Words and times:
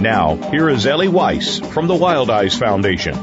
Now, 0.00 0.36
here 0.50 0.68
is 0.68 0.86
Ellie 0.86 1.08
Weiss 1.08 1.60
from 1.60 1.86
the 1.86 1.94
Wild 1.94 2.28
Eyes 2.28 2.54
Foundation. 2.54 3.14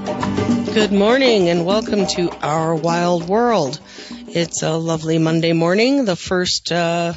Good 0.73 0.91
morning 0.91 1.49
and 1.49 1.65
welcome 1.65 2.07
to 2.07 2.31
Our 2.41 2.73
Wild 2.73 3.27
World. 3.27 3.79
It's 4.09 4.63
a 4.63 4.71
lovely 4.71 5.17
Monday 5.17 5.51
morning, 5.51 6.05
the 6.05 6.15
first 6.15 6.71
uh, 6.71 7.13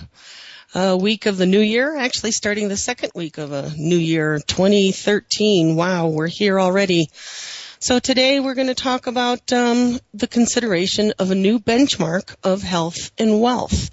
uh, 0.75 0.99
week 1.01 1.27
of 1.27 1.37
the 1.37 1.47
new 1.47 1.61
year, 1.61 1.97
actually 1.97 2.33
starting 2.33 2.69
the 2.69 2.77
second 2.77 3.13
week 3.15 3.39
of 3.39 3.53
a 3.53 3.71
new 3.77 3.97
year, 3.97 4.41
2013. 4.41 5.77
Wow, 5.77 6.09
we're 6.09 6.27
here 6.27 6.59
already. 6.59 7.09
So 7.79 8.01
today 8.01 8.41
we're 8.41 8.55
going 8.55 8.67
to 8.67 8.75
talk 8.75 9.07
about 9.07 9.53
um, 9.53 10.01
the 10.13 10.27
consideration 10.27 11.13
of 11.19 11.31
a 11.31 11.35
new 11.37 11.61
benchmark 11.61 12.35
of 12.43 12.63
health 12.63 13.13
and 13.19 13.41
wealth, 13.41 13.91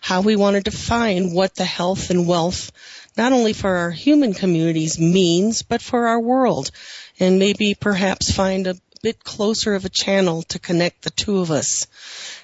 how 0.00 0.20
we 0.20 0.36
want 0.36 0.56
to 0.56 0.62
define 0.62 1.32
what 1.32 1.56
the 1.56 1.64
health 1.64 2.10
and 2.10 2.28
wealth 2.28 2.70
not 3.16 3.32
only 3.32 3.52
for 3.52 3.76
our 3.76 3.90
human 3.90 4.34
communities 4.34 4.98
means, 4.98 5.62
but 5.62 5.82
for 5.82 6.06
our 6.06 6.20
world, 6.20 6.70
and 7.18 7.38
maybe 7.38 7.74
perhaps 7.74 8.30
find 8.30 8.66
a 8.66 8.76
bit 9.02 9.24
closer 9.24 9.74
of 9.74 9.84
a 9.84 9.90
channel 9.90 10.42
to 10.42 10.58
connect 10.58 11.02
the 11.02 11.10
two 11.10 11.38
of 11.38 11.50
us. 11.50 11.86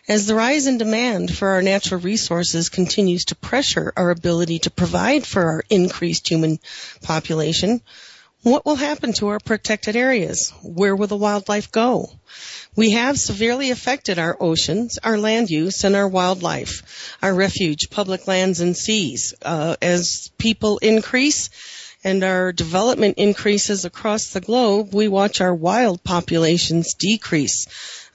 As 0.09 0.27
the 0.27 0.35
rise 0.35 0.67
in 0.67 0.79
demand 0.79 1.37
for 1.37 1.49
our 1.49 1.63
natural 1.63 2.01
resources 2.01 2.69
continues 2.69 3.27
to 3.27 3.35
pressure 3.35 3.93
our 3.97 4.11
ability 4.11 4.61
to 4.61 4.71
provide 4.71 5.27
for 5.27 5.43
our 5.43 5.65
increased 5.69 6.29
human 6.29 6.59
population, 7.03 7.83
what 8.43 8.65
will 8.65 8.77
happen 8.77 9.13
to 9.15 9.29
our 9.29 9.41
protected 9.41 9.97
areas? 9.97 10.53
Where 10.63 10.95
will 10.95 11.09
the 11.09 11.17
wildlife 11.17 11.73
go? 11.73 12.11
We 12.77 12.91
have 12.91 13.19
severely 13.19 13.71
affected 13.71 14.19
our 14.19 14.37
oceans, 14.39 14.99
our 15.03 15.19
land 15.19 15.51
use, 15.51 15.83
and 15.85 15.97
our 15.97 16.07
wildlife, 16.07 17.17
our 17.23 17.35
refuge, 17.35 17.91
public 17.91 18.27
lands, 18.29 18.61
and 18.61 18.77
seas. 18.77 19.35
Uh, 19.43 19.77
as 19.81 20.31
people 20.39 20.79
increase 20.79 21.51
and 22.05 22.23
our 22.23 22.53
development 22.53 23.19
increases 23.19 23.85
across 23.85 24.29
the 24.29 24.41
globe, 24.41 24.95
we 24.95 25.09
watch 25.09 25.41
our 25.41 25.55
wild 25.55 26.05
populations 26.05 26.95
decrease. 26.95 27.67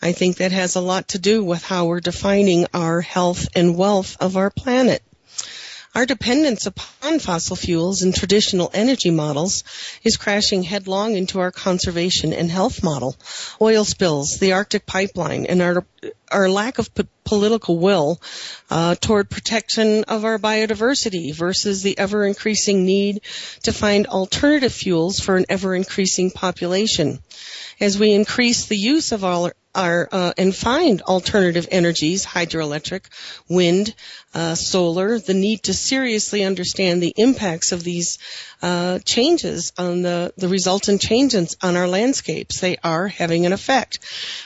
I 0.01 0.13
think 0.13 0.37
that 0.37 0.51
has 0.51 0.75
a 0.75 0.81
lot 0.81 1.09
to 1.09 1.19
do 1.19 1.43
with 1.43 1.63
how 1.63 1.87
we're 1.87 1.99
defining 1.99 2.67
our 2.73 3.01
health 3.01 3.47
and 3.53 3.77
wealth 3.77 4.15
of 4.19 4.37
our 4.37 4.49
planet. 4.49 5.03
Our 5.93 6.05
dependence 6.05 6.67
upon 6.67 7.19
fossil 7.19 7.57
fuels 7.57 8.01
and 8.01 8.15
traditional 8.15 8.71
energy 8.73 9.11
models 9.11 9.65
is 10.03 10.15
crashing 10.15 10.63
headlong 10.63 11.17
into 11.17 11.41
our 11.41 11.51
conservation 11.51 12.31
and 12.31 12.49
health 12.49 12.81
model. 12.81 13.17
Oil 13.59 13.83
spills, 13.83 14.37
the 14.39 14.53
Arctic 14.53 14.85
pipeline, 14.85 15.45
and 15.47 15.61
our 15.61 15.85
our 16.31 16.49
lack 16.49 16.79
of 16.79 16.95
p- 16.95 17.03
political 17.25 17.77
will 17.77 18.21
uh, 18.69 18.95
toward 18.95 19.29
protection 19.29 20.05
of 20.05 20.23
our 20.23 20.39
biodiversity 20.39 21.35
versus 21.35 21.83
the 21.83 21.97
ever 21.99 22.25
increasing 22.25 22.85
need 22.85 23.21
to 23.63 23.73
find 23.73 24.07
alternative 24.07 24.73
fuels 24.73 25.19
for 25.19 25.35
an 25.35 25.45
ever 25.49 25.75
increasing 25.75 26.31
population. 26.31 27.19
As 27.81 27.97
we 27.97 28.13
increase 28.13 28.67
the 28.67 28.77
use 28.77 29.11
of 29.11 29.25
our 29.25 29.53
uh, 29.73 30.33
and 30.37 30.55
find 30.55 31.01
alternative 31.01 31.67
energies, 31.71 32.23
hydroelectric, 32.23 33.05
wind, 33.49 33.95
uh, 34.35 34.53
solar, 34.53 35.17
the 35.17 35.33
need 35.33 35.63
to 35.63 35.73
seriously 35.73 36.43
understand 36.43 37.01
the 37.01 37.13
impacts 37.17 37.71
of 37.71 37.83
these 37.83 38.19
uh, 38.61 38.99
changes 38.99 39.73
on 39.79 40.03
the 40.03 40.31
the 40.37 40.47
resultant 40.47 41.01
changes 41.01 41.57
on 41.63 41.75
our 41.75 41.87
landscapes. 41.87 42.59
They 42.59 42.77
are 42.83 43.07
having 43.07 43.47
an 43.47 43.53
effect. 43.53 43.97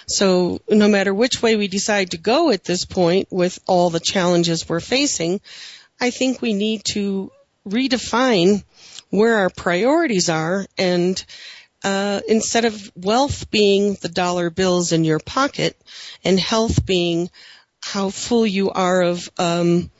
So 0.08 0.62
no 0.70 0.88
matter 0.88 1.14
which 1.14 1.42
way 1.42 1.58
we 1.58 1.68
decide 1.68 2.12
to 2.12 2.18
go 2.18 2.52
at 2.52 2.64
this 2.64 2.86
point, 2.86 3.28
with 3.32 3.60
all 3.68 3.90
the 3.90 4.00
challenges 4.00 4.70
we're 4.70 4.80
facing, 4.80 5.42
I 6.00 6.10
think 6.10 6.42
we 6.42 6.54
need 6.54 6.86
to 6.94 7.32
redefine 7.68 8.64
where 9.10 9.36
our 9.36 9.50
priorities 9.50 10.30
are 10.30 10.66
and 10.78 11.24
uh, 11.86 12.20
instead 12.28 12.66
of 12.66 12.92
wealth 12.96 13.52
being 13.52 13.94
the 14.02 14.10
dollar 14.10 14.50
bills 14.50 14.92
in 14.92 15.04
your 15.04 15.20
pocket 15.20 15.80
and 16.24 16.40
health 16.40 16.84
being 16.84 17.30
how 17.80 18.10
full 18.10 18.48
you 18.48 18.72
are 18.72 19.04
of 19.04 19.30
um, 19.38 19.92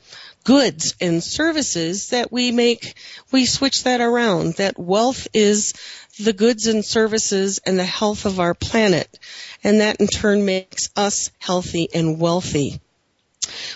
goods 0.42 0.96
and 1.00 1.22
services, 1.22 2.08
that 2.08 2.32
we 2.32 2.50
make 2.50 2.96
we 3.30 3.46
switch 3.46 3.84
that 3.84 4.00
around. 4.00 4.54
That 4.54 4.76
wealth 4.76 5.28
is 5.32 5.74
the 6.18 6.32
goods 6.32 6.66
and 6.66 6.84
services 6.84 7.60
and 7.64 7.78
the 7.78 7.84
health 7.84 8.26
of 8.26 8.40
our 8.40 8.54
planet, 8.54 9.20
and 9.62 9.80
that 9.80 10.00
in 10.00 10.08
turn 10.08 10.44
makes 10.44 10.90
us 10.96 11.30
healthy 11.38 11.88
and 11.94 12.18
wealthy. 12.18 12.80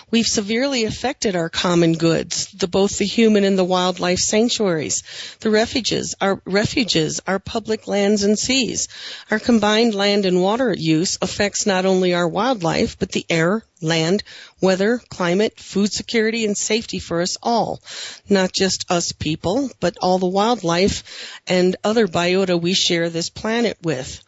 We've 0.09 0.27
severely 0.27 0.85
affected 0.85 1.35
our 1.35 1.49
common 1.49 1.93
goods, 1.93 2.51
the, 2.51 2.67
both 2.67 2.97
the 2.97 3.05
human 3.05 3.43
and 3.43 3.57
the 3.57 3.63
wildlife 3.63 4.19
sanctuaries, 4.19 5.03
the 5.39 5.49
refuges, 5.49 6.15
our 6.19 6.41
refuges, 6.45 7.21
our 7.27 7.39
public 7.39 7.87
lands 7.87 8.23
and 8.23 8.37
seas. 8.37 8.87
Our 9.29 9.39
combined 9.39 9.95
land 9.95 10.25
and 10.25 10.41
water 10.41 10.73
use 10.77 11.17
affects 11.21 11.65
not 11.65 11.85
only 11.85 12.13
our 12.13 12.27
wildlife, 12.27 12.97
but 12.99 13.11
the 13.11 13.25
air, 13.29 13.63
land, 13.81 14.23
weather, 14.61 15.01
climate, 15.09 15.59
food 15.59 15.91
security, 15.91 16.45
and 16.45 16.57
safety 16.57 16.99
for 16.99 17.21
us 17.21 17.37
all. 17.41 17.81
Not 18.29 18.51
just 18.51 18.89
us 18.89 19.11
people, 19.11 19.71
but 19.79 19.97
all 20.01 20.19
the 20.19 20.27
wildlife 20.27 21.39
and 21.47 21.75
other 21.83 22.07
biota 22.07 22.59
we 22.59 22.73
share 22.73 23.09
this 23.09 23.29
planet 23.29 23.77
with. 23.81 24.21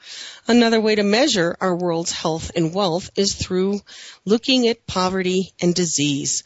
Another 0.47 0.81
way 0.81 0.95
to 0.95 1.03
measure 1.03 1.55
our 1.61 1.75
world's 1.75 2.11
health 2.11 2.51
and 2.55 2.73
wealth 2.73 3.09
is 3.15 3.33
through 3.33 3.81
looking 4.25 4.67
at 4.67 4.85
poverty 4.85 5.53
and 5.61 5.73
disease. 5.73 6.43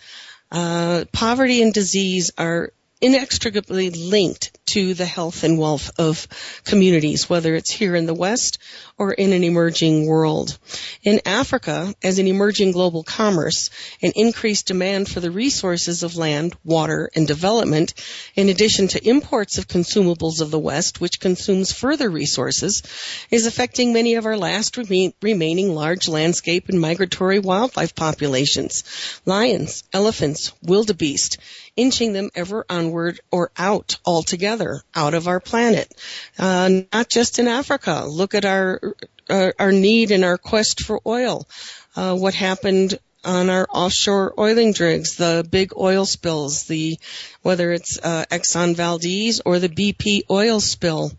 Uh, 0.52 1.06
poverty 1.12 1.62
and 1.62 1.74
disease 1.74 2.32
are 2.38 2.72
inextricably 3.02 3.90
linked 3.90 4.52
to 4.68 4.94
the 4.94 5.06
health 5.06 5.44
and 5.44 5.58
wealth 5.58 5.92
of 5.98 6.28
communities, 6.66 7.30
whether 7.30 7.56
it's 7.56 7.72
here 7.72 7.96
in 7.96 8.06
the 8.06 8.14
West 8.14 8.58
or 8.98 9.14
in 9.14 9.32
an 9.32 9.44
emerging 9.44 10.06
world. 10.06 10.58
In 11.04 11.22
Africa, 11.26 11.94
as 12.04 12.20
an 12.20 12.28
emerging 12.28 12.74
global 12.74 13.04
commerce, 13.04 13.70
an 14.02 14.12
increased 14.16 14.68
demand 14.68 15.08
for 15.08 15.20
the 15.20 15.32
resources 15.32 16.04
of 16.04 16.18
land, 16.18 16.56
water, 16.66 17.10
and 17.16 17.28
development, 17.28 17.94
in 18.36 18.50
addition 18.50 18.90
to 18.90 19.08
imports 19.08 19.58
of 19.58 19.68
consumables 19.68 20.42
of 20.42 20.52
the 20.52 20.60
West, 20.60 21.00
which 21.00 21.20
consumes 21.20 21.72
further 21.72 22.10
resources, 22.10 22.84
is 23.32 23.46
affecting 23.46 23.94
many 23.94 24.16
of 24.16 24.26
our 24.26 24.38
last 24.38 24.76
remain, 24.76 25.14
remaining 25.22 25.74
large 25.74 26.10
landscape 26.10 26.68
and 26.68 26.82
migratory 26.82 27.40
wildlife 27.40 27.96
populations. 27.96 28.84
Lions, 29.26 29.84
elephants, 29.94 30.52
wildebeest, 30.62 31.38
inching 31.78 32.12
them 32.12 32.30
ever 32.36 32.66
onward 32.70 33.22
or 33.32 33.52
out 33.58 33.98
altogether, 34.06 34.82
out 34.94 35.14
of 35.14 35.28
our 35.28 35.40
planet. 35.40 35.94
Uh, 36.38 36.82
not 36.92 37.08
just 37.10 37.40
in 37.40 37.48
Africa. 37.48 38.06
Look 38.06 38.36
at 38.36 38.44
our, 38.44 38.82
uh, 39.30 39.52
our 39.58 39.72
need 39.72 40.12
and 40.12 40.26
our 40.26 40.38
quest 40.38 40.82
for 40.82 41.00
oil. 41.06 41.48
Uh, 41.96 42.16
what 42.16 42.34
happened 42.34 43.00
on 43.24 43.50
our 43.50 43.68
offshore 43.70 44.34
oiling 44.40 44.74
rigs, 44.80 45.16
the 45.16 45.46
big 45.50 45.74
oil 45.78 46.06
spills, 46.06 46.64
the 46.64 46.98
whether 47.42 47.72
it's 47.72 48.00
uh, 48.02 48.24
Exxon 48.32 48.76
Valdez 48.76 49.42
or 49.46 49.60
the 49.60 49.70
BP 49.70 50.22
oil 50.30 50.60
spill. 50.60 51.12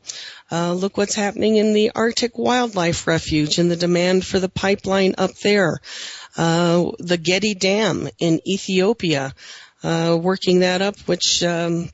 Uh, 0.50 0.72
look 0.72 0.96
what's 0.96 1.14
happening 1.14 1.56
in 1.56 1.74
the 1.74 1.90
Arctic 1.94 2.38
Wildlife 2.38 3.06
Refuge 3.06 3.58
and 3.58 3.70
the 3.70 3.76
demand 3.76 4.24
for 4.24 4.40
the 4.40 4.48
pipeline 4.48 5.14
up 5.18 5.34
there. 5.34 5.78
Uh, 6.36 6.92
the 6.98 7.18
Getty 7.18 7.54
Dam 7.54 8.08
in 8.18 8.40
Ethiopia, 8.48 9.34
uh, 9.82 10.18
working 10.20 10.60
that 10.60 10.82
up, 10.82 10.98
which 11.00 11.42
um, 11.42 11.90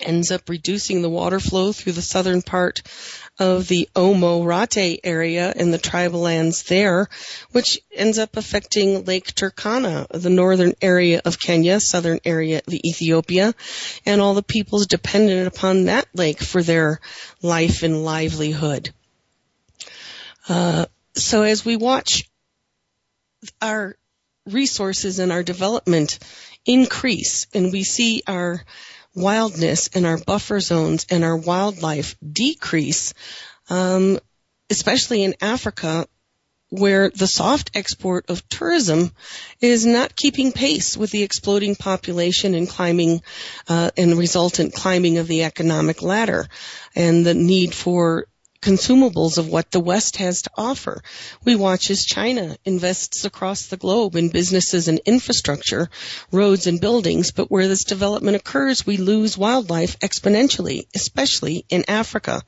ends 0.00 0.30
up 0.30 0.48
reducing 0.48 1.02
the 1.02 1.10
water 1.10 1.40
flow 1.40 1.72
through 1.72 1.92
the 1.92 2.02
southern 2.02 2.42
part 2.42 2.82
of 3.38 3.66
the 3.66 3.88
Omo 3.96 4.44
Rate 4.44 5.00
area 5.02 5.52
in 5.54 5.70
the 5.70 5.78
tribal 5.78 6.20
lands 6.20 6.64
there, 6.64 7.08
which 7.50 7.80
ends 7.92 8.18
up 8.18 8.36
affecting 8.36 9.04
Lake 9.04 9.34
Turkana, 9.34 10.06
the 10.08 10.30
northern 10.30 10.74
area 10.80 11.20
of 11.24 11.40
Kenya, 11.40 11.80
southern 11.80 12.20
area 12.24 12.62
of 12.66 12.72
Ethiopia, 12.72 13.54
and 14.06 14.20
all 14.20 14.34
the 14.34 14.42
peoples 14.42 14.86
dependent 14.86 15.48
upon 15.48 15.84
that 15.84 16.06
lake 16.14 16.40
for 16.40 16.62
their 16.62 17.00
life 17.42 17.82
and 17.82 18.04
livelihood. 18.04 18.92
Uh, 20.48 20.86
so 21.14 21.42
as 21.42 21.64
we 21.64 21.76
watch 21.76 22.28
our 23.60 23.96
resources 24.46 25.18
and 25.18 25.32
our 25.32 25.42
development 25.42 26.18
increase 26.66 27.46
and 27.54 27.72
we 27.72 27.84
see 27.84 28.22
our 28.26 28.64
wildness 29.14 29.88
and 29.94 30.06
our 30.06 30.18
buffer 30.18 30.60
zones 30.60 31.06
and 31.10 31.24
our 31.24 31.36
wildlife 31.36 32.16
decrease, 32.20 33.14
um, 33.70 34.18
especially 34.70 35.22
in 35.22 35.34
Africa, 35.40 36.06
where 36.70 37.10
the 37.10 37.26
soft 37.26 37.70
export 37.74 38.28
of 38.28 38.46
tourism 38.48 39.12
is 39.60 39.86
not 39.86 40.16
keeping 40.16 40.50
pace 40.50 40.96
with 40.96 41.10
the 41.12 41.22
exploding 41.22 41.76
population 41.76 42.54
and 42.54 42.68
climbing 42.68 43.22
uh, 43.68 43.90
and 43.96 44.18
resultant 44.18 44.74
climbing 44.74 45.18
of 45.18 45.28
the 45.28 45.44
economic 45.44 46.02
ladder 46.02 46.46
and 46.96 47.24
the 47.24 47.34
need 47.34 47.72
for 47.72 48.26
consumables 48.64 49.36
of 49.36 49.48
what 49.48 49.70
the 49.70 49.78
West 49.78 50.16
has 50.16 50.40
to 50.42 50.50
offer. 50.56 51.02
We 51.44 51.54
watch 51.54 51.90
as 51.90 52.06
China 52.06 52.56
invests 52.64 53.26
across 53.26 53.66
the 53.66 53.76
globe 53.76 54.16
in 54.16 54.30
businesses 54.30 54.88
and 54.88 55.00
infrastructure, 55.04 55.90
roads 56.32 56.66
and 56.66 56.80
buildings, 56.80 57.30
but 57.30 57.50
where 57.50 57.68
this 57.68 57.84
development 57.84 58.36
occurs, 58.36 58.86
we 58.86 58.96
lose 58.96 59.36
wildlife 59.36 59.98
exponentially, 60.00 60.86
especially 60.94 61.66
in 61.68 61.84
Africa. 61.88 62.40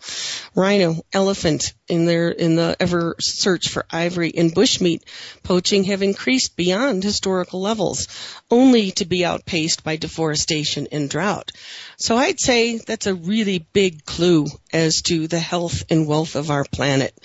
Rhino, 0.54 1.02
elephant, 1.12 1.74
in 1.88 2.06
their 2.06 2.30
in 2.30 2.56
the 2.56 2.76
ever 2.80 3.16
search 3.20 3.68
for 3.68 3.84
ivory 3.90 4.32
and 4.36 4.54
bushmeat 4.54 5.02
poaching 5.42 5.84
have 5.84 6.02
increased 6.02 6.56
beyond 6.56 7.04
historical 7.04 7.60
levels, 7.60 8.08
only 8.50 8.92
to 8.92 9.04
be 9.04 9.24
outpaced 9.24 9.82
by 9.82 9.96
deforestation 9.96 10.86
and 10.92 11.10
drought. 11.10 11.52
So 11.96 12.16
I'd 12.16 12.38
say 12.38 12.78
that's 12.78 13.06
a 13.06 13.14
really 13.14 13.58
big 13.72 14.04
clue 14.04 14.46
as 14.72 15.02
to 15.02 15.26
the 15.26 15.38
health 15.38 15.84
and 15.90 16.06
wealth 16.06 16.36
of 16.36 16.50
our 16.50 16.64
planet. 16.64 17.18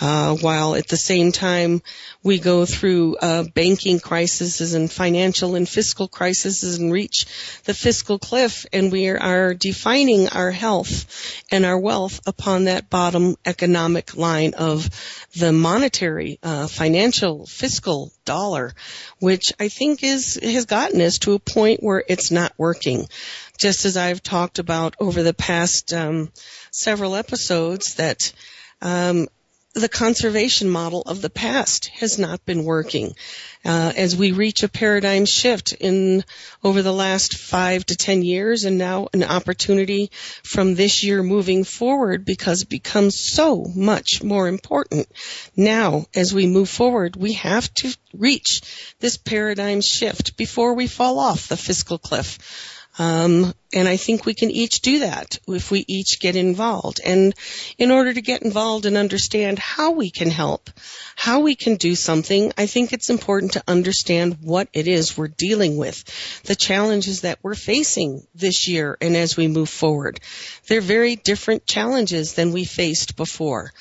Uh, 0.00 0.36
while 0.36 0.76
at 0.76 0.86
the 0.86 0.96
same 0.96 1.32
time 1.32 1.82
we 2.22 2.38
go 2.38 2.64
through 2.64 3.16
uh, 3.16 3.44
banking 3.54 3.98
crises 3.98 4.74
and 4.74 4.90
financial 4.90 5.56
and 5.56 5.68
fiscal 5.68 6.06
crises 6.06 6.78
and 6.78 6.92
reach 6.92 7.26
the 7.64 7.74
fiscal 7.74 8.18
cliff, 8.18 8.64
and 8.72 8.92
we 8.92 9.08
are 9.08 9.54
defining 9.54 10.28
our 10.28 10.52
health 10.52 11.44
and 11.50 11.64
our 11.64 11.78
wealth 11.78 12.20
upon 12.26 12.64
that 12.64 12.88
bottom 12.90 13.36
economic 13.44 14.16
line 14.16 14.54
of 14.54 14.88
the 15.36 15.52
monetary, 15.52 16.38
uh, 16.42 16.68
financial, 16.68 17.44
fiscal 17.46 18.12
dollar, 18.28 18.74
which 19.20 19.54
I 19.58 19.68
think 19.68 20.04
is 20.04 20.38
has 20.42 20.66
gotten 20.66 21.00
us 21.00 21.18
to 21.20 21.32
a 21.32 21.38
point 21.38 21.82
where 21.82 22.04
it's 22.06 22.30
not 22.30 22.52
working. 22.58 23.08
Just 23.56 23.86
as 23.86 23.96
I've 23.96 24.22
talked 24.22 24.58
about 24.58 24.94
over 25.00 25.22
the 25.22 25.34
past 25.34 25.92
um, 25.94 26.30
several 26.70 27.16
episodes, 27.16 27.94
that 27.94 28.32
um, 28.82 29.28
the 29.74 29.88
conservation 29.88 30.68
model 30.68 31.02
of 31.02 31.20
the 31.20 31.30
past 31.30 31.88
has 31.88 32.18
not 32.18 32.44
been 32.44 32.64
working. 32.64 33.14
Uh, 33.64 33.92
as 33.96 34.16
we 34.16 34.32
reach 34.32 34.62
a 34.62 34.68
paradigm 34.68 35.26
shift 35.26 35.72
in 35.72 36.24
over 36.64 36.80
the 36.80 36.92
last 36.92 37.36
five 37.36 37.84
to 37.84 37.96
ten 37.96 38.22
years 38.22 38.64
and 38.64 38.78
now 38.78 39.08
an 39.12 39.22
opportunity 39.22 40.10
from 40.42 40.74
this 40.74 41.04
year 41.04 41.22
moving 41.22 41.64
forward 41.64 42.24
because 42.24 42.62
it 42.62 42.68
becomes 42.68 43.20
so 43.20 43.64
much 43.74 44.22
more 44.22 44.48
important. 44.48 45.06
Now, 45.56 46.06
as 46.14 46.32
we 46.32 46.46
move 46.46 46.70
forward, 46.70 47.16
we 47.16 47.34
have 47.34 47.72
to 47.74 47.94
reach 48.14 48.62
this 49.00 49.16
paradigm 49.16 49.80
shift 49.82 50.36
before 50.36 50.74
we 50.74 50.86
fall 50.86 51.18
off 51.18 51.48
the 51.48 51.56
fiscal 51.56 51.98
cliff. 51.98 52.77
Um, 52.98 53.54
and 53.72 53.86
I 53.86 53.96
think 53.96 54.24
we 54.24 54.34
can 54.34 54.50
each 54.50 54.80
do 54.80 55.00
that 55.00 55.38
if 55.46 55.70
we 55.70 55.84
each 55.86 56.20
get 56.20 56.36
involved. 56.36 57.00
And 57.04 57.34
in 57.76 57.90
order 57.90 58.12
to 58.12 58.22
get 58.22 58.42
involved 58.42 58.86
and 58.86 58.96
understand 58.96 59.58
how 59.58 59.92
we 59.92 60.10
can 60.10 60.30
help, 60.30 60.70
how 61.14 61.40
we 61.40 61.54
can 61.54 61.76
do 61.76 61.94
something, 61.94 62.52
I 62.56 62.66
think 62.66 62.92
it's 62.92 63.10
important 63.10 63.52
to 63.52 63.62
understand 63.68 64.38
what 64.42 64.68
it 64.72 64.88
is 64.88 65.16
we're 65.16 65.28
dealing 65.28 65.76
with, 65.76 66.42
the 66.44 66.56
challenges 66.56 67.20
that 67.20 67.38
we're 67.42 67.54
facing 67.54 68.26
this 68.34 68.66
year 68.68 68.96
and 69.00 69.16
as 69.16 69.36
we 69.36 69.48
move 69.48 69.68
forward. 69.68 70.18
They're 70.66 70.80
very 70.80 71.14
different 71.14 71.66
challenges 71.66 72.34
than 72.34 72.52
we 72.52 72.64
faced 72.64 73.16
before. 73.16 73.72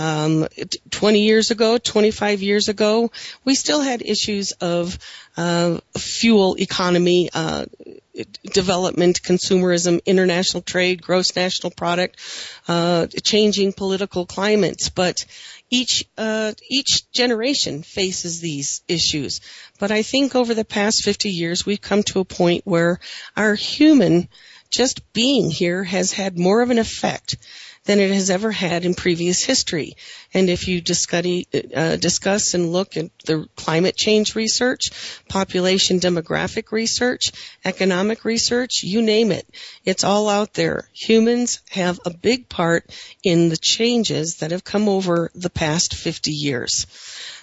Um, 0.00 0.48
20 0.90 1.20
years 1.20 1.50
ago, 1.50 1.76
25 1.76 2.40
years 2.40 2.70
ago, 2.70 3.10
we 3.44 3.54
still 3.54 3.82
had 3.82 4.00
issues 4.00 4.52
of 4.52 4.98
uh, 5.36 5.80
fuel 5.94 6.56
economy, 6.58 7.28
uh, 7.34 7.66
development, 8.42 9.20
consumerism, 9.20 10.02
international 10.06 10.62
trade, 10.62 11.02
gross 11.02 11.36
national 11.36 11.70
product, 11.72 12.18
uh, 12.66 13.08
changing 13.22 13.74
political 13.74 14.24
climates. 14.24 14.88
But 14.88 15.26
each 15.68 16.06
uh, 16.16 16.52
each 16.66 17.10
generation 17.12 17.82
faces 17.82 18.40
these 18.40 18.82
issues. 18.88 19.42
But 19.78 19.90
I 19.90 20.00
think 20.00 20.34
over 20.34 20.54
the 20.54 20.64
past 20.64 21.04
50 21.04 21.28
years, 21.28 21.66
we've 21.66 21.80
come 21.80 22.04
to 22.04 22.20
a 22.20 22.24
point 22.24 22.62
where 22.64 23.00
our 23.36 23.54
human 23.54 24.30
just 24.70 25.12
being 25.12 25.50
here 25.50 25.84
has 25.84 26.10
had 26.12 26.38
more 26.38 26.62
of 26.62 26.70
an 26.70 26.78
effect 26.78 27.36
than 27.90 27.98
it 27.98 28.12
has 28.12 28.30
ever 28.30 28.52
had 28.52 28.84
in 28.84 28.94
previous 28.94 29.42
history. 29.42 29.96
And 30.32 30.48
if 30.48 30.68
you 30.68 30.80
discuss, 30.80 31.26
uh, 31.74 31.96
discuss 31.96 32.54
and 32.54 32.70
look 32.70 32.96
at 32.96 33.10
the 33.26 33.48
climate 33.56 33.96
change 33.96 34.36
research, 34.36 34.90
population 35.28 35.98
demographic 35.98 36.70
research, 36.70 37.32
economic 37.64 38.24
research, 38.24 38.84
you 38.84 39.02
name 39.02 39.32
it, 39.32 39.44
it's 39.84 40.04
all 40.04 40.28
out 40.28 40.54
there. 40.54 40.88
Humans 40.92 41.62
have 41.70 41.98
a 42.06 42.16
big 42.16 42.48
part 42.48 42.88
in 43.24 43.48
the 43.48 43.56
changes 43.56 44.36
that 44.36 44.52
have 44.52 44.62
come 44.62 44.88
over 44.88 45.32
the 45.34 45.50
past 45.50 45.92
50 45.92 46.30
years. 46.30 46.86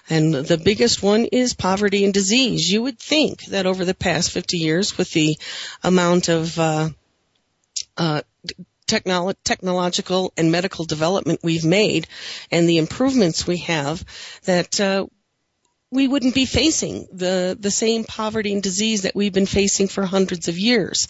And 0.10 0.33
the 0.33 0.57
biggest 0.57 1.03
one 1.03 1.25
is 1.25 1.55
poverty 1.55 2.05
and 2.05 2.13
disease. 2.13 2.72
You 2.72 2.83
would 2.83 3.00
think 3.00 3.43
that 3.48 3.65
over 3.65 3.83
the 3.83 3.93
past 3.93 4.31
50 4.31 4.55
years, 4.55 4.98
with 4.98 5.12
the 5.12 5.38
amount 5.83 6.29
of 6.29 6.57
uh, 6.57 6.89
uh, 7.98 8.22
technolo- 8.88 9.36
technological 9.44 10.34
and 10.38 10.51
medical 10.51 10.86
development 10.86 11.41
we've 11.44 11.65
made 11.65 12.08
and 12.51 12.67
the 12.67 12.77
improvements 12.77 13.46
we 13.46 13.58
have 13.58 14.03
that 14.46 14.79
uh, 14.79 15.06
we 15.91 16.08
wouldn't 16.08 16.36
be 16.36 16.46
facing 16.46 17.08
the 17.13 17.58
the 17.60 17.72
same 17.72 18.03
poverty 18.03 18.51
and 18.53 18.62
disease 18.62 19.03
that 19.03 19.15
we've 19.15 19.34
been 19.34 19.46
facing 19.46 19.88
for 19.88 20.06
hundreds 20.06 20.48
of 20.48 20.58
years. 20.58 21.08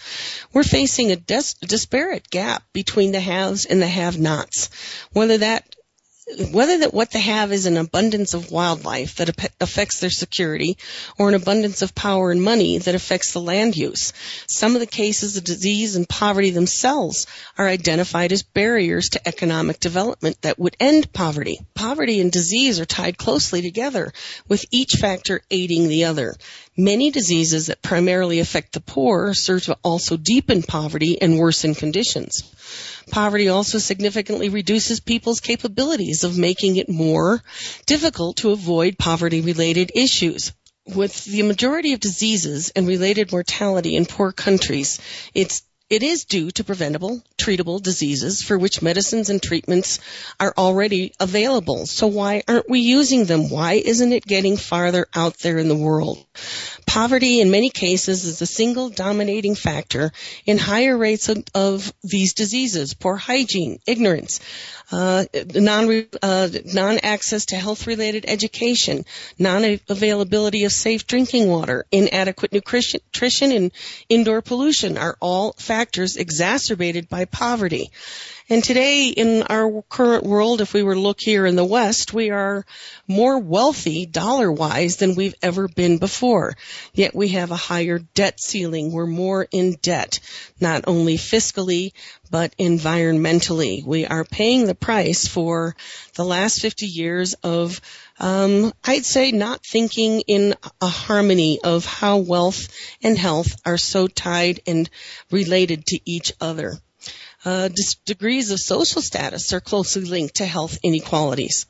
We're 0.53 0.63
facing 0.63 1.11
a 1.11 1.15
des- 1.15 1.57
disparate 1.61 2.29
gap 2.29 2.63
between 2.73 3.11
the 3.11 3.19
haves 3.19 3.65
and 3.65 3.81
the 3.81 3.87
have-nots. 3.87 4.69
Whether 5.13 5.39
that 5.39 5.75
whether 6.51 6.79
that 6.79 6.93
what 6.93 7.11
they 7.11 7.21
have 7.21 7.53
is 7.53 7.65
an 7.65 7.77
abundance 7.77 8.33
of 8.33 8.51
wildlife 8.51 9.15
that 9.15 9.29
affects 9.61 9.99
their 9.99 10.09
security 10.09 10.77
or 11.17 11.29
an 11.29 11.35
abundance 11.35 11.81
of 11.81 11.95
power 11.95 12.31
and 12.31 12.43
money 12.43 12.77
that 12.79 12.95
affects 12.95 13.31
the 13.31 13.39
land 13.39 13.77
use. 13.77 14.11
Some 14.45 14.75
of 14.75 14.81
the 14.81 14.87
cases 14.87 15.37
of 15.37 15.45
disease 15.45 15.95
and 15.95 16.07
poverty 16.07 16.49
themselves 16.49 17.27
are 17.57 17.67
identified 17.67 18.33
as 18.33 18.43
barriers 18.43 19.09
to 19.09 19.25
economic 19.25 19.79
development 19.79 20.41
that 20.41 20.59
would 20.59 20.75
end 20.81 21.13
poverty. 21.13 21.59
Poverty 21.73 22.19
and 22.19 22.31
disease 22.31 22.79
are 22.81 22.85
tied 22.85 23.17
closely 23.17 23.61
together 23.61 24.11
with 24.49 24.65
each 24.69 24.95
factor 24.95 25.41
aiding 25.49 25.87
the 25.87 26.05
other. 26.05 26.35
Many 26.75 27.09
diseases 27.09 27.67
that 27.67 27.81
primarily 27.81 28.39
affect 28.39 28.73
the 28.73 28.81
poor 28.81 29.33
serve 29.33 29.63
to 29.63 29.77
also 29.81 30.17
deepen 30.17 30.61
poverty 30.61 31.21
and 31.21 31.39
worsen 31.39 31.73
conditions. 31.73 32.43
Poverty 33.11 33.47
also 33.47 33.77
significantly 33.77 34.49
reduces 34.49 34.99
people's 34.99 35.39
capabilities 35.39 36.23
of 36.23 36.37
making 36.37 36.75
it 36.75 36.89
more 36.89 37.41
difficult 37.85 38.37
to 38.37 38.51
avoid 38.51 38.97
poverty 38.97 39.41
related 39.41 39.91
issues. 39.95 40.53
With 40.85 41.25
the 41.25 41.43
majority 41.43 41.93
of 41.93 41.99
diseases 41.99 42.71
and 42.75 42.87
related 42.87 43.31
mortality 43.31 43.95
in 43.95 44.05
poor 44.05 44.31
countries, 44.31 44.99
it's 45.33 45.63
it 45.89 46.03
is 46.03 46.25
due 46.25 46.51
to 46.51 46.63
preventable, 46.63 47.21
treatable 47.37 47.81
diseases 47.81 48.41
for 48.41 48.57
which 48.57 48.81
medicines 48.81 49.29
and 49.29 49.41
treatments 49.41 49.99
are 50.39 50.53
already 50.57 51.13
available. 51.19 51.85
So 51.85 52.07
why 52.07 52.43
aren't 52.47 52.69
we 52.69 52.81
using 52.81 53.25
them? 53.25 53.49
Why 53.49 53.73
isn't 53.73 54.11
it 54.11 54.25
getting 54.25 54.57
farther 54.57 55.07
out 55.15 55.37
there 55.39 55.57
in 55.57 55.69
the 55.69 55.75
world? 55.75 56.25
Poverty 56.85 57.39
in 57.39 57.51
many 57.51 57.69
cases 57.69 58.25
is 58.25 58.39
the 58.39 58.45
single 58.45 58.89
dominating 58.89 59.55
factor 59.55 60.11
in 60.45 60.57
higher 60.57 60.97
rates 60.97 61.29
of, 61.29 61.43
of 61.53 61.93
these 62.03 62.33
diseases. 62.33 62.93
Poor 62.93 63.15
hygiene, 63.15 63.79
ignorance, 63.85 64.39
uh, 64.91 65.25
non 65.53 66.05
uh, 66.21 66.49
non 66.73 66.99
access 67.03 67.45
to 67.47 67.55
health 67.55 67.87
related 67.87 68.25
education, 68.27 69.05
non 69.37 69.79
availability 69.89 70.63
of 70.63 70.71
safe 70.71 71.05
drinking 71.05 71.47
water, 71.49 71.85
inadequate 71.91 72.53
nutrition, 72.53 73.01
nutrition, 73.07 73.51
and 73.51 73.71
indoor 74.09 74.41
pollution 74.41 74.97
are 74.97 75.17
all 75.19 75.53
factors 75.53 76.15
exacerbated 76.17 77.09
by 77.09 77.25
poverty. 77.25 77.91
And 78.49 78.63
today 78.63 79.09
in 79.09 79.43
our 79.49 79.81
current 79.89 80.23
world, 80.23 80.61
if 80.61 80.73
we 80.73 80.81
were 80.81 80.93
to 80.93 81.01
look 81.01 81.19
here 81.19 81.45
in 81.45 81.57
the 81.57 81.65
West, 81.65 82.13
we 82.13 82.29
are 82.29 82.65
more 83.05 83.39
wealthy 83.39 84.05
dollar 84.05 84.49
wise 84.49 84.95
than 84.95 85.15
we've 85.15 85.35
ever 85.41 85.67
been 85.67 85.97
before. 85.97 86.55
Yet 86.93 87.13
we 87.13 87.27
have 87.29 87.51
a 87.51 87.57
higher 87.57 87.99
debt 87.99 88.39
ceiling. 88.39 88.93
We're 88.93 89.05
more 89.05 89.45
in 89.51 89.73
debt, 89.81 90.21
not 90.61 90.85
only 90.87 91.17
fiscally, 91.17 91.91
but 92.31 92.55
environmentally. 92.57 93.85
We 93.85 94.05
are 94.05 94.23
paying 94.23 94.65
the 94.65 94.75
price 94.75 95.27
for 95.27 95.75
the 96.15 96.23
last 96.23 96.61
50 96.61 96.85
years 96.85 97.33
of 97.43 97.81
um, 98.17 98.71
I'd 98.81 99.05
say 99.05 99.33
not 99.33 99.65
thinking 99.65 100.21
in 100.21 100.55
a 100.79 100.87
harmony 100.87 101.59
of 101.61 101.85
how 101.85 102.19
wealth 102.19 102.69
and 103.03 103.17
health 103.17 103.57
are 103.65 103.77
so 103.77 104.07
tied 104.07 104.61
and 104.65 104.89
related 105.31 105.85
to 105.87 105.99
each 106.09 106.31
other 106.39 106.79
uh, 107.47 107.69
degrees 108.03 108.51
of 108.51 108.59
social 108.59 109.01
status 109.01 109.53
are 109.53 109.61
closely 109.61 110.01
linked 110.01 110.35
to 110.35 110.45
health 110.45 110.79
inequalities. 110.83 111.65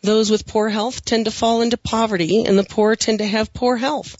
Those 0.00 0.32
with 0.32 0.48
poor 0.48 0.68
health 0.68 1.04
tend 1.04 1.26
to 1.26 1.30
fall 1.30 1.60
into 1.60 1.76
poverty 1.76 2.44
and 2.44 2.58
the 2.58 2.64
poor 2.64 2.96
tend 2.96 3.18
to 3.18 3.24
have 3.24 3.54
poor 3.54 3.76
health. 3.76 4.16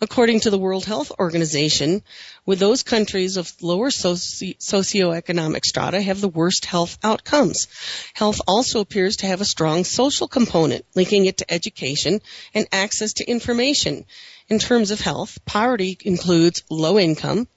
According 0.00 0.40
to 0.40 0.50
the 0.50 0.58
World 0.58 0.84
Health 0.84 1.10
Organization, 1.18 2.04
with 2.46 2.60
those 2.60 2.84
countries 2.84 3.36
of 3.36 3.52
lower 3.62 3.90
soci- 3.90 4.56
socioeconomic 4.58 5.64
strata 5.64 6.00
have 6.00 6.20
the 6.20 6.28
worst 6.28 6.66
health 6.66 6.98
outcomes. 7.02 7.66
Health 8.14 8.40
also 8.46 8.78
appears 8.78 9.16
to 9.16 9.26
have 9.26 9.40
a 9.40 9.44
strong 9.44 9.82
social 9.82 10.28
component, 10.28 10.84
linking 10.94 11.26
it 11.26 11.38
to 11.38 11.52
education 11.52 12.20
and 12.54 12.68
access 12.70 13.14
to 13.14 13.28
information. 13.28 14.04
In 14.48 14.60
terms 14.60 14.92
of 14.92 15.00
health, 15.00 15.36
poverty 15.46 15.98
includes 16.04 16.62
low 16.70 16.96
income, 16.96 17.48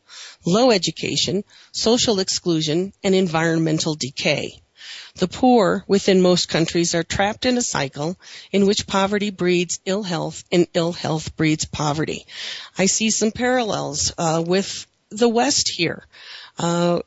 low 0.47 0.71
education, 0.71 1.43
social 1.73 2.19
exclusion, 2.19 2.93
and 3.03 3.13
environmental 3.13 3.95
decay. 3.95 4.61
The 5.15 5.27
poor 5.27 5.83
within 5.87 6.21
most 6.21 6.47
countries 6.47 6.95
are 6.95 7.03
trapped 7.03 7.45
in 7.45 7.57
a 7.57 7.61
cycle 7.61 8.17
in 8.51 8.65
which 8.65 8.87
poverty 8.87 9.29
breeds 9.29 9.79
ill 9.85 10.03
health 10.03 10.45
and 10.51 10.67
ill 10.73 10.93
health 10.93 11.35
breeds 11.35 11.65
poverty. 11.65 12.25
I 12.77 12.85
see 12.85 13.09
some 13.09 13.31
parallels 13.31 14.13
uh, 14.17 14.41
with 14.45 14.87
the 15.09 15.27
West 15.27 15.69
here. 15.69 16.05
Uh, 16.57 17.01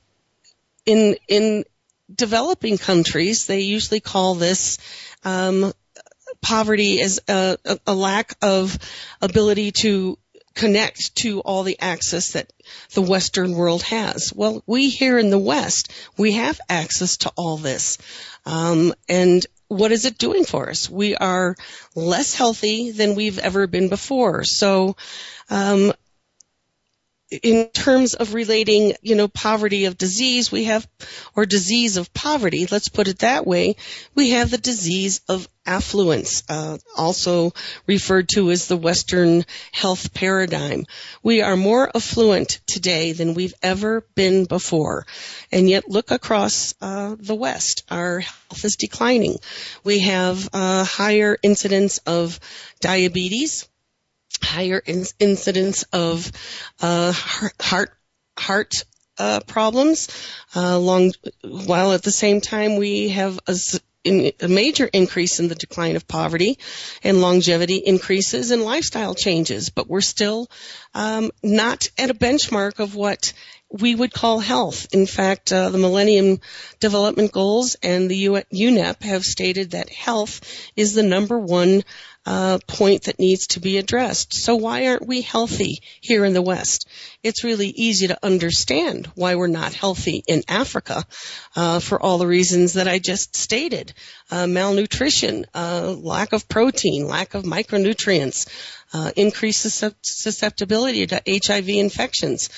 in 0.84 1.16
in 1.28 1.64
developing 2.14 2.76
countries, 2.76 3.46
they 3.46 3.60
usually 3.60 4.00
call 4.00 4.34
this 4.34 4.78
um, 5.24 5.72
poverty 6.42 7.00
as 7.00 7.20
a, 7.28 7.56
a, 7.64 7.78
a 7.86 7.94
lack 7.94 8.34
of 8.42 8.76
ability 9.22 9.72
to 9.82 10.18
connect 10.54 11.14
to 11.16 11.40
all 11.40 11.62
the 11.62 11.78
access 11.80 12.32
that 12.32 12.52
the 12.92 13.02
Western 13.02 13.54
world 13.54 13.82
has. 13.82 14.32
Well, 14.34 14.62
we 14.66 14.88
here 14.88 15.18
in 15.18 15.30
the 15.30 15.38
West, 15.38 15.92
we 16.16 16.32
have 16.32 16.60
access 16.68 17.18
to 17.18 17.32
all 17.36 17.56
this. 17.56 17.98
Um, 18.44 18.94
and 19.08 19.44
what 19.68 19.92
is 19.92 20.04
it 20.04 20.18
doing 20.18 20.44
for 20.44 20.70
us? 20.70 20.90
We 20.90 21.14
are 21.14 21.56
less 21.94 22.34
healthy 22.34 22.90
than 22.90 23.14
we've 23.14 23.38
ever 23.38 23.66
been 23.66 23.88
before. 23.88 24.44
So, 24.44 24.96
um, 25.48 25.92
in 27.30 27.68
terms 27.68 28.14
of 28.14 28.34
relating, 28.34 28.94
you 29.02 29.14
know, 29.14 29.28
poverty 29.28 29.84
of 29.84 29.96
disease, 29.96 30.50
we 30.50 30.64
have, 30.64 30.86
or 31.36 31.46
disease 31.46 31.96
of 31.96 32.12
poverty, 32.12 32.66
let's 32.70 32.88
put 32.88 33.06
it 33.06 33.20
that 33.20 33.46
way, 33.46 33.76
we 34.14 34.30
have 34.30 34.50
the 34.50 34.58
disease 34.58 35.20
of 35.28 35.46
affluence, 35.64 36.42
uh, 36.48 36.78
also 36.96 37.52
referred 37.86 38.28
to 38.30 38.50
as 38.50 38.66
the 38.66 38.76
Western 38.76 39.44
health 39.70 40.12
paradigm. 40.12 40.84
We 41.22 41.42
are 41.42 41.56
more 41.56 41.90
affluent 41.94 42.60
today 42.66 43.12
than 43.12 43.34
we've 43.34 43.54
ever 43.62 44.04
been 44.16 44.46
before. 44.46 45.06
And 45.52 45.70
yet 45.70 45.88
look 45.88 46.10
across 46.10 46.74
uh, 46.80 47.14
the 47.18 47.36
West. 47.36 47.84
Our 47.90 48.20
health 48.20 48.64
is 48.64 48.76
declining. 48.76 49.36
We 49.84 50.00
have 50.00 50.48
uh, 50.52 50.84
higher 50.84 51.36
incidence 51.42 51.98
of 51.98 52.40
diabetes, 52.80 53.68
higher 54.42 54.82
in- 54.84 55.06
incidence 55.18 55.84
of 55.92 56.30
uh, 56.80 57.12
heart 57.12 57.90
heart 58.38 58.84
uh, 59.18 59.40
problems, 59.40 60.08
uh, 60.56 60.78
long, 60.78 61.12
while 61.42 61.92
at 61.92 62.02
the 62.02 62.10
same 62.10 62.40
time 62.40 62.76
we 62.76 63.10
have 63.10 63.38
a, 63.46 63.54
a, 64.40 64.48
major 64.48 64.88
increase 64.90 65.40
in 65.40 65.48
the 65.48 65.54
decline 65.54 65.94
of 65.94 66.08
poverty 66.08 66.58
and 67.04 67.20
longevity 67.20 67.76
increases 67.76 68.50
and 68.50 68.62
lifestyle 68.62 69.14
changes, 69.14 69.68
but 69.68 69.88
we're 69.88 70.00
still 70.00 70.48
um, 70.94 71.30
not 71.42 71.90
at 71.98 72.08
a 72.08 72.14
benchmark 72.14 72.78
of 72.78 72.94
what 72.94 73.34
we 73.70 73.94
would 73.94 74.12
call 74.12 74.40
health. 74.40 74.86
In 74.92 75.06
fact, 75.06 75.52
uh, 75.52 75.68
the 75.68 75.78
Millennium 75.78 76.40
Development 76.80 77.30
Goals 77.30 77.76
and 77.82 78.10
the 78.10 78.44
UNEP 78.52 79.02
have 79.02 79.24
stated 79.24 79.72
that 79.72 79.90
health 79.90 80.40
is 80.76 80.94
the 80.94 81.02
number 81.02 81.38
one 81.38 81.84
uh, 82.30 82.58
point 82.68 83.02
that 83.04 83.18
needs 83.18 83.48
to 83.48 83.60
be 83.60 83.76
addressed. 83.76 84.34
So 84.34 84.54
why 84.54 84.86
aren't 84.86 85.04
we 85.04 85.20
healthy 85.20 85.82
here 86.00 86.24
in 86.24 86.32
the 86.32 86.40
West? 86.40 86.88
It's 87.24 87.42
really 87.42 87.66
easy 87.66 88.06
to 88.06 88.24
understand 88.24 89.10
why 89.16 89.34
we're 89.34 89.48
not 89.48 89.74
healthy 89.74 90.22
in 90.28 90.44
Africa 90.46 91.04
uh, 91.56 91.80
for 91.80 92.00
all 92.00 92.18
the 92.18 92.28
reasons 92.28 92.74
that 92.74 92.86
I 92.86 93.00
just 93.00 93.36
stated: 93.36 93.94
uh, 94.30 94.46
malnutrition, 94.46 95.44
uh, 95.56 95.92
lack 95.98 96.32
of 96.32 96.48
protein, 96.48 97.08
lack 97.08 97.34
of 97.34 97.42
micronutrients, 97.42 98.46
uh, 98.92 99.10
increased 99.16 99.62
susceptibility 100.02 101.08
to 101.08 101.20
HIV 101.26 101.68
infections. 101.68 102.48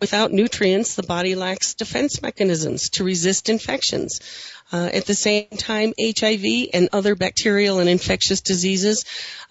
Without 0.00 0.32
nutrients, 0.32 0.96
the 0.96 1.04
body 1.04 1.36
lacks 1.36 1.74
defense 1.74 2.20
mechanisms 2.20 2.90
to 2.90 3.04
resist 3.04 3.48
infections. 3.48 4.20
Uh, 4.72 4.88
at 4.92 5.04
the 5.04 5.14
same 5.14 5.48
time, 5.48 5.92
HIV 5.98 6.68
and 6.72 6.88
other 6.92 7.16
bacterial 7.16 7.80
and 7.80 7.88
infectious 7.88 8.40
diseases 8.40 9.04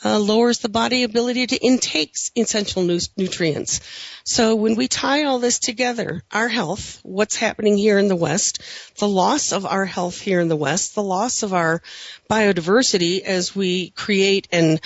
uh, 0.05 0.17
lowers 0.17 0.59
the 0.59 0.69
body 0.69 1.03
ability 1.03 1.47
to 1.47 1.57
intake 1.57 2.15
essential 2.37 2.83
nu- 2.83 2.99
nutrients. 3.17 3.81
So 4.23 4.55
when 4.55 4.75
we 4.75 4.87
tie 4.87 5.25
all 5.25 5.39
this 5.39 5.59
together, 5.59 6.23
our 6.31 6.47
health, 6.47 6.99
what's 7.03 7.35
happening 7.35 7.77
here 7.77 7.97
in 7.97 8.07
the 8.07 8.15
West, 8.15 8.61
the 8.97 9.09
loss 9.09 9.51
of 9.51 9.65
our 9.65 9.85
health 9.85 10.21
here 10.21 10.39
in 10.39 10.47
the 10.47 10.55
West, 10.55 10.95
the 10.95 11.03
loss 11.03 11.43
of 11.43 11.53
our 11.53 11.81
biodiversity 12.29 13.21
as 13.21 13.53
we 13.53 13.89
create 13.89 14.47
an 14.53 14.79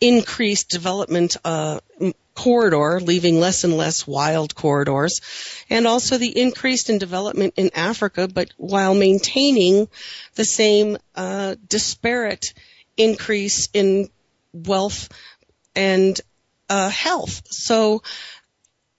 increased 0.00 0.70
development 0.70 1.36
uh, 1.44 1.80
corridor, 2.40 3.00
leaving 3.00 3.38
less 3.38 3.64
and 3.64 3.76
less 3.76 4.06
wild 4.06 4.54
corridors, 4.54 5.20
and 5.68 5.86
also 5.86 6.16
the 6.16 6.40
increase 6.40 6.88
in 6.88 6.96
development 6.96 7.52
in 7.58 7.70
Africa, 7.74 8.28
but 8.28 8.48
while 8.56 8.94
maintaining 8.94 9.88
the 10.36 10.44
same 10.46 10.96
uh, 11.14 11.56
disparate 11.68 12.54
increase 12.96 13.68
in 13.74 14.08
wealth 14.54 15.10
and 15.76 16.18
uh, 16.70 16.88
health. 16.88 17.42
So 17.50 18.02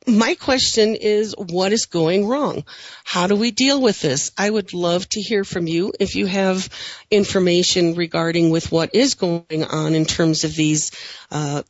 my 0.08 0.36
question 0.36 0.96
is 0.96 1.36
what 1.38 1.74
is 1.74 1.86
going 1.86 2.28
wrong? 2.28 2.64
How 3.04 3.26
do 3.26 3.36
we 3.36 3.50
deal 3.52 3.82
with 3.82 4.02
this? 4.02 4.32
I 4.38 4.50
would 4.50 4.74
love 4.74 5.08
to 5.10 5.22
hear 5.22 5.44
from 5.44 5.68
you 5.68 5.94
if 6.00 6.16
you 6.16 6.28
have 6.28 6.70
information 7.10 7.96
regarding 7.96 8.52
with 8.52 8.72
what 8.72 8.94
is 8.94 9.16
going 9.16 9.64
on 9.64 9.96
in 9.96 10.06
terms 10.06 10.44
of 10.44 10.56
these 10.56 10.92
uh, 11.32 11.64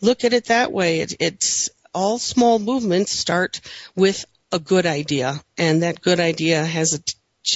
Look 0.00 0.24
at 0.24 0.32
it 0.32 0.46
that 0.46 0.72
way. 0.72 1.00
It, 1.00 1.16
it's 1.20 1.70
all 1.94 2.18
small 2.18 2.58
movements 2.58 3.18
start 3.18 3.60
with 3.94 4.24
a 4.52 4.58
good 4.58 4.86
idea, 4.86 5.42
and 5.56 5.82
that 5.82 6.00
good 6.00 6.20
idea 6.20 6.64
has 6.64 6.94
a 6.94 7.00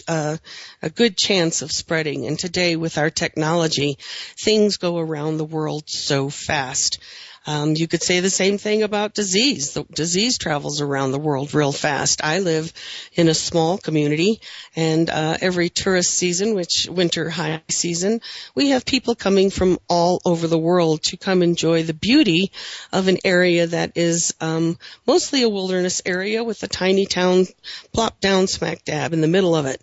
uh, 0.08 0.36
a 0.80 0.90
good 0.90 1.16
chance 1.16 1.60
of 1.60 1.70
spreading. 1.70 2.26
And 2.26 2.38
today, 2.38 2.76
with 2.76 2.98
our 2.98 3.10
technology, 3.10 3.98
things 4.38 4.78
go 4.78 4.98
around 4.98 5.36
the 5.36 5.44
world 5.44 5.84
so 5.86 6.30
fast. 6.30 6.98
Um, 7.46 7.74
you 7.74 7.88
could 7.88 8.02
say 8.02 8.20
the 8.20 8.30
same 8.30 8.58
thing 8.58 8.82
about 8.82 9.14
disease. 9.14 9.72
The 9.72 9.84
disease 9.84 10.38
travels 10.38 10.80
around 10.80 11.10
the 11.10 11.18
world 11.18 11.54
real 11.54 11.72
fast. 11.72 12.22
I 12.22 12.38
live 12.38 12.72
in 13.14 13.28
a 13.28 13.34
small 13.34 13.78
community, 13.78 14.40
and 14.76 15.10
uh, 15.10 15.38
every 15.40 15.68
tourist 15.68 16.14
season, 16.14 16.54
which 16.54 16.86
winter 16.88 17.28
high 17.28 17.62
season, 17.68 18.20
we 18.54 18.70
have 18.70 18.86
people 18.86 19.14
coming 19.16 19.50
from 19.50 19.78
all 19.88 20.20
over 20.24 20.46
the 20.46 20.58
world 20.58 21.02
to 21.04 21.16
come 21.16 21.42
enjoy 21.42 21.82
the 21.82 21.94
beauty 21.94 22.52
of 22.92 23.08
an 23.08 23.18
area 23.24 23.66
that 23.66 23.92
is 23.96 24.34
um, 24.40 24.78
mostly 25.06 25.42
a 25.42 25.48
wilderness 25.48 26.00
area 26.06 26.44
with 26.44 26.62
a 26.62 26.68
tiny 26.68 27.06
town 27.06 27.46
plopped 27.92 28.20
down 28.20 28.46
smack 28.46 28.84
dab 28.84 29.12
in 29.12 29.20
the 29.20 29.28
middle 29.28 29.56
of 29.56 29.66
it. 29.66 29.82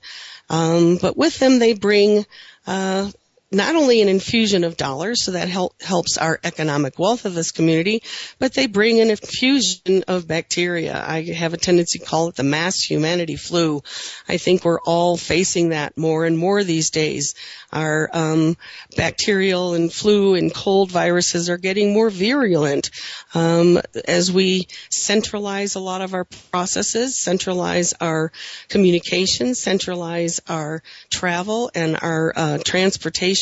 Um, 0.50 0.98
but 0.98 1.18
with 1.18 1.38
them, 1.40 1.60
they 1.60 1.74
bring 1.74 2.26
uh, 2.66 3.12
not 3.52 3.76
only 3.76 4.02
an 4.02 4.10
infusion 4.10 4.64
of 4.64 4.78
dollars, 4.78 5.24
so 5.24 5.32
that 5.32 5.50
help, 5.50 5.82
helps 5.82 6.20
our 6.20 6.40
economic 6.44 7.00
wealth 7.00 7.26
of 7.26 7.34
this 7.34 7.52
community, 7.52 8.04
but 8.38 8.54
they 8.54 8.68
bring 8.68 9.00
an 9.00 9.10
infusion 9.10 10.04
of 10.08 10.28
bacteria. 10.28 11.04
I 11.04 11.24
have 11.24 11.56
a 11.56 11.58
tendency 11.58 11.98
to 11.98 12.06
call 12.06 12.28
it 12.28 12.36
the 12.36 12.44
mass 12.44 12.80
humanity 12.82 13.38
flu. 13.38 13.82
I 14.28 14.38
think 14.38 14.64
we're 14.64 14.82
all 14.82 15.18
facing 15.18 15.70
that 15.70 15.98
more 15.98 16.26
and 16.26 16.38
more 16.38 16.64
these 16.64 16.92
days. 16.92 17.34
Our 17.74 18.10
um, 18.14 18.56
bacterial 18.96 19.74
and 19.74 19.92
flu 19.92 20.36
and 20.36 20.54
cold 20.54 20.92
viruses 20.92 21.50
are 21.50 21.58
getting 21.58 21.94
more 21.94 22.12
virulent 22.12 22.92
um, 23.34 23.80
as 24.08 24.32
we 24.32 24.68
centralize 24.90 25.74
a 25.74 25.80
lot 25.80 26.02
of 26.02 26.14
our 26.14 26.26
processes, 26.52 27.20
centralize 27.20 27.94
our 28.00 28.32
communication, 28.70 29.56
centralize 29.56 30.40
our 30.48 30.84
travel 31.10 31.72
and 31.74 31.98
our 32.02 32.34
uh, 32.36 32.58
transportation. 32.64 33.39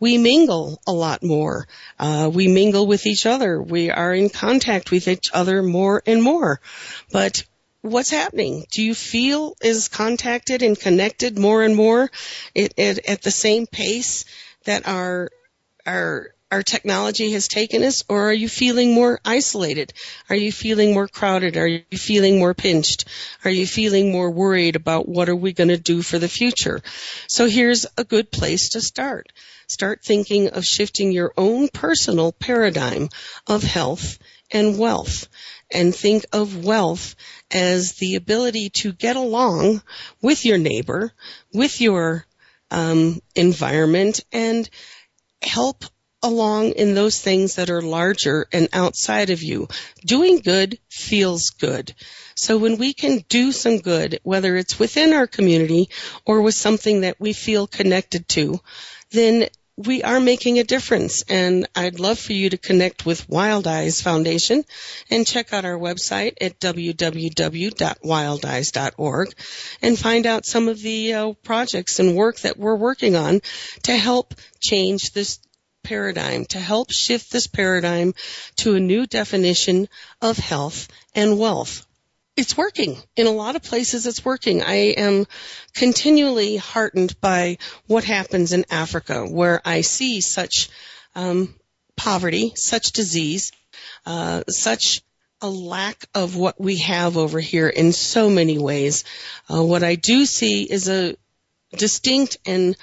We 0.00 0.18
mingle 0.18 0.80
a 0.86 0.92
lot 0.92 1.22
more. 1.22 1.66
Uh, 1.98 2.30
we 2.32 2.48
mingle 2.48 2.86
with 2.86 3.06
each 3.06 3.26
other. 3.26 3.60
We 3.60 3.90
are 3.90 4.14
in 4.14 4.30
contact 4.30 4.90
with 4.90 5.08
each 5.08 5.30
other 5.32 5.62
more 5.62 6.02
and 6.06 6.22
more. 6.22 6.60
But 7.12 7.44
what's 7.82 8.10
happening? 8.10 8.64
Do 8.70 8.82
you 8.82 8.94
feel 8.94 9.54
is 9.62 9.88
contacted 9.88 10.62
and 10.62 10.78
connected 10.78 11.38
more 11.38 11.62
and 11.62 11.76
more 11.76 12.10
it, 12.54 12.74
it, 12.76 12.98
at 13.06 13.22
the 13.22 13.30
same 13.30 13.66
pace 13.66 14.24
that 14.64 14.86
our 14.88 15.30
our 15.86 16.33
our 16.54 16.62
technology 16.62 17.32
has 17.32 17.48
taken 17.48 17.82
us, 17.82 18.04
or 18.08 18.28
are 18.28 18.32
you 18.32 18.48
feeling 18.48 18.94
more 18.94 19.18
isolated? 19.24 19.92
Are 20.30 20.36
you 20.36 20.52
feeling 20.52 20.94
more 20.94 21.08
crowded? 21.08 21.56
Are 21.56 21.66
you 21.66 21.82
feeling 21.90 22.38
more 22.38 22.54
pinched? 22.54 23.06
Are 23.44 23.50
you 23.50 23.66
feeling 23.66 24.12
more 24.12 24.30
worried 24.30 24.76
about 24.76 25.08
what 25.08 25.28
are 25.28 25.34
we 25.34 25.52
going 25.52 25.70
to 25.70 25.76
do 25.76 26.00
for 26.00 26.20
the 26.20 26.28
future? 26.28 26.80
So 27.26 27.48
here's 27.48 27.86
a 27.98 28.04
good 28.04 28.30
place 28.30 28.68
to 28.70 28.80
start. 28.80 29.32
Start 29.66 30.04
thinking 30.04 30.50
of 30.50 30.64
shifting 30.64 31.10
your 31.10 31.32
own 31.36 31.66
personal 31.70 32.30
paradigm 32.30 33.08
of 33.48 33.64
health 33.64 34.20
and 34.52 34.78
wealth 34.78 35.26
and 35.72 35.92
think 35.92 36.24
of 36.32 36.64
wealth 36.64 37.16
as 37.50 37.94
the 37.94 38.14
ability 38.14 38.70
to 38.74 38.92
get 38.92 39.16
along 39.16 39.82
with 40.22 40.44
your 40.44 40.58
neighbor, 40.58 41.10
with 41.52 41.80
your 41.80 42.24
um, 42.70 43.20
environment, 43.34 44.20
and 44.30 44.70
help 45.42 45.84
along 46.24 46.70
in 46.70 46.94
those 46.94 47.20
things 47.20 47.56
that 47.56 47.68
are 47.68 47.82
larger 47.82 48.46
and 48.50 48.70
outside 48.72 49.28
of 49.28 49.42
you. 49.42 49.68
Doing 50.04 50.38
good 50.38 50.78
feels 50.90 51.50
good. 51.50 51.94
So 52.34 52.56
when 52.56 52.78
we 52.78 52.94
can 52.94 53.22
do 53.28 53.52
some 53.52 53.76
good, 53.78 54.20
whether 54.22 54.56
it's 54.56 54.78
within 54.78 55.12
our 55.12 55.26
community 55.26 55.90
or 56.24 56.40
with 56.40 56.54
something 56.54 57.02
that 57.02 57.20
we 57.20 57.34
feel 57.34 57.66
connected 57.66 58.26
to, 58.30 58.58
then 59.10 59.48
we 59.76 60.02
are 60.02 60.20
making 60.20 60.58
a 60.58 60.64
difference 60.64 61.22
and 61.28 61.68
I'd 61.74 62.00
love 62.00 62.18
for 62.18 62.32
you 62.32 62.48
to 62.50 62.56
connect 62.56 63.04
with 63.04 63.28
Wild 63.28 63.66
Eyes 63.66 64.00
Foundation 64.00 64.64
and 65.10 65.26
check 65.26 65.52
out 65.52 65.66
our 65.66 65.76
website 65.76 66.34
at 66.40 66.58
www.wildeyes.org 66.60 69.34
and 69.82 69.98
find 69.98 70.26
out 70.26 70.46
some 70.46 70.68
of 70.68 70.80
the 70.80 71.12
uh, 71.12 71.32
projects 71.42 71.98
and 71.98 72.16
work 72.16 72.38
that 72.40 72.56
we're 72.56 72.76
working 72.76 73.16
on 73.16 73.42
to 73.82 73.94
help 73.96 74.34
change 74.60 75.12
this 75.12 75.40
paradigm, 75.84 76.44
to 76.46 76.58
help 76.58 76.90
shift 76.90 77.30
this 77.30 77.46
paradigm 77.46 78.14
to 78.56 78.74
a 78.74 78.80
new 78.80 79.06
definition 79.06 79.88
of 80.20 80.36
health 80.36 80.88
and 81.14 81.38
wealth 81.38 81.86
it's 82.36 82.56
working. 82.56 82.96
In 83.16 83.26
a 83.26 83.30
lot 83.30 83.56
of 83.56 83.62
places 83.62 84.06
it's 84.06 84.24
working. 84.24 84.62
I 84.62 84.94
am 84.96 85.26
continually 85.72 86.56
heartened 86.56 87.18
by 87.20 87.58
what 87.86 88.04
happens 88.04 88.52
in 88.52 88.64
Africa 88.70 89.24
where 89.24 89.60
I 89.64 89.82
see 89.82 90.20
such 90.20 90.68
um, 91.14 91.54
poverty, 91.96 92.52
such 92.56 92.92
disease, 92.92 93.52
uh, 94.04 94.42
such 94.48 95.02
a 95.40 95.48
lack 95.48 96.06
of 96.14 96.36
what 96.36 96.60
we 96.60 96.78
have 96.78 97.16
over 97.16 97.38
here 97.38 97.68
in 97.68 97.92
so 97.92 98.30
many 98.30 98.58
ways. 98.58 99.04
Uh, 99.52 99.62
what 99.62 99.84
I 99.84 99.94
do 99.94 100.26
see 100.26 100.62
is 100.64 100.88
a 100.88 101.16
distinct 101.76 102.38
and 102.46 102.76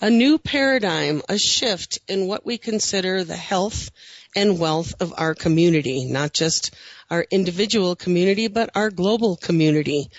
a 0.00 0.10
new 0.10 0.38
paradigm, 0.38 1.22
a 1.28 1.38
shift 1.38 1.98
in 2.08 2.26
what 2.26 2.44
we 2.44 2.58
consider 2.58 3.24
the 3.24 3.36
health 3.36 3.90
and 4.34 4.58
wealth 4.58 4.94
of 5.00 5.14
our 5.16 5.34
community, 5.34 6.04
not 6.04 6.32
just 6.32 6.74
our 7.10 7.26
individual 7.30 7.96
community, 7.96 8.48
but 8.48 8.70
our 8.74 8.90
global 8.90 9.36
community. 9.36 10.10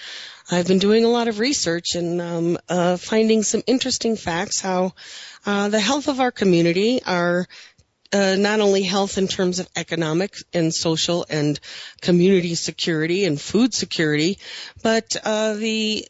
I've 0.49 0.67
been 0.67 0.79
doing 0.79 1.03
a 1.03 1.09
lot 1.09 1.27
of 1.27 1.39
research 1.39 1.95
and 1.95 2.21
um, 2.21 2.57
uh, 2.69 2.97
finding 2.97 3.43
some 3.43 3.63
interesting 3.67 4.15
facts 4.15 4.61
how 4.61 4.93
uh, 5.45 5.69
the 5.69 5.79
health 5.79 6.07
of 6.07 6.19
our 6.19 6.31
community, 6.31 7.01
our 7.05 7.47
uh, 8.13 8.35
not 8.37 8.61
only 8.61 8.83
health 8.83 9.17
in 9.17 9.27
terms 9.27 9.59
of 9.59 9.67
economic 9.75 10.33
and 10.53 10.73
social 10.73 11.25
and 11.29 11.59
community 12.01 12.55
security 12.55 13.25
and 13.25 13.39
food 13.39 13.73
security, 13.73 14.39
but 14.81 15.15
uh, 15.23 15.53
the 15.55 16.07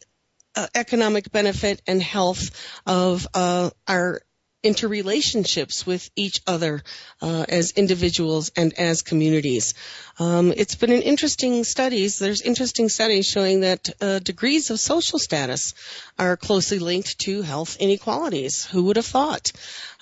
economic 0.74 1.30
benefit 1.30 1.82
and 1.86 2.02
health 2.02 2.50
of 2.86 3.26
uh, 3.34 3.70
our 3.86 4.20
interrelationships 4.68 5.86
with 5.86 6.10
each 6.14 6.40
other 6.46 6.82
uh, 7.22 7.44
as 7.48 7.72
individuals 7.72 8.50
and 8.56 8.74
as 8.78 9.02
communities. 9.02 9.74
Um, 10.18 10.52
it's 10.56 10.74
been 10.74 10.92
an 10.92 11.02
interesting 11.02 11.64
studies. 11.64 12.18
There's 12.18 12.42
interesting 12.42 12.88
studies 12.88 13.26
showing 13.26 13.60
that 13.60 13.88
uh, 14.00 14.18
degrees 14.18 14.70
of 14.70 14.80
social 14.80 15.18
status 15.18 15.74
are 16.18 16.36
closely 16.36 16.80
linked 16.80 17.18
to 17.20 17.42
health 17.42 17.76
inequalities. 17.78 18.64
Who 18.66 18.84
would 18.84 18.96
have 18.96 19.06
thought? 19.06 19.52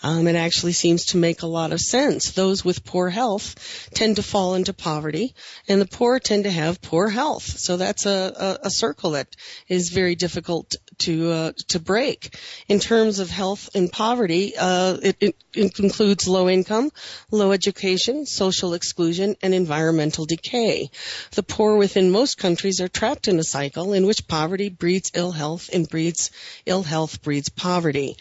Um, 0.02 0.26
it 0.26 0.36
actually 0.36 0.72
seems 0.72 1.06
to 1.06 1.16
make 1.16 1.42
a 1.42 1.46
lot 1.46 1.72
of 1.72 1.80
sense. 1.80 2.32
Those 2.32 2.64
with 2.64 2.84
poor 2.84 3.08
health 3.08 3.90
tend 3.94 4.16
to 4.16 4.22
fall 4.22 4.54
into 4.54 4.72
poverty, 4.72 5.34
and 5.68 5.80
the 5.80 5.86
poor 5.86 6.18
tend 6.18 6.44
to 6.44 6.50
have 6.50 6.82
poor 6.82 7.08
health. 7.08 7.44
So 7.44 7.76
that's 7.76 8.06
a, 8.06 8.58
a, 8.62 8.66
a 8.66 8.70
circle 8.70 9.12
that 9.12 9.28
is 9.68 9.90
very 9.90 10.14
difficult 10.14 10.76
to 10.98 11.30
uh, 11.30 11.52
to 11.68 11.80
break. 11.80 12.36
In 12.68 12.80
terms 12.80 13.18
of 13.18 13.30
health 13.30 13.70
and 13.74 13.90
poverty, 13.90 14.54
uh, 14.56 14.96
it, 15.02 15.16
it, 15.20 15.78
includes 15.78 16.28
low 16.28 16.48
income, 16.48 16.90
low 17.30 17.52
education, 17.52 18.26
social 18.26 18.74
exclusion, 18.74 19.36
and 19.42 19.54
environmental 19.54 20.26
decay. 20.26 20.90
The 21.32 21.42
poor 21.42 21.76
within 21.76 22.10
most 22.10 22.38
countries 22.38 22.80
are 22.80 22.88
trapped 22.88 23.28
in 23.28 23.38
a 23.38 23.44
cycle 23.44 23.92
in 23.92 24.06
which 24.06 24.28
poverty 24.28 24.68
breeds 24.68 25.12
ill 25.14 25.32
health 25.32 25.70
and 25.72 25.88
breeds 25.88 26.30
ill 26.66 26.82
health 26.82 27.22
breeds 27.22 27.48
poverty. 27.48 28.16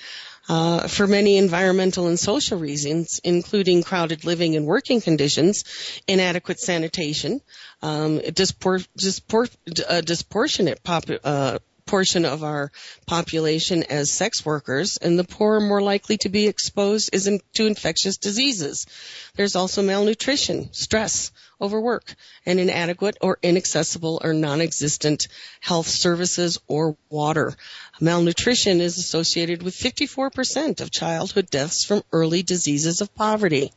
Uh, 0.48 0.88
for 0.88 1.08
many 1.08 1.38
environmental 1.38 2.08
and 2.08 2.20
social 2.20 2.60
reasons, 2.60 3.20
including 3.24 3.82
crowded 3.82 4.24
living 4.26 4.56
and 4.56 4.68
working 4.68 5.02
conditions, 5.02 5.64
inadequate 6.08 6.60
sanitation, 6.60 7.42
um, 7.82 8.20
dispor- 8.20 8.88
dispor- 9.00 9.84
uh, 9.90 10.02
disproportionate 10.02 10.84
pop- 10.84 11.10
uh, 11.24 11.58
portion 11.86 12.26
of 12.26 12.44
our 12.44 12.72
population 13.06 13.84
as 13.84 14.12
sex 14.12 14.46
workers, 14.46 14.98
and 14.98 15.18
the 15.18 15.24
poor 15.24 15.56
are 15.56 15.62
more 15.62 15.82
likely 15.82 16.18
to 16.18 16.30
be 16.30 16.48
exposed 16.48 17.12
to 17.14 17.66
infectious 17.66 18.18
diseases. 18.18 18.88
There's 19.36 19.56
also 19.56 19.82
malnutrition, 19.82 20.74
stress, 20.74 21.32
overwork, 21.62 22.16
and 22.46 22.60
inadequate 22.60 23.18
or 23.22 23.38
inaccessible 23.42 24.22
or 24.24 24.34
non-existent 24.34 25.28
health 25.60 25.88
services 25.88 26.60
or 26.68 26.98
water. 27.10 27.54
Malnutrition 28.02 28.82
is 28.82 28.98
associated 28.98 29.64
with 29.64 29.76
54% 29.76 30.82
of 30.82 30.92
childhood 30.92 31.50
deaths 31.50 31.86
from 31.86 32.04
early 32.12 32.44
diseases 32.44 33.02
of 33.02 33.14
poverty. 33.16 33.72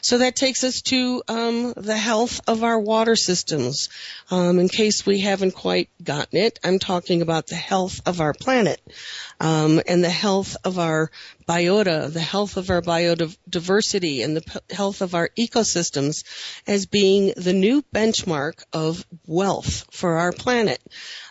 So 0.00 0.18
that 0.18 0.36
takes 0.36 0.62
us 0.62 0.82
to 0.82 1.22
um, 1.28 1.74
the 1.76 1.96
health 1.96 2.40
of 2.46 2.62
our 2.62 2.78
water 2.78 3.16
systems. 3.16 3.88
Um, 4.30 4.58
in 4.58 4.68
case 4.68 5.04
we 5.04 5.20
haven't 5.20 5.52
quite 5.52 5.90
gotten 6.02 6.38
it, 6.38 6.60
I'm 6.62 6.78
talking 6.78 7.22
about 7.22 7.48
the 7.48 7.56
health 7.56 8.00
of 8.06 8.20
our 8.20 8.32
planet 8.32 8.80
um, 9.40 9.80
and 9.86 10.04
the 10.04 10.10
health 10.10 10.56
of 10.64 10.78
our 10.78 11.10
biota, 11.48 12.12
the 12.12 12.20
health 12.20 12.56
of 12.56 12.68
our 12.70 12.82
biodiversity, 12.82 14.22
and 14.22 14.36
the 14.36 14.62
health 14.70 15.00
of 15.00 15.14
our 15.14 15.30
ecosystems 15.38 16.24
as 16.66 16.86
being 16.86 17.32
the 17.36 17.54
new 17.54 17.82
benchmark 17.94 18.62
of 18.72 19.06
wealth 19.26 19.86
for 19.90 20.18
our 20.18 20.32
planet. 20.32 20.80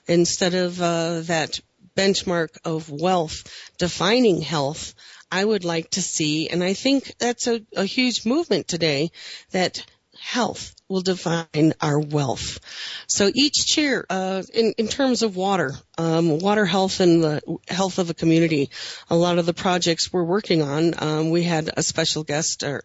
Instead 0.07 0.55
of 0.55 0.81
uh, 0.81 1.21
that 1.21 1.59
benchmark 1.95 2.57
of 2.65 2.89
wealth 2.89 3.43
defining 3.77 4.41
health, 4.41 4.93
I 5.31 5.43
would 5.43 5.65
like 5.65 5.91
to 5.91 6.01
see, 6.01 6.49
and 6.49 6.63
I 6.63 6.73
think 6.73 7.15
that's 7.19 7.47
a, 7.47 7.61
a 7.75 7.85
huge 7.85 8.25
movement 8.25 8.67
today, 8.67 9.11
that 9.51 9.85
health 10.19 10.73
will 10.89 11.01
define 11.01 11.73
our 11.81 11.99
wealth. 11.99 12.59
So 13.07 13.29
each 13.33 13.65
cheer, 13.65 14.05
uh, 14.09 14.43
in, 14.53 14.73
in 14.77 14.87
terms 14.87 15.21
of 15.21 15.35
water, 15.35 15.73
um, 15.97 16.39
water 16.39 16.65
health 16.65 16.99
and 17.01 17.23
the 17.23 17.41
health 17.67 17.99
of 17.99 18.09
a 18.09 18.13
community, 18.13 18.69
a 19.09 19.15
lot 19.15 19.37
of 19.37 19.45
the 19.45 19.53
projects 19.53 20.11
we're 20.13 20.23
working 20.23 20.61
on, 20.61 20.93
um, 20.97 21.29
we 21.29 21.43
had 21.43 21.69
a 21.75 21.83
special 21.83 22.23
guest, 22.23 22.63
or 22.63 22.83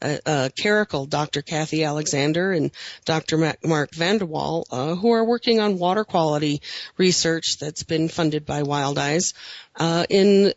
uh, 0.00 0.16
uh, 0.24 0.48
Caracal, 0.58 1.06
Dr. 1.06 1.42
Kathy 1.42 1.84
Alexander 1.84 2.52
and 2.52 2.70
Dr. 3.04 3.36
Mark 3.64 3.90
Vandewalle, 3.92 4.64
uh, 4.70 4.94
who 4.94 5.12
are 5.12 5.24
working 5.24 5.60
on 5.60 5.78
water 5.78 6.04
quality 6.04 6.62
research 6.96 7.58
that's 7.58 7.82
been 7.82 8.08
funded 8.08 8.46
by 8.46 8.62
Wildize, 8.62 9.34
uh, 9.76 10.06
in 10.08 10.54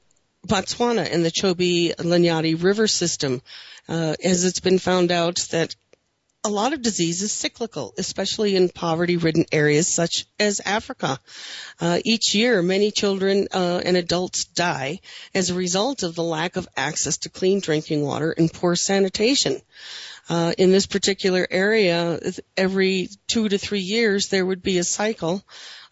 Botswana 0.47 1.09
in 1.09 1.21
the 1.21 1.31
Chobe 1.31 1.95
Linyanti 1.97 2.61
River 2.61 2.87
system, 2.87 3.41
uh, 3.87 4.15
as 4.23 4.45
it's 4.45 4.59
been 4.59 4.79
found 4.79 5.11
out 5.11 5.35
that 5.51 5.75
a 6.43 6.49
lot 6.49 6.73
of 6.73 6.81
disease 6.81 7.21
is 7.21 7.31
cyclical, 7.31 7.93
especially 7.97 8.55
in 8.55 8.69
poverty-ridden 8.69 9.45
areas 9.51 9.87
such 9.87 10.25
as 10.39 10.59
Africa. 10.65 11.19
Uh, 11.79 11.99
each 12.03 12.33
year, 12.33 12.61
many 12.61 12.89
children 12.89 13.47
uh, 13.53 13.81
and 13.85 13.95
adults 13.95 14.45
die 14.45 15.01
as 15.35 15.49
a 15.49 15.55
result 15.55 16.03
of 16.03 16.15
the 16.15 16.23
lack 16.23 16.55
of 16.55 16.67
access 16.75 17.17
to 17.17 17.29
clean 17.29 17.59
drinking 17.59 18.03
water 18.03 18.31
and 18.31 18.51
poor 18.51 18.75
sanitation. 18.75 19.61
Uh, 20.29 20.53
in 20.57 20.71
this 20.71 20.87
particular 20.87 21.45
area, 21.49 22.19
every 22.57 23.09
two 23.27 23.49
to 23.49 23.57
three 23.57 23.81
years, 23.81 24.29
there 24.29 24.45
would 24.45 24.63
be 24.63 24.77
a 24.77 24.83
cycle 24.83 25.43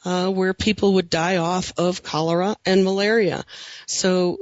uh, 0.05 0.29
where 0.29 0.53
people 0.53 0.93
would 0.93 1.09
die 1.09 1.38
off 1.38 1.73
of 1.77 2.03
cholera 2.03 2.55
and 2.65 2.83
malaria. 2.83 3.43
So 3.85 4.38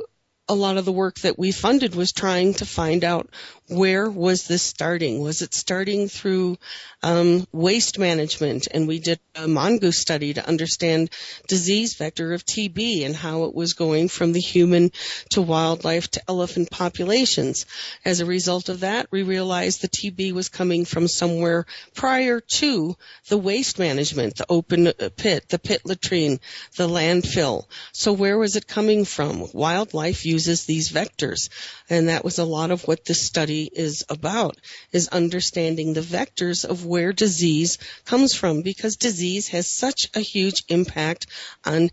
a 0.47 0.55
lot 0.55 0.77
of 0.77 0.85
the 0.85 0.91
work 0.91 1.19
that 1.19 1.37
we 1.37 1.51
funded 1.51 1.95
was 1.95 2.11
trying 2.11 2.53
to 2.55 2.65
find 2.65 3.03
out 3.03 3.29
where 3.69 4.09
was 4.09 4.47
this 4.47 4.61
starting? 4.61 5.19
Was 5.19 5.41
it 5.41 5.53
starting 5.53 6.07
through 6.07 6.57
um, 7.03 7.45
waste 7.51 7.99
management? 7.99 8.67
And 8.71 8.87
we 8.87 8.99
did 8.99 9.19
a 9.35 9.47
mongoose 9.47 9.99
study 9.99 10.33
to 10.33 10.47
understand 10.47 11.09
disease 11.47 11.95
vector 11.95 12.33
of 12.33 12.45
TB 12.45 13.05
and 13.05 13.15
how 13.15 13.43
it 13.43 13.53
was 13.53 13.73
going 13.73 14.07
from 14.07 14.31
the 14.31 14.39
human 14.39 14.91
to 15.31 15.41
wildlife 15.41 16.09
to 16.11 16.21
elephant 16.29 16.71
populations. 16.71 17.65
As 18.05 18.21
a 18.21 18.25
result 18.25 18.69
of 18.69 18.81
that, 18.81 19.07
we 19.11 19.23
realized 19.23 19.81
the 19.81 19.89
TB 19.89 20.31
was 20.31 20.47
coming 20.47 20.85
from 20.85 21.09
somewhere 21.09 21.65
prior 21.93 22.39
to 22.39 22.95
the 23.27 23.37
waste 23.37 23.79
management, 23.79 24.37
the 24.37 24.45
open 24.47 24.93
pit, 25.17 25.49
the 25.49 25.59
pit 25.59 25.81
latrine, 25.83 26.39
the 26.77 26.87
landfill. 26.87 27.65
So 27.91 28.13
where 28.13 28.37
was 28.37 28.55
it 28.55 28.65
coming 28.65 29.03
from? 29.03 29.47
Wildlife 29.51 30.25
uses 30.25 30.65
these 30.65 30.89
vectors. 30.89 31.49
And 31.89 32.07
that 32.07 32.23
was 32.23 32.39
a 32.39 32.45
lot 32.45 32.71
of 32.71 32.87
what 32.87 33.03
this 33.03 33.21
study 33.25 33.56
is 33.63 34.05
about, 34.09 34.57
is 34.91 35.07
understanding 35.09 35.93
the 35.93 36.01
vectors 36.01 36.65
of 36.65 36.85
where 36.85 37.13
disease 37.13 37.77
comes 38.05 38.33
from 38.33 38.61
because 38.61 38.95
disease 38.95 39.49
has 39.49 39.67
such 39.67 40.09
a 40.15 40.19
huge 40.19 40.63
impact 40.69 41.27
on 41.65 41.89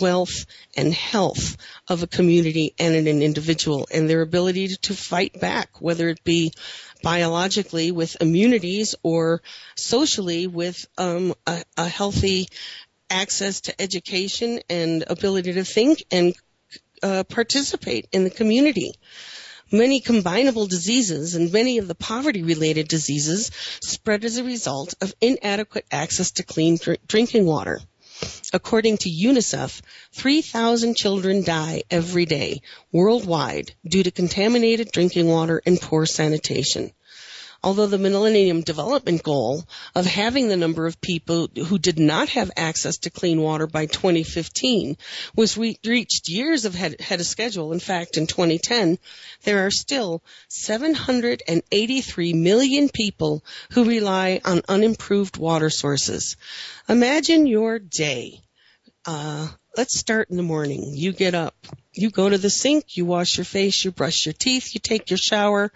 wealth 0.00 0.46
and 0.76 0.92
health 0.92 1.56
of 1.88 2.02
a 2.02 2.06
community 2.06 2.74
and 2.78 2.94
an 2.94 3.22
individual 3.22 3.88
and 3.92 4.08
their 4.08 4.22
ability 4.22 4.68
to 4.68 4.94
fight 4.94 5.38
back, 5.40 5.80
whether 5.80 6.08
it 6.08 6.22
be 6.24 6.52
biologically 7.02 7.92
with 7.92 8.16
immunities 8.20 8.94
or 9.02 9.42
socially 9.76 10.46
with 10.46 10.86
um, 10.98 11.34
a, 11.46 11.62
a 11.76 11.88
healthy 11.88 12.48
access 13.10 13.62
to 13.62 13.80
education 13.80 14.60
and 14.68 15.04
ability 15.06 15.52
to 15.52 15.64
think 15.64 16.04
and 16.10 16.34
uh, 17.02 17.24
participate 17.24 18.08
in 18.12 18.24
the 18.24 18.30
community. 18.30 18.92
Many 19.72 20.00
combinable 20.00 20.68
diseases 20.68 21.34
and 21.34 21.52
many 21.52 21.78
of 21.78 21.88
the 21.88 21.94
poverty 21.96 22.44
related 22.44 22.86
diseases 22.86 23.50
spread 23.82 24.24
as 24.24 24.36
a 24.36 24.44
result 24.44 24.94
of 25.00 25.12
inadequate 25.20 25.86
access 25.90 26.30
to 26.32 26.44
clean 26.44 26.76
dr- 26.76 26.98
drinking 27.08 27.46
water. 27.46 27.80
According 28.52 28.98
to 28.98 29.10
UNICEF, 29.10 29.82
3,000 30.12 30.96
children 30.96 31.42
die 31.42 31.82
every 31.90 32.26
day 32.26 32.62
worldwide 32.92 33.74
due 33.86 34.04
to 34.04 34.10
contaminated 34.10 34.92
drinking 34.92 35.28
water 35.28 35.60
and 35.66 35.80
poor 35.80 36.06
sanitation 36.06 36.92
although 37.66 37.88
the 37.88 37.98
Millennium 37.98 38.60
Development 38.60 39.20
Goal 39.20 39.64
of 39.92 40.06
having 40.06 40.46
the 40.46 40.56
number 40.56 40.86
of 40.86 41.00
people 41.00 41.48
who 41.66 41.80
did 41.80 41.98
not 41.98 42.28
have 42.28 42.52
access 42.56 42.98
to 42.98 43.10
clean 43.10 43.40
water 43.40 43.66
by 43.66 43.86
2015 43.86 44.96
was 45.34 45.58
re- 45.58 45.76
reached 45.84 46.28
years 46.28 46.64
ahead, 46.64 46.94
of 47.00 47.26
schedule. 47.26 47.72
In 47.72 47.80
fact, 47.80 48.18
in 48.18 48.28
2010, 48.28 49.00
there 49.42 49.66
are 49.66 49.72
still 49.72 50.22
783 50.46 52.32
million 52.34 52.88
people 52.88 53.42
who 53.72 53.82
rely 53.82 54.40
on 54.44 54.62
unimproved 54.68 55.36
water 55.36 55.68
sources. 55.68 56.36
Imagine 56.88 57.48
your 57.48 57.80
day. 57.80 58.42
Uh, 59.04 59.48
let's 59.76 59.98
start 59.98 60.30
in 60.30 60.36
the 60.38 60.42
morning. 60.42 60.92
You 60.94 61.12
get 61.12 61.34
up, 61.34 61.54
you 61.92 62.10
go 62.10 62.28
to 62.28 62.38
the 62.38 62.48
sink, 62.48 62.96
you 62.96 63.04
wash 63.04 63.36
your 63.36 63.44
face, 63.44 63.84
you 63.84 63.90
brush 63.90 64.24
your 64.24 64.32
teeth, 64.32 64.74
you 64.74 64.80
take 64.80 65.10
your 65.10 65.18
shower, 65.18 65.70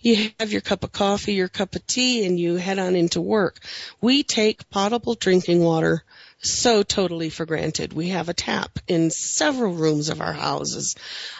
you 0.00 0.30
have 0.40 0.52
your 0.52 0.62
cup 0.62 0.84
of 0.84 0.92
coffee, 0.92 1.34
your 1.34 1.48
cup 1.48 1.74
of 1.74 1.86
tea, 1.86 2.24
and 2.24 2.40
you 2.40 2.56
head 2.56 2.78
on 2.78 2.96
into 2.96 3.20
work. 3.20 3.58
We 4.00 4.22
take 4.22 4.70
potable 4.70 5.14
drinking 5.14 5.62
water 5.62 6.02
so 6.38 6.82
totally 6.82 7.28
for 7.28 7.46
granted. 7.46 7.92
We 7.92 8.08
have 8.08 8.28
a 8.28 8.34
tap 8.34 8.78
in 8.88 9.10
several 9.10 9.74
rooms 9.74 10.08
of 10.08 10.20
our 10.20 10.32
houses. 10.32 10.96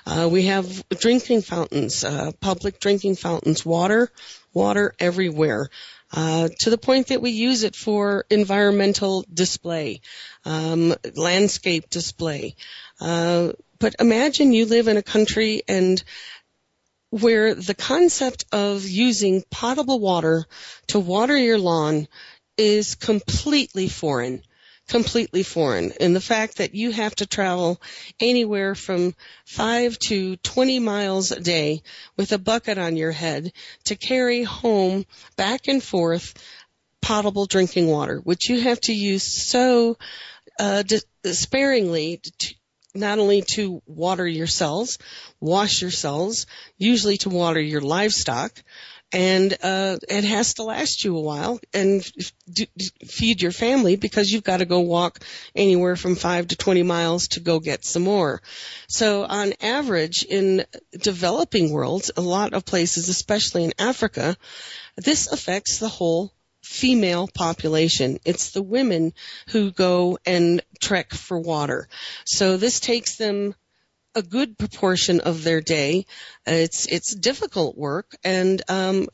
Uh, 0.06 0.28
we 0.30 0.44
have 0.46 0.88
drinking 0.90 1.42
fountains, 1.42 2.04
uh, 2.04 2.32
public 2.40 2.78
drinking 2.78 3.16
fountains, 3.16 3.64
water, 3.64 4.12
water 4.52 4.94
everywhere 5.00 5.70
uh, 6.12 6.48
to 6.60 6.70
the 6.70 6.78
point 6.78 7.08
that 7.08 7.22
we 7.22 7.30
use 7.30 7.62
it 7.62 7.74
for 7.74 8.24
environmental 8.30 9.24
display, 9.32 10.00
um, 10.44 10.94
landscape 11.14 11.88
display. 11.88 12.54
Uh, 13.00 13.52
but 13.78 13.96
imagine 13.98 14.52
you 14.52 14.66
live 14.66 14.88
in 14.88 14.96
a 14.96 15.02
country 15.02 15.62
and 15.66 16.02
where 17.10 17.54
the 17.54 17.74
concept 17.74 18.44
of 18.52 18.86
using 18.88 19.42
potable 19.50 20.00
water 20.00 20.44
to 20.88 20.98
water 20.98 21.36
your 21.36 21.58
lawn 21.58 22.08
is 22.56 22.94
completely 22.94 23.88
foreign 23.88 24.42
completely 24.88 25.42
foreign. 25.42 25.92
And 26.00 26.14
the 26.14 26.20
fact 26.20 26.58
that 26.58 26.74
you 26.74 26.90
have 26.90 27.14
to 27.16 27.26
travel 27.26 27.80
anywhere 28.20 28.74
from 28.74 29.14
five 29.44 29.98
to 30.00 30.36
20 30.36 30.78
miles 30.80 31.30
a 31.30 31.40
day 31.40 31.82
with 32.16 32.32
a 32.32 32.38
bucket 32.38 32.78
on 32.78 32.96
your 32.96 33.12
head 33.12 33.52
to 33.84 33.96
carry 33.96 34.42
home 34.42 35.06
back 35.36 35.68
and 35.68 35.82
forth 35.82 36.34
potable 37.00 37.46
drinking 37.46 37.88
water, 37.88 38.18
which 38.18 38.48
you 38.48 38.60
have 38.60 38.80
to 38.80 38.94
use 38.94 39.24
so 39.24 39.96
uh, 40.58 40.82
sparingly 41.24 42.20
to, 42.38 42.54
not 42.94 43.18
only 43.18 43.42
to 43.42 43.82
water 43.86 44.26
your 44.26 44.46
cells, 44.46 44.98
wash 45.40 45.80
your 45.80 45.90
cells, 45.90 46.46
usually 46.76 47.16
to 47.18 47.30
water 47.30 47.60
your 47.60 47.80
livestock, 47.80 48.62
and 49.12 49.56
uh, 49.62 49.98
it 50.08 50.24
has 50.24 50.54
to 50.54 50.62
last 50.62 51.04
you 51.04 51.16
a 51.16 51.20
while 51.20 51.60
and 51.74 52.02
feed 53.06 53.42
your 53.42 53.52
family 53.52 53.96
because 53.96 54.30
you've 54.30 54.42
got 54.42 54.58
to 54.58 54.64
go 54.64 54.80
walk 54.80 55.20
anywhere 55.54 55.96
from 55.96 56.14
five 56.14 56.48
to 56.48 56.56
20 56.56 56.82
miles 56.82 57.28
to 57.28 57.40
go 57.40 57.60
get 57.60 57.84
some 57.84 58.02
more. 58.02 58.40
So 58.88 59.24
on 59.24 59.52
average 59.60 60.24
in 60.24 60.64
developing 60.92 61.70
worlds, 61.70 62.10
a 62.16 62.22
lot 62.22 62.54
of 62.54 62.64
places, 62.64 63.08
especially 63.08 63.64
in 63.64 63.74
Africa, 63.78 64.36
this 64.96 65.30
affects 65.30 65.78
the 65.78 65.88
whole 65.88 66.32
female 66.62 67.28
population. 67.28 68.18
It's 68.24 68.52
the 68.52 68.62
women 68.62 69.12
who 69.48 69.72
go 69.72 70.18
and 70.24 70.62
trek 70.80 71.12
for 71.12 71.38
water. 71.38 71.88
So 72.24 72.56
this 72.56 72.80
takes 72.80 73.16
them 73.16 73.54
a 74.14 74.22
good 74.22 74.58
proportion 74.58 75.20
of 75.20 75.44
their 75.44 75.60
day. 75.60 76.06
It's 76.46 76.86
it's 76.86 77.14
difficult 77.14 77.76
work, 77.76 78.16
and 78.24 78.60
um, 78.68 79.08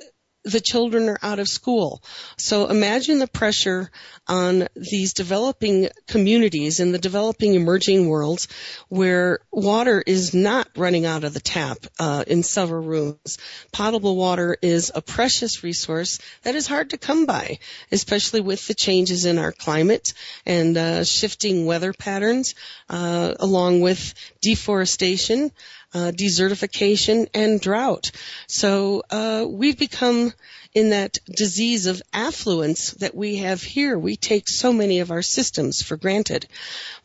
the 0.44 0.61
children 0.61 1.09
are 1.09 1.18
out 1.22 1.38
of 1.38 1.48
school. 1.48 2.03
So 2.37 2.68
imagine 2.68 3.18
the 3.18 3.27
pressure 3.27 3.90
on 4.27 4.68
these 4.77 5.12
developing 5.12 5.88
communities 6.07 6.81
in 6.81 6.92
the 6.92 6.98
developing 6.98 7.55
emerging 7.55 8.09
worlds 8.09 8.48
where 8.88 9.40
water 9.51 10.03
is 10.07 10.35
not 10.35 10.68
running 10.77 11.07
out 11.07 11.24
of 11.24 11.35
the 11.35 11.40
tap 11.40 11.79
uh, 11.98 12.24
in 12.27 12.42
several 12.42 12.83
rooms. 12.83 13.38
Potable 13.72 14.16
water 14.16 14.57
is 14.62 14.92
a 14.94 15.03
precious 15.03 15.64
resource 15.64 16.18
that 16.42 16.55
is 16.55 16.66
hard 16.66 16.90
to 16.90 16.98
come 16.98 17.27
by, 17.27 17.59
especially 17.90 18.40
with 18.40 18.66
the 18.68 18.74
changes 18.74 19.24
in 19.24 19.38
our 19.38 19.53
climate 19.53 20.12
and 20.46 20.77
uh, 20.77 21.05
shifting 21.05 21.66
weather 21.66 21.92
patterns, 21.92 22.55
uh, 22.88 23.35
along 23.40 23.81
with 23.81 24.14
deforestation 24.40 25.51
uh, 25.94 26.12
desertification, 26.14 27.29
and 27.35 27.61
drought. 27.61 28.11
So 28.46 29.03
uh, 29.11 29.46
we've 29.48 29.79
become 29.79 30.33
in 30.74 30.90
that 30.90 31.18
disease 31.27 31.87
of 31.87 32.03
affluence 32.12 32.92
that 32.92 33.14
we 33.14 33.37
have 33.37 33.62
here. 33.62 33.98
We 33.98 34.16
take 34.16 34.48
so 34.48 34.72
many 34.72 35.01
of 35.01 35.11
our 35.11 35.22
systems 35.22 35.83
for 35.83 35.96
granted. 35.96 36.46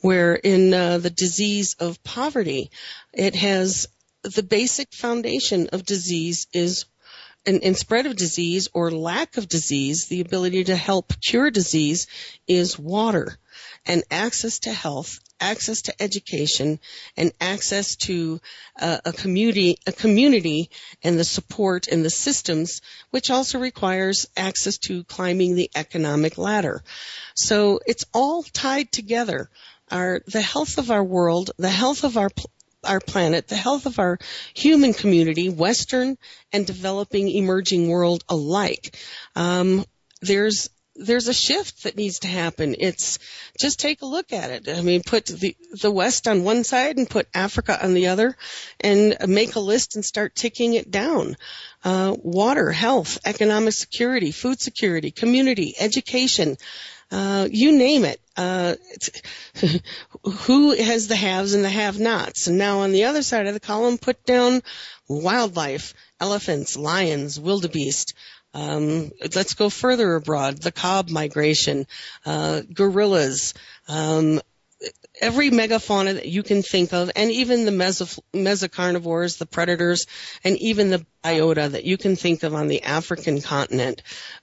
Where 0.02 0.36
in 0.36 0.74
uh, 0.74 0.98
the 0.98 1.10
disease 1.10 1.76
of 1.80 2.04
poverty, 2.04 2.72
it 3.13 3.36
has 3.36 3.88
the 4.24 4.43
basic 4.43 4.93
foundation 4.93 5.69
of 5.72 5.86
disease 5.86 6.48
is 6.54 6.86
and, 7.46 7.78
spread 7.78 8.06
of 8.06 8.15
disease 8.15 8.69
or 8.74 8.89
lack 8.89 9.36
of 9.36 9.50
disease, 9.50 10.08
the 10.08 10.22
ability 10.22 10.63
to 10.65 10.76
help 10.78 11.13
cure 11.19 11.52
disease 11.52 12.08
is 12.48 12.80
water 12.80 13.38
and 13.86 14.04
access 14.12 14.60
to 14.60 14.72
health 14.72 15.19
access 15.43 15.84
to 15.84 16.02
education 16.02 16.80
and 17.17 17.32
access 17.41 17.96
to 17.98 18.39
uh, 18.80 19.00
a 19.06 19.12
community, 19.12 19.78
a 19.86 19.91
community 19.91 20.69
and 21.04 21.19
the 21.19 21.24
support 21.24 21.88
and 21.88 22.04
the 22.04 22.10
systems, 22.10 22.82
which 23.12 23.30
also 23.30 23.60
requires 23.60 24.28
access 24.38 24.78
to 24.78 25.04
climbing 25.04 25.56
the 25.56 25.69
economic 25.76 26.38
ladder. 26.38 26.82
So 27.36 27.82
it's 27.86 28.06
all 28.13 28.43
tied 28.43 28.91
together. 28.91 29.50
Our, 29.91 30.22
the 30.26 30.41
health 30.41 30.78
of 30.78 30.89
our 30.89 31.04
world, 31.04 31.52
the 31.58 31.69
health 31.69 32.04
of 32.04 32.17
our 32.17 32.30
our 32.86 33.00
planet, 33.00 33.48
the 33.48 33.56
health 33.56 33.86
of 33.86 33.98
our 33.98 34.19
human 34.54 34.93
community, 34.93 35.48
Western 35.48 36.17
and 36.52 36.67
developing 36.67 37.30
emerging 37.30 37.88
world 37.88 38.26
alike. 38.28 38.98
Um, 39.38 39.86
there's 40.22 40.69
there's 40.95 41.27
a 41.27 41.34
shift 41.34 41.84
that 41.84 41.97
needs 41.97 42.19
to 42.19 42.27
happen. 42.27 42.75
It's 42.79 43.19
just 43.60 43.79
take 43.79 44.01
a 44.01 44.06
look 44.06 44.32
at 44.32 44.51
it. 44.51 44.69
I 44.69 44.82
mean, 44.82 45.01
put 45.03 45.25
the 45.25 45.56
the 45.82 45.91
West 45.91 46.27
on 46.27 46.43
one 46.43 46.63
side 46.63 46.97
and 46.97 47.10
put 47.10 47.27
Africa 47.34 47.84
on 47.84 47.93
the 47.93 48.08
other, 48.08 48.36
and 48.79 49.15
make 49.27 49.56
a 49.56 49.60
list 49.60 49.95
and 49.95 50.06
start 50.06 50.36
ticking 50.36 50.73
it 50.73 50.91
down. 50.91 51.36
Uh, 51.84 52.15
water, 52.17 52.71
health, 52.71 53.19
economic 53.25 53.73
security, 53.73 54.32
food 54.32 54.60
security, 54.60 55.12
community, 55.12 55.75
education. 55.79 56.58
Uh, 57.12 57.47
you 57.51 57.71
name 57.71 58.06
it. 58.06 58.19
Uh, 58.36 58.75
who 60.23 60.71
has 60.71 61.08
the 61.08 61.15
haves 61.15 61.53
and 61.53 61.63
the 61.63 61.69
have-nots? 61.69 62.47
And 62.47 62.58
now 62.58 62.79
on 62.79 62.91
the 62.91 63.03
other 63.03 63.21
side 63.21 63.45
of 63.45 63.53
the 63.53 63.60
column, 63.60 63.99
put 63.99 64.25
down 64.25 64.63
wildlife, 65.08 65.93
elephants, 66.19 66.75
lions, 66.75 67.39
wildebeest, 67.39 68.15
um, 68.53 69.11
let's 69.35 69.53
go 69.55 69.69
further 69.69 70.15
abroad. 70.15 70.57
The 70.57 70.71
kob 70.71 71.09
migration, 71.09 71.87
uh, 72.25 72.61
gorillas, 72.73 73.53
um, 73.87 74.41
every 75.21 75.49
megafauna 75.49 76.15
that 76.15 76.27
you 76.27 76.43
can 76.43 76.61
think 76.61 76.93
of, 76.93 77.11
and 77.15 77.31
even 77.31 77.65
the 77.65 77.71
meso- 77.71 78.19
mesocarnivores, 78.33 79.37
the 79.37 79.45
predators, 79.45 80.07
and 80.43 80.57
even 80.57 80.89
the 80.89 81.05
biota 81.23 81.71
that 81.71 81.85
you 81.85 81.97
can 81.97 82.15
think 82.15 82.43
of 82.43 82.53
on 82.53 82.67
the 82.67 82.83
African 82.83 83.41
continent. 83.41 84.01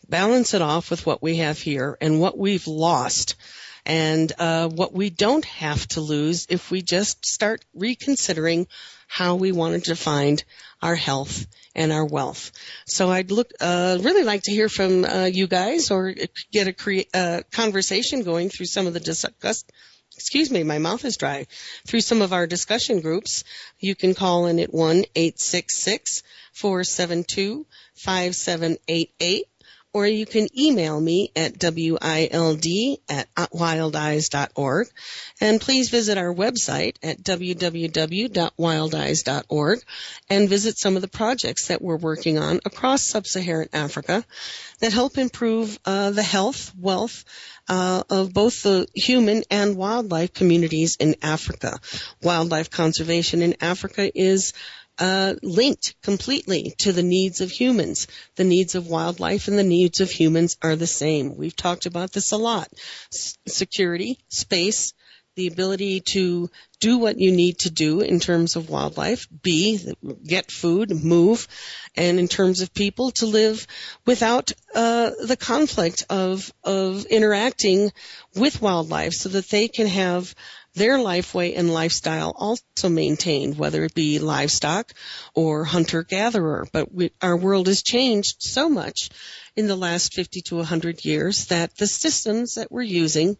Balance 0.08 0.54
it 0.54 0.62
off 0.62 0.90
with 0.90 1.06
what 1.06 1.22
we 1.22 1.36
have 1.36 1.58
here 1.58 1.96
and 2.00 2.20
what 2.20 2.38
we've 2.38 2.66
lost 2.66 3.36
and 3.86 4.32
uh, 4.38 4.68
what 4.68 4.92
we 4.92 5.10
don't 5.10 5.44
have 5.46 5.86
to 5.88 6.00
lose 6.00 6.46
if 6.50 6.70
we 6.70 6.82
just 6.82 7.24
start 7.24 7.64
reconsidering 7.74 8.66
how 9.08 9.34
we 9.36 9.52
want 9.52 9.84
to 9.84 9.96
find 9.96 10.44
our 10.82 10.94
health 10.94 11.46
and 11.74 11.92
our 11.92 12.04
wealth. 12.04 12.52
So 12.86 13.10
I'd 13.10 13.30
look 13.30 13.50
uh, 13.60 13.98
really 14.00 14.24
like 14.24 14.42
to 14.44 14.52
hear 14.52 14.68
from 14.68 15.04
uh, 15.04 15.24
you 15.26 15.46
guys 15.46 15.90
or 15.90 16.14
get 16.52 16.68
a 16.68 16.72
cre- 16.72 17.08
uh, 17.14 17.40
conversation 17.52 18.22
going 18.22 18.48
through 18.48 18.66
some 18.66 18.86
of 18.86 18.94
the 18.94 19.00
discuss. 19.00 19.64
Excuse 20.14 20.50
me, 20.50 20.64
my 20.64 20.78
mouth 20.78 21.04
is 21.04 21.16
dry. 21.16 21.46
Through 21.86 22.02
some 22.02 22.20
of 22.20 22.32
our 22.32 22.46
discussion 22.46 23.00
groups, 23.00 23.44
you 23.78 23.94
can 23.94 24.14
call 24.14 24.46
in 24.46 24.58
at 24.58 24.72
one 24.72 25.04
eight 25.14 25.40
six 25.40 25.82
six 25.82 26.22
four 26.52 26.84
seven 26.84 27.24
two 27.24 27.66
five 27.94 28.34
seven 28.34 28.76
eight 28.88 29.12
eight 29.20 29.46
or 29.92 30.06
you 30.06 30.24
can 30.24 30.46
email 30.58 30.98
me 31.00 31.32
at 31.34 31.60
wild 31.60 31.98
at 33.08 33.26
wildeyes.org. 33.36 34.88
And 35.40 35.60
please 35.60 35.90
visit 35.90 36.16
our 36.16 36.32
website 36.32 36.94
at 37.02 37.20
www.wildeyes.org 37.22 39.78
and 40.28 40.48
visit 40.48 40.78
some 40.78 40.94
of 40.96 41.02
the 41.02 41.08
projects 41.08 41.66
that 41.68 41.80
we're 41.82 41.96
working 41.96 42.38
on 42.38 42.60
across 42.64 43.02
sub-Saharan 43.02 43.68
Africa 43.72 44.24
that 44.80 44.92
help 44.92 45.18
improve 45.18 45.78
uh, 45.84 46.10
the 46.10 46.22
health, 46.22 46.72
wealth, 46.78 47.24
uh, 47.68 48.02
of 48.10 48.34
both 48.34 48.62
the 48.62 48.86
human 48.94 49.42
and 49.50 49.76
wildlife 49.76 50.32
communities 50.32 50.96
in 50.98 51.16
Africa. 51.22 51.78
Wildlife 52.22 52.70
conservation 52.70 53.42
in 53.42 53.56
Africa 53.60 54.10
is 54.12 54.54
uh, 55.00 55.34
linked 55.42 55.94
completely 56.02 56.74
to 56.78 56.92
the 56.92 57.02
needs 57.02 57.40
of 57.40 57.50
humans. 57.50 58.06
The 58.36 58.44
needs 58.44 58.74
of 58.74 58.86
wildlife 58.86 59.48
and 59.48 59.58
the 59.58 59.64
needs 59.64 60.00
of 60.00 60.10
humans 60.10 60.56
are 60.62 60.76
the 60.76 60.86
same. 60.86 61.36
We've 61.36 61.56
talked 61.56 61.86
about 61.86 62.12
this 62.12 62.32
a 62.32 62.36
lot. 62.36 62.68
S- 63.12 63.38
security, 63.46 64.18
space, 64.28 64.92
the 65.36 65.46
ability 65.46 66.00
to 66.00 66.50
do 66.80 66.98
what 66.98 67.18
you 67.18 67.32
need 67.32 67.58
to 67.60 67.70
do 67.70 68.00
in 68.00 68.20
terms 68.20 68.56
of 68.56 68.68
wildlife, 68.68 69.26
be, 69.42 69.94
get 70.26 70.50
food, 70.50 70.90
move, 70.90 71.46
and 71.94 72.18
in 72.18 72.28
terms 72.28 72.60
of 72.60 72.74
people 72.74 73.10
to 73.12 73.26
live 73.26 73.66
without 74.04 74.52
uh, 74.74 75.10
the 75.24 75.36
conflict 75.36 76.04
of 76.10 76.52
of 76.64 77.06
interacting 77.06 77.92
with 78.34 78.60
wildlife 78.60 79.14
so 79.14 79.28
that 79.30 79.48
they 79.48 79.68
can 79.68 79.86
have 79.86 80.34
their 80.74 80.98
lifeway 80.98 81.56
and 81.56 81.72
lifestyle 81.72 82.32
also 82.36 82.88
maintained, 82.88 83.58
whether 83.58 83.84
it 83.84 83.94
be 83.94 84.18
livestock 84.18 84.92
or 85.34 85.64
hunter 85.64 86.02
gatherer. 86.02 86.66
But 86.72 86.92
we, 86.94 87.10
our 87.20 87.36
world 87.36 87.66
has 87.66 87.82
changed 87.82 88.36
so 88.40 88.68
much 88.68 89.10
in 89.56 89.66
the 89.66 89.76
last 89.76 90.14
50 90.14 90.42
to 90.42 90.56
100 90.56 91.04
years 91.04 91.46
that 91.46 91.76
the 91.76 91.86
systems 91.86 92.54
that 92.54 92.70
we're 92.70 92.82
using 92.82 93.36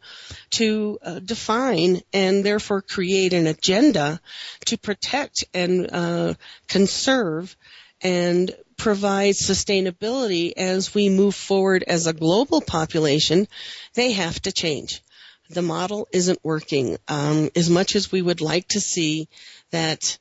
to 0.51 0.99
uh, 1.03 1.19
define 1.21 2.01
and 2.13 2.45
therefore 2.45 2.83
create 2.83 3.33
an 3.33 3.47
agenda 3.47 4.21
to 4.67 4.77
protect 4.77 5.45
and 5.55 5.89
uh, 5.93 6.35
conserve 6.67 7.57
and 8.03 8.51
provide 8.77 9.35
sustainability 9.35 10.53
as 10.57 10.95
we 10.95 11.09
move 11.09 11.35
forward 11.35 11.85
as 11.87 12.07
a 12.07 12.13
global 12.13 12.61
population, 12.61 13.47
they 13.95 14.13
have 14.13 14.41
to 14.41 14.51
change 14.51 15.03
the 15.51 15.63
model 15.63 16.09
isn't 16.13 16.39
working. 16.43 16.97
Um, 17.09 17.51
as 17.57 17.69
much 17.69 17.97
as 17.97 18.13
we 18.13 18.23
would 18.23 18.41
like 18.41 18.69
to 18.69 18.81
see 18.81 19.29
that 19.71 20.19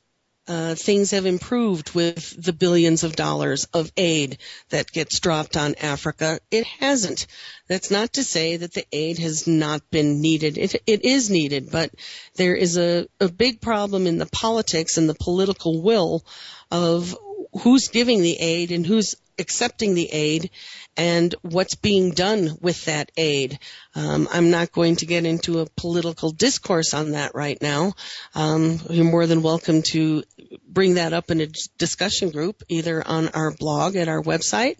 uh, 0.48 0.74
things 0.74 1.12
have 1.12 1.26
improved 1.26 1.94
with 1.94 2.42
the 2.42 2.52
billions 2.52 3.04
of 3.04 3.14
dollars 3.14 3.66
of 3.72 3.92
aid 3.96 4.38
that 4.70 4.90
gets 4.90 5.20
dropped 5.20 5.56
on 5.56 5.76
Africa. 5.76 6.40
It 6.50 6.66
hasn't. 6.66 7.28
That's 7.68 7.90
not 7.90 8.14
to 8.14 8.24
say 8.24 8.56
that 8.56 8.74
the 8.74 8.84
aid 8.90 9.18
has 9.20 9.46
not 9.46 9.88
been 9.90 10.20
needed. 10.20 10.58
It, 10.58 10.74
it 10.86 11.04
is 11.04 11.30
needed, 11.30 11.70
but 11.70 11.92
there 12.34 12.56
is 12.56 12.76
a, 12.78 13.06
a 13.20 13.28
big 13.28 13.60
problem 13.60 14.08
in 14.08 14.18
the 14.18 14.26
politics 14.26 14.98
and 14.98 15.08
the 15.08 15.14
political 15.14 15.82
will 15.82 16.24
of 16.70 17.16
who's 17.60 17.88
giving 17.88 18.20
the 18.20 18.36
aid 18.36 18.72
and 18.72 18.84
who's 18.84 19.14
accepting 19.40 19.94
the 19.94 20.08
aid 20.12 20.50
and 20.96 21.34
what's 21.42 21.74
being 21.74 22.12
done 22.12 22.50
with 22.60 22.84
that 22.84 23.10
aid. 23.16 23.58
Um, 23.94 24.28
I'm 24.30 24.50
not 24.50 24.70
going 24.72 24.96
to 24.96 25.06
get 25.06 25.24
into 25.26 25.60
a 25.60 25.66
political 25.66 26.30
discourse 26.30 26.94
on 26.94 27.12
that 27.12 27.34
right 27.34 27.60
now. 27.60 27.94
Um, 28.34 28.80
you're 28.90 29.04
more 29.04 29.26
than 29.26 29.42
welcome 29.42 29.82
to 29.90 30.22
bring 30.68 30.94
that 30.94 31.12
up 31.12 31.30
in 31.30 31.40
a 31.40 31.48
discussion 31.78 32.30
group, 32.30 32.62
either 32.68 33.06
on 33.06 33.28
our 33.28 33.50
blog 33.50 33.96
at 33.96 34.08
our 34.08 34.22
website 34.22 34.76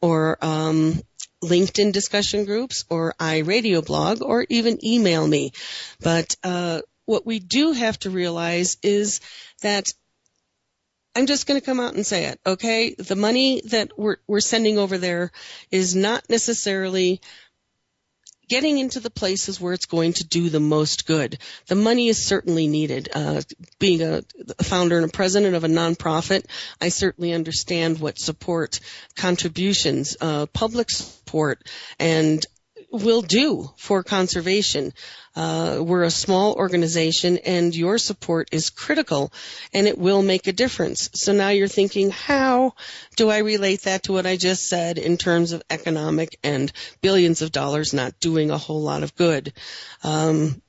or 0.00 0.38
um, 0.44 1.00
LinkedIn 1.42 1.92
discussion 1.92 2.44
groups 2.44 2.84
or 2.88 3.14
iRadio 3.18 3.84
blog 3.84 4.22
or 4.22 4.46
even 4.48 4.84
email 4.84 5.26
me. 5.26 5.52
But 6.00 6.36
uh, 6.44 6.82
what 7.04 7.26
we 7.26 7.40
do 7.40 7.72
have 7.72 7.98
to 8.00 8.10
realize 8.10 8.78
is 8.82 9.20
that 9.62 9.92
I'm 11.14 11.26
just 11.26 11.46
going 11.46 11.60
to 11.60 11.64
come 11.64 11.80
out 11.80 11.94
and 11.94 12.06
say 12.06 12.26
it, 12.26 12.40
okay? 12.46 12.94
The 12.94 13.16
money 13.16 13.62
that 13.66 13.98
we're, 13.98 14.16
we're 14.26 14.40
sending 14.40 14.78
over 14.78 14.96
there 14.96 15.30
is 15.70 15.94
not 15.94 16.28
necessarily 16.30 17.20
getting 18.48 18.78
into 18.78 19.00
the 19.00 19.10
places 19.10 19.60
where 19.60 19.72
it's 19.72 19.86
going 19.86 20.12
to 20.14 20.26
do 20.26 20.48
the 20.48 20.60
most 20.60 21.06
good. 21.06 21.38
The 21.68 21.74
money 21.74 22.08
is 22.08 22.22
certainly 22.22 22.66
needed. 22.66 23.08
Uh, 23.14 23.42
being 23.78 24.02
a 24.02 24.22
founder 24.62 24.96
and 24.96 25.06
a 25.06 25.12
president 25.12 25.54
of 25.54 25.64
a 25.64 25.68
nonprofit, 25.68 26.44
I 26.80 26.88
certainly 26.88 27.32
understand 27.32 27.98
what 27.98 28.18
support, 28.18 28.80
contributions, 29.16 30.16
uh, 30.20 30.46
public 30.46 30.90
support, 30.90 31.66
and 31.98 32.44
will 32.92 33.22
do 33.22 33.70
for 33.76 34.02
conservation. 34.02 34.92
Uh, 35.34 35.78
we're 35.80 36.02
a 36.02 36.10
small 36.10 36.54
organization 36.54 37.38
and 37.38 37.74
your 37.74 37.98
support 37.98 38.50
is 38.52 38.70
critical 38.70 39.32
and 39.72 39.86
it 39.86 39.98
will 39.98 40.22
make 40.22 40.46
a 40.46 40.52
difference. 40.52 41.10
So 41.14 41.32
now 41.32 41.48
you're 41.48 41.68
thinking, 41.68 42.10
how 42.10 42.74
do 43.16 43.30
I 43.30 43.38
relate 43.38 43.82
that 43.82 44.04
to 44.04 44.12
what 44.12 44.26
I 44.26 44.36
just 44.36 44.68
said 44.68 44.98
in 44.98 45.16
terms 45.16 45.52
of 45.52 45.62
economic 45.70 46.38
and 46.44 46.70
billions 47.00 47.42
of 47.42 47.50
dollars 47.50 47.92
not 47.92 48.20
doing 48.20 48.50
a 48.50 48.58
whole 48.58 48.82
lot 48.82 49.02
of 49.02 49.16
good? 49.16 49.52
Um, 50.04 50.61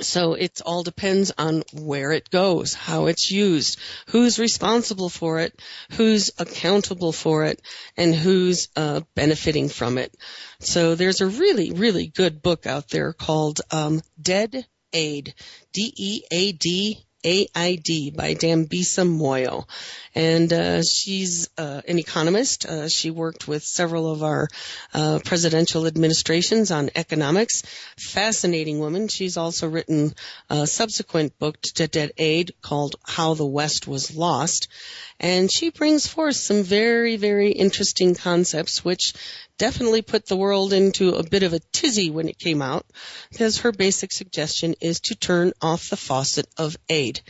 so 0.00 0.34
it 0.34 0.60
all 0.64 0.82
depends 0.82 1.32
on 1.36 1.62
where 1.72 2.12
it 2.12 2.30
goes, 2.30 2.74
how 2.74 3.06
it's 3.06 3.30
used, 3.30 3.78
who's 4.08 4.38
responsible 4.38 5.08
for 5.08 5.40
it, 5.40 5.60
who's 5.92 6.30
accountable 6.38 7.12
for 7.12 7.44
it, 7.44 7.60
and 7.96 8.14
who's 8.14 8.68
uh, 8.76 9.00
benefiting 9.14 9.68
from 9.68 9.98
it. 9.98 10.14
So 10.60 10.94
there's 10.94 11.20
a 11.20 11.26
really, 11.26 11.72
really 11.72 12.08
good 12.08 12.42
book 12.42 12.66
out 12.66 12.88
there 12.88 13.12
called 13.12 13.60
um, 13.70 14.02
Dead 14.20 14.66
Aid, 14.92 15.34
D-E-A-D 15.72 17.04
AID 17.24 18.16
by 18.16 18.34
Dambisa 18.34 19.06
Moyo. 19.06 19.66
And 20.14 20.52
uh, 20.52 20.82
she's 20.82 21.48
uh, 21.58 21.82
an 21.86 21.98
economist. 21.98 22.66
Uh, 22.66 22.88
she 22.88 23.10
worked 23.10 23.46
with 23.46 23.62
several 23.62 24.10
of 24.10 24.22
our 24.22 24.48
uh, 24.94 25.20
presidential 25.24 25.86
administrations 25.86 26.70
on 26.70 26.90
economics. 26.94 27.62
Fascinating 27.96 28.78
woman. 28.78 29.08
She's 29.08 29.36
also 29.36 29.68
written 29.68 30.14
a 30.48 30.66
subsequent 30.66 31.38
book 31.38 31.60
to 31.74 31.86
Dead 31.88 32.12
Aid 32.18 32.52
called 32.62 32.96
How 33.04 33.34
the 33.34 33.46
West 33.46 33.86
Was 33.86 34.14
Lost. 34.14 34.68
And 35.20 35.50
she 35.50 35.70
brings 35.70 36.06
forth 36.06 36.36
some 36.36 36.62
very, 36.62 37.16
very 37.16 37.50
interesting 37.50 38.14
concepts 38.14 38.84
which 38.84 39.14
definitely 39.58 40.02
put 40.02 40.26
the 40.26 40.36
world 40.36 40.72
into 40.72 41.16
a 41.16 41.28
bit 41.28 41.42
of 41.42 41.52
a 41.52 41.58
tizzy 41.72 42.10
when 42.10 42.28
it 42.28 42.38
came 42.38 42.62
out 42.62 42.86
because 43.30 43.58
her 43.58 43.72
basic 43.72 44.12
suggestion 44.12 44.74
is 44.80 45.00
to 45.00 45.16
turn 45.16 45.52
off 45.60 45.90
the 45.90 45.96
faucet 45.96 46.46
of 46.56 46.76
aid. 46.88 47.20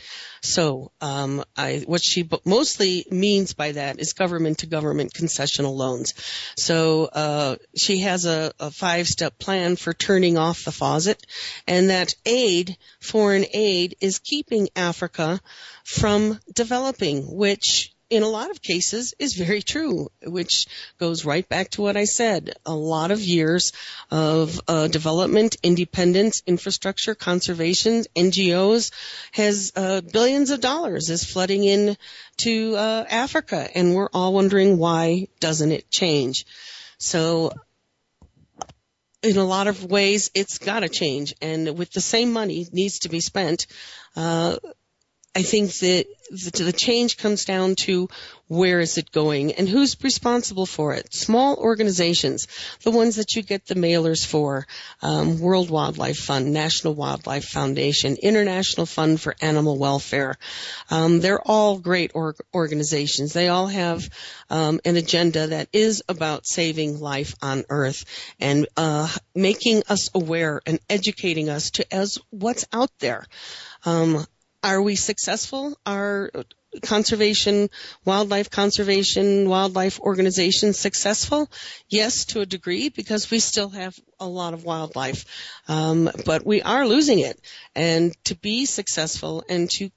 So, 0.41 0.91
um, 1.01 1.43
I, 1.57 1.83
what 1.85 2.01
she 2.03 2.29
mostly 2.45 3.05
means 3.09 3.53
by 3.53 3.73
that 3.73 3.99
is 3.99 4.13
government 4.13 4.59
to 4.59 4.67
government 4.67 5.13
concessional 5.13 5.75
loans. 5.75 6.13
So, 6.55 7.05
uh, 7.05 7.55
she 7.75 7.99
has 8.01 8.25
a, 8.25 8.53
a 8.59 8.69
five 8.71 9.07
step 9.07 9.39
plan 9.39 9.75
for 9.75 9.93
turning 9.93 10.37
off 10.37 10.63
the 10.63 10.71
faucet 10.71 11.25
and 11.67 11.89
that 11.89 12.13
aid, 12.25 12.77
foreign 13.01 13.45
aid 13.53 13.95
is 13.99 14.19
keeping 14.19 14.69
Africa 14.75 15.41
from 15.83 16.39
developing, 16.53 17.23
which 17.35 17.78
in 18.09 18.23
a 18.23 18.27
lot 18.27 18.49
of 18.49 18.61
cases 18.61 19.13
is 19.19 19.35
very 19.35 19.61
true, 19.61 20.09
which 20.23 20.65
goes 20.99 21.25
right 21.25 21.47
back 21.47 21.69
to 21.71 21.81
what 21.81 21.95
I 21.95 22.05
said. 22.05 22.53
A 22.65 22.73
lot 22.73 23.11
of 23.11 23.19
years 23.19 23.71
of 24.09 24.59
uh, 24.67 24.87
development, 24.87 25.57
independence, 25.61 26.41
infrastructure, 26.47 27.13
conservation, 27.13 28.05
NGOs 28.15 28.91
has 29.31 29.71
uh, 29.75 30.01
billions 30.01 30.49
of 30.49 30.61
dollars 30.61 31.09
is 31.09 31.23
flooding 31.23 31.63
in 31.63 31.97
to 32.37 32.75
uh, 32.75 33.05
Africa, 33.09 33.69
and 33.75 33.93
we're 33.93 34.09
all 34.11 34.33
wondering 34.33 34.77
why 34.77 35.27
doesn't 35.39 35.71
it 35.71 35.91
change? 35.91 36.45
So 36.97 37.51
in 39.21 39.37
a 39.37 39.43
lot 39.43 39.67
of 39.67 39.83
ways, 39.83 40.31
it's 40.33 40.57
got 40.57 40.79
to 40.79 40.89
change, 40.89 41.35
and 41.41 41.77
with 41.77 41.91
the 41.91 42.01
same 42.01 42.31
money 42.31 42.67
needs 42.71 42.99
to 42.99 43.09
be 43.09 43.19
spent. 43.19 43.67
Uh, 44.15 44.55
I 45.39 45.43
think 45.43 45.71
that 45.71 46.05
the, 46.31 46.73
change 46.75 47.15
comes 47.15 47.45
down 47.45 47.75
to 47.75 48.09
where 48.49 48.81
is 48.81 48.97
it 48.97 49.11
going 49.11 49.53
and 49.53 49.69
who's 49.69 49.95
responsible 50.03 50.65
for 50.65 50.93
it. 50.93 51.13
Small 51.13 51.55
organizations, 51.55 52.47
the 52.83 52.91
ones 52.91 53.15
that 53.15 53.35
you 53.35 53.41
get 53.41 53.65
the 53.65 53.75
mailers 53.75 54.25
for, 54.25 54.67
um, 55.01 55.39
World 55.39 55.69
Wildlife 55.69 56.17
Fund, 56.17 56.51
National 56.51 56.93
Wildlife 56.93 57.45
Foundation, 57.45 58.17
International 58.21 58.85
Fund 58.85 59.21
for 59.21 59.33
Animal 59.39 59.77
Welfare. 59.77 60.35
Um, 60.89 61.21
they're 61.21 61.41
all 61.41 61.79
great 61.79 62.11
or- 62.15 62.35
organizations. 62.53 63.31
They 63.31 63.47
all 63.47 63.67
have 63.67 64.09
um, 64.49 64.81
an 64.83 64.97
agenda 64.97 65.47
that 65.47 65.69
is 65.71 66.03
about 66.09 66.45
saving 66.45 66.99
life 66.99 67.33
on 67.41 67.63
Earth 67.69 68.03
and 68.41 68.67
uh, 68.75 69.07
making 69.33 69.83
us 69.87 70.09
aware 70.13 70.59
and 70.65 70.79
educating 70.89 71.49
us 71.49 71.71
to 71.71 71.93
as 71.93 72.17
what's 72.29 72.65
out 72.73 72.91
there. 72.99 73.25
Um, 73.85 74.25
are 74.63 74.81
we 74.81 74.95
successful? 74.95 75.77
Are 75.85 76.31
conservation, 76.81 77.69
wildlife 78.05 78.49
conservation, 78.49 79.49
wildlife 79.49 79.99
organizations 79.99 80.77
successful? 80.77 81.49
Yes, 81.87 82.25
to 82.25 82.41
a 82.41 82.45
degree, 82.45 82.89
because 82.89 83.31
we 83.31 83.39
still 83.39 83.69
have 83.69 83.97
a 84.19 84.27
lot 84.27 84.53
of 84.53 84.63
wildlife. 84.63 85.25
Um, 85.67 86.09
but 86.25 86.45
we 86.45 86.61
are 86.61 86.87
losing 86.87 87.19
it. 87.19 87.39
And 87.75 88.13
to 88.25 88.35
be 88.35 88.65
successful 88.65 89.43
and 89.49 89.69
to 89.71 89.89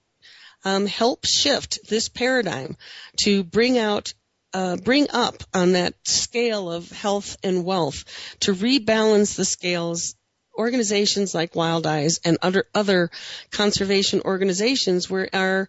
um, 0.65 0.87
help 0.87 1.27
shift 1.27 1.89
this 1.89 2.09
paradigm 2.09 2.77
to 3.19 3.43
bring 3.45 3.79
out 3.79 4.15
uh, 4.55 4.77
bring 4.77 5.09
up 5.11 5.43
on 5.55 5.73
that 5.73 5.95
scale 6.05 6.71
of 6.71 6.91
health 6.91 7.39
and 7.43 7.65
wealth 7.65 8.05
to 8.41 8.53
rebalance 8.53 9.35
the 9.35 9.47
scales 9.47 10.15
organizations 10.57 11.35
like 11.35 11.55
Wild 11.55 11.87
Eyes 11.87 12.21
and 12.25 12.39
other 12.43 12.65
other 12.75 13.11
conservation 13.51 14.23
organizations 14.25 15.09
where 15.09 15.29
our 15.33 15.69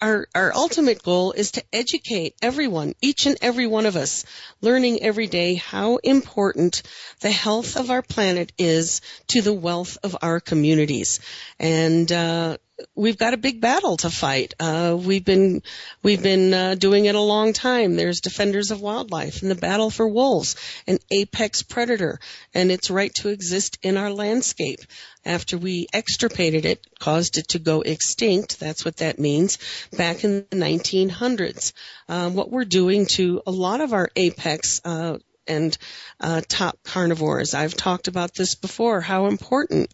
our 0.00 0.26
our 0.34 0.52
ultimate 0.54 1.02
goal 1.02 1.32
is 1.32 1.52
to 1.52 1.64
educate 1.72 2.34
everyone, 2.42 2.94
each 3.00 3.26
and 3.26 3.36
every 3.42 3.66
one 3.66 3.86
of 3.86 3.96
us, 3.96 4.24
learning 4.60 5.02
every 5.02 5.26
day 5.26 5.54
how 5.54 5.96
important 5.96 6.82
the 7.20 7.30
health 7.30 7.76
of 7.76 7.90
our 7.90 8.02
planet 8.02 8.52
is 8.58 9.00
to 9.28 9.42
the 9.42 9.52
wealth 9.52 9.98
of 10.02 10.16
our 10.22 10.40
communities. 10.40 11.20
And 11.58 12.10
uh, 12.10 12.56
we've 12.94 13.18
got 13.18 13.34
a 13.34 13.38
big 13.38 13.60
battle 13.60 13.96
to 13.98 14.10
fight. 14.10 14.54
Uh, 14.58 14.96
we've 14.98 15.24
been 15.24 15.62
we've 16.02 16.22
been 16.22 16.52
uh, 16.52 16.74
doing 16.74 17.04
it 17.04 17.14
a 17.14 17.20
long 17.20 17.52
time. 17.52 17.96
There's 17.96 18.20
defenders 18.20 18.70
of 18.70 18.80
wildlife 18.80 19.42
and 19.42 19.50
the 19.50 19.56
battle 19.56 19.90
for 19.90 20.06
wolves, 20.08 20.56
an 20.86 20.98
apex 21.10 21.62
predator, 21.62 22.20
and 22.54 22.70
its 22.70 22.90
right 22.90 23.12
to 23.16 23.28
exist 23.28 23.78
in 23.82 23.96
our 23.96 24.10
landscape. 24.10 24.80
After 25.24 25.58
we 25.58 25.86
extirpated 25.92 26.64
it, 26.64 26.86
caused 26.98 27.36
it 27.36 27.48
to 27.48 27.58
go 27.58 27.82
extinct. 27.82 28.58
That's 28.58 28.84
what 28.84 28.98
that 28.98 29.18
means. 29.18 29.58
Back 29.96 30.24
in 30.24 30.46
the 30.50 30.56
1900s, 30.56 31.72
um, 32.08 32.34
what 32.34 32.50
we're 32.50 32.64
doing 32.64 33.06
to 33.06 33.42
a 33.46 33.50
lot 33.50 33.80
of 33.80 33.92
our 33.92 34.10
apex 34.16 34.80
uh, 34.84 35.18
and 35.50 35.76
uh, 36.20 36.40
top 36.48 36.78
carnivores. 36.84 37.52
I've 37.52 37.76
talked 37.76 38.08
about 38.08 38.34
this 38.34 38.54
before, 38.54 39.00
how 39.00 39.26
important 39.26 39.92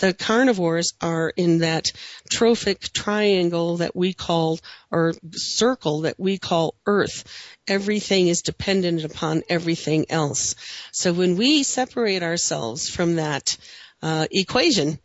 the 0.00 0.12
carnivores 0.12 0.92
are 1.00 1.32
in 1.36 1.58
that 1.58 1.90
trophic 2.30 2.92
triangle 2.92 3.78
that 3.78 3.96
we 3.96 4.12
call, 4.12 4.60
or 4.90 5.14
circle 5.32 6.02
that 6.02 6.18
we 6.18 6.38
call 6.38 6.74
Earth. 6.86 7.24
Everything 7.66 8.28
is 8.28 8.42
dependent 8.42 9.04
upon 9.04 9.42
everything 9.48 10.06
else. 10.10 10.54
So 10.92 11.12
when 11.12 11.36
we 11.36 11.62
separate 11.62 12.22
ourselves 12.22 12.88
from 12.88 13.16
that 13.16 13.56
uh, 14.02 14.26
equation, 14.30 14.98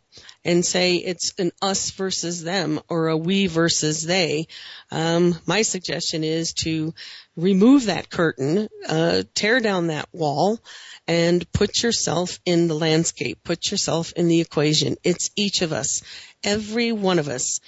and 0.44 0.64
say 0.64 0.96
it's 0.96 1.32
an 1.38 1.52
us 1.62 1.90
versus 1.90 2.42
them 2.42 2.80
or 2.88 3.08
a 3.08 3.16
we 3.16 3.46
versus 3.46 4.02
they, 4.02 4.46
um, 4.90 5.38
my 5.46 5.62
suggestion 5.62 6.22
is 6.24 6.52
to 6.52 6.92
remove 7.36 7.86
that 7.86 8.10
curtain, 8.10 8.68
uh, 8.88 9.22
tear 9.34 9.60
down 9.60 9.88
that 9.88 10.08
wall, 10.12 10.60
and 11.06 11.50
put 11.52 11.82
yourself 11.82 12.38
in 12.44 12.68
the 12.68 12.74
landscape. 12.74 13.38
Put 13.44 13.70
yourself 13.70 14.12
in 14.16 14.28
the 14.28 14.40
equation. 14.40 14.96
It's 15.02 15.30
each 15.36 15.62
of 15.62 15.72
us. 15.72 16.02
Every 16.42 16.92
one 16.92 17.18
of 17.18 17.28
us 17.28 17.60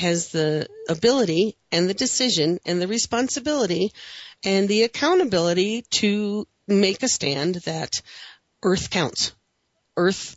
has 0.00 0.28
the 0.28 0.66
ability 0.88 1.56
and 1.70 1.88
the 1.88 1.94
decision 1.94 2.58
and 2.64 2.80
the 2.80 2.88
responsibility 2.88 3.92
and 4.44 4.68
the 4.68 4.82
accountability 4.82 5.82
to 5.90 6.46
make 6.66 7.02
a 7.02 7.08
stand 7.08 7.56
that 7.66 8.00
Earth 8.62 8.90
counts. 8.90 9.32
Earth 9.96 10.36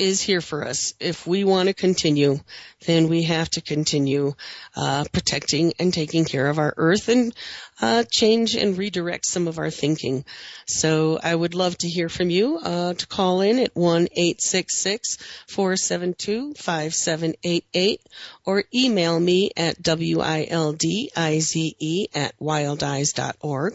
is 0.00 0.22
here 0.22 0.40
for 0.40 0.66
us. 0.66 0.94
If 0.98 1.26
we 1.26 1.44
want 1.44 1.68
to 1.68 1.74
continue, 1.74 2.40
then 2.86 3.08
we 3.08 3.24
have 3.24 3.50
to 3.50 3.60
continue 3.60 4.34
uh, 4.74 5.04
protecting 5.12 5.74
and 5.78 5.92
taking 5.92 6.24
care 6.24 6.48
of 6.48 6.58
our 6.58 6.72
earth 6.76 7.08
and 7.08 7.34
uh, 7.80 8.04
change 8.10 8.54
and 8.56 8.76
redirect 8.76 9.26
some 9.26 9.48
of 9.48 9.58
our 9.58 9.70
thinking. 9.70 10.24
So 10.66 11.18
I 11.22 11.34
would 11.34 11.54
love 11.54 11.76
to 11.78 11.88
hear 11.88 12.08
from 12.08 12.30
you. 12.30 12.58
Uh, 12.58 12.94
to 12.94 13.06
call 13.06 13.40
in 13.40 13.58
at 13.58 13.74
one 13.74 14.08
eight 14.16 14.40
six 14.40 14.76
six 14.78 15.18
four 15.48 15.76
seven 15.76 16.14
two 16.14 16.54
five 16.54 16.94
seven 16.94 17.34
eight 17.42 17.64
eight, 17.74 18.00
or 18.44 18.64
email 18.74 19.18
me 19.18 19.50
at 19.56 19.76
wildize 19.82 20.98
at 22.14 22.38
wildize.org. 22.38 23.74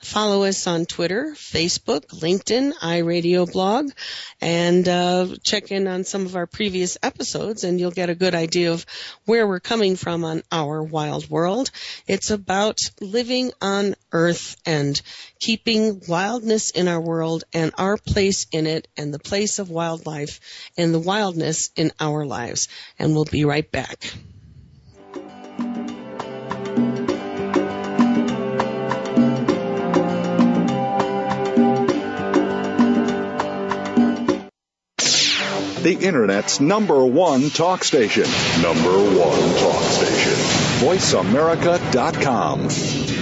Follow 0.00 0.44
us 0.44 0.66
on 0.66 0.86
Twitter, 0.86 1.34
Facebook, 1.36 2.06
LinkedIn, 2.20 2.72
iRadio 2.74 3.50
blog, 3.50 3.90
and 4.40 4.88
uh, 4.88 5.26
check 5.42 5.70
in 5.70 5.86
on 5.86 6.04
some 6.04 6.26
of 6.26 6.36
our 6.36 6.46
previous 6.46 6.98
episodes, 7.02 7.64
and 7.64 7.78
you'll 7.78 7.90
get 7.90 8.10
a 8.10 8.14
good 8.14 8.34
idea 8.34 8.72
of 8.72 8.84
where 9.24 9.46
we're 9.46 9.60
coming 9.60 9.96
from 9.96 10.24
on 10.24 10.42
our 10.50 10.82
wild 10.82 11.28
world. 11.30 11.70
It's 12.06 12.30
about 12.30 12.78
living 13.00 13.41
on 13.60 13.96
Earth 14.12 14.56
and 14.64 15.00
keeping 15.40 16.00
wildness 16.06 16.70
in 16.70 16.86
our 16.86 17.00
world 17.00 17.42
and 17.52 17.72
our 17.76 17.96
place 17.96 18.46
in 18.52 18.68
it 18.68 18.86
and 18.96 19.12
the 19.12 19.18
place 19.18 19.58
of 19.58 19.70
wildlife 19.70 20.38
and 20.78 20.94
the 20.94 21.00
wildness 21.00 21.70
in 21.74 21.90
our 21.98 22.24
lives. 22.24 22.68
And 22.98 23.14
we'll 23.14 23.24
be 23.24 23.44
right 23.44 23.68
back. 23.68 24.12
the 35.82 35.94
Internet's 35.94 36.60
number 36.60 37.04
one 37.04 37.50
talk 37.50 37.82
station. 37.82 38.22
Number 38.62 38.92
one 38.92 39.56
talk 39.56 39.82
station. 39.82 40.32
VoiceAmerica.com. 40.86 43.21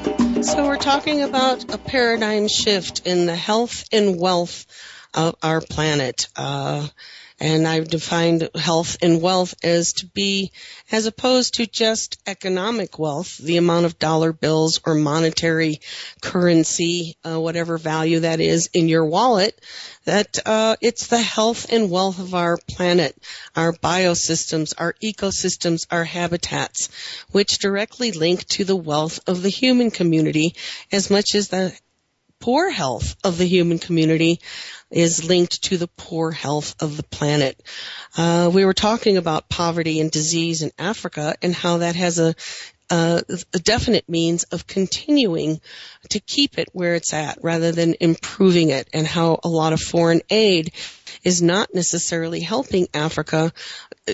So 0.41 0.65
we're 0.65 0.77
talking 0.77 1.21
about 1.21 1.71
a 1.71 1.77
paradigm 1.77 2.47
shift 2.47 3.05
in 3.05 3.27
the 3.27 3.35
health 3.35 3.85
and 3.91 4.19
wealth 4.19 4.65
of 5.13 5.35
our 5.43 5.61
planet. 5.61 6.27
Uh, 6.35 6.87
and 7.41 7.67
I've 7.67 7.87
defined 7.87 8.51
health 8.53 8.97
and 9.01 9.19
wealth 9.19 9.55
as 9.63 9.93
to 9.93 10.05
be, 10.05 10.51
as 10.91 11.07
opposed 11.07 11.55
to 11.55 11.65
just 11.65 12.21
economic 12.27 12.99
wealth, 12.99 13.39
the 13.39 13.57
amount 13.57 13.87
of 13.87 13.97
dollar 13.97 14.31
bills 14.31 14.79
or 14.85 14.93
monetary 14.93 15.81
currency, 16.21 17.17
uh, 17.25 17.39
whatever 17.39 17.79
value 17.79 18.19
that 18.19 18.39
is 18.39 18.69
in 18.75 18.87
your 18.87 19.05
wallet, 19.05 19.59
that 20.05 20.37
uh, 20.45 20.75
it's 20.81 21.07
the 21.07 21.19
health 21.19 21.65
and 21.71 21.89
wealth 21.89 22.19
of 22.19 22.35
our 22.35 22.59
planet, 22.69 23.17
our 23.55 23.73
biosystems, 23.73 24.75
our 24.77 24.93
ecosystems, 25.03 25.87
our 25.89 26.03
habitats, 26.03 26.89
which 27.31 27.57
directly 27.57 28.11
link 28.11 28.45
to 28.49 28.65
the 28.65 28.75
wealth 28.75 29.19
of 29.25 29.41
the 29.41 29.49
human 29.49 29.89
community 29.89 30.53
as 30.91 31.09
much 31.09 31.33
as 31.33 31.47
the 31.47 31.75
poor 32.41 32.69
health 32.69 33.15
of 33.23 33.37
the 33.37 33.45
human 33.45 33.79
community 33.79 34.41
is 34.89 35.23
linked 35.23 35.63
to 35.63 35.77
the 35.77 35.87
poor 35.87 36.31
health 36.31 36.75
of 36.81 36.97
the 36.97 37.03
planet. 37.03 37.61
Uh, 38.17 38.51
we 38.53 38.65
were 38.65 38.73
talking 38.73 39.15
about 39.15 39.47
poverty 39.47 40.01
and 40.01 40.11
disease 40.11 40.61
in 40.61 40.71
Africa 40.77 41.35
and 41.41 41.55
how 41.55 41.77
that 41.77 41.95
has 41.95 42.19
a 42.19 42.35
uh, 42.89 43.21
a 43.53 43.59
definite 43.59 44.09
means 44.09 44.43
of 44.43 44.67
continuing 44.67 45.61
to 46.09 46.19
keep 46.19 46.57
it 46.57 46.67
where 46.73 46.93
it's 46.95 47.13
at 47.13 47.41
rather 47.41 47.71
than 47.71 47.95
improving 48.01 48.69
it 48.69 48.89
and 48.91 49.07
how 49.07 49.39
a 49.45 49.47
lot 49.47 49.71
of 49.71 49.79
foreign 49.79 50.21
aid 50.29 50.73
is 51.23 51.41
not 51.41 51.73
necessarily 51.73 52.41
helping 52.41 52.89
Africa 52.93 53.53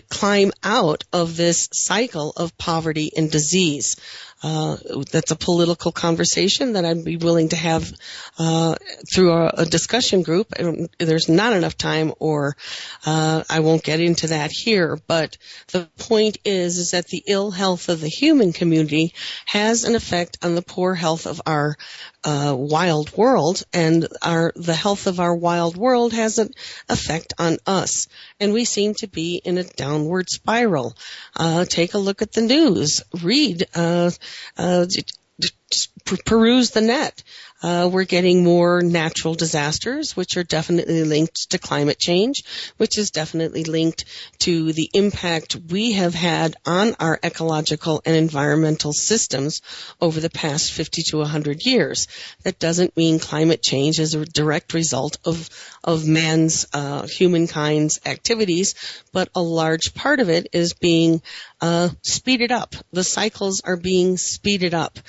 climb 0.10 0.52
out 0.62 1.06
of 1.12 1.38
this 1.38 1.70
cycle 1.72 2.34
of 2.38 2.56
poverty 2.60 3.12
and 3.18 3.32
disease. 3.32 3.96
Uh, 4.44 4.78
that's 5.12 5.32
a 5.32 5.36
political 5.36 5.92
conversation 5.92 6.74
that 6.74 6.86
I'd 6.86 7.04
be 7.04 7.18
willing 7.18 7.50
to 7.50 7.56
have 7.56 7.92
uh, 8.38 8.76
through 9.12 9.32
a, 9.32 9.48
a, 9.48 9.66
discussion 9.66 10.22
group. 10.22 10.54
There's 11.00 11.28
not 11.28 11.54
enough 11.54 11.76
time, 11.76 12.14
or 12.20 12.56
uh, 13.04 13.44
I 13.50 13.62
won't 13.62 13.84
get 13.84 14.00
into 14.00 14.28
that 14.28 14.52
here. 14.52 15.00
But 15.08 15.38
the 15.72 15.90
point 15.98 16.38
is, 16.46 16.78
is 16.78 16.92
that 16.92 17.08
the 17.08 17.24
ill 17.26 17.50
health 17.50 17.90
of 17.90 18.00
the 18.00 18.10
human 18.10 18.54
community 18.54 19.16
has 19.48 19.86
an 19.86 19.96
effect 19.96 20.38
on 20.44 20.54
the 20.54 20.62
poor 20.62 20.94
health 20.94 21.26
of 21.26 21.42
our 21.48 21.76
uh, 22.28 22.54
wild 22.54 23.16
world, 23.16 23.64
and 23.72 24.06
our 24.22 24.52
the 24.58 24.76
health 24.76 25.08
of 25.08 25.22
our 25.22 25.34
wild 25.34 25.78
world 25.78 26.12
has 26.12 26.40
an 26.40 26.50
effect 26.90 27.34
on 27.40 27.58
us. 27.66 28.08
And 28.38 28.52
we 28.52 28.66
seem 28.66 28.96
to 28.96 29.08
be 29.08 29.42
in 29.44 29.58
a 29.58 29.64
downward 29.64 30.30
spiral. 30.30 30.94
Uh, 31.38 31.64
take 31.64 31.94
a 31.94 31.98
look 31.98 32.22
at 32.22 32.34
the 32.34 32.42
news. 32.42 33.02
Read. 33.24 33.66
Uh, 33.74 34.12
uh 34.58 34.86
peruse 36.26 36.72
the 36.72 36.82
net. 36.82 37.24
Uh, 37.61 37.89
we're 37.91 38.03
getting 38.03 38.43
more 38.43 38.82
natural 38.82 39.34
disasters, 39.34 40.15
which 40.15 40.38
are 40.38 40.43
definitely 40.43 41.03
linked 41.03 41.49
to 41.49 41.57
climate 41.57 41.97
change, 41.97 42.43
which 42.78 42.99
is 42.99 43.09
definitely 43.09 43.63
linked 43.63 44.05
to 44.38 44.72
the 44.74 44.89
impact 44.93 45.55
we 45.70 45.93
have 45.93 46.13
had 46.13 46.55
on 46.68 46.95
our 46.99 47.20
ecological 47.24 47.99
and 48.05 48.15
environmental 48.15 48.93
systems 48.93 49.61
over 49.99 50.20
the 50.20 50.30
past 50.30 50.72
50 50.72 51.01
to 51.07 51.18
100 51.18 51.65
years. 51.65 52.07
That 52.43 52.59
doesn't 52.59 52.95
mean 52.95 53.18
climate 53.18 53.63
change 53.63 53.99
is 53.99 54.13
a 54.13 54.24
direct 54.24 54.76
result 54.76 55.18
of 55.26 55.49
of 55.84 56.05
man's 56.05 56.68
uh, 56.74 57.07
humankind's 57.07 57.99
activities, 58.05 58.76
but 59.13 59.30
a 59.34 59.41
large 59.41 59.95
part 59.95 60.20
of 60.20 60.30
it 60.30 60.47
is 60.53 60.74
being 60.74 61.22
uh, 61.59 61.89
speeded 62.03 62.51
up. 62.51 62.76
The 62.91 63.03
cycles 63.03 63.61
are 63.61 63.78
being 63.78 64.18
speeded 64.18 64.76
up 64.76 64.99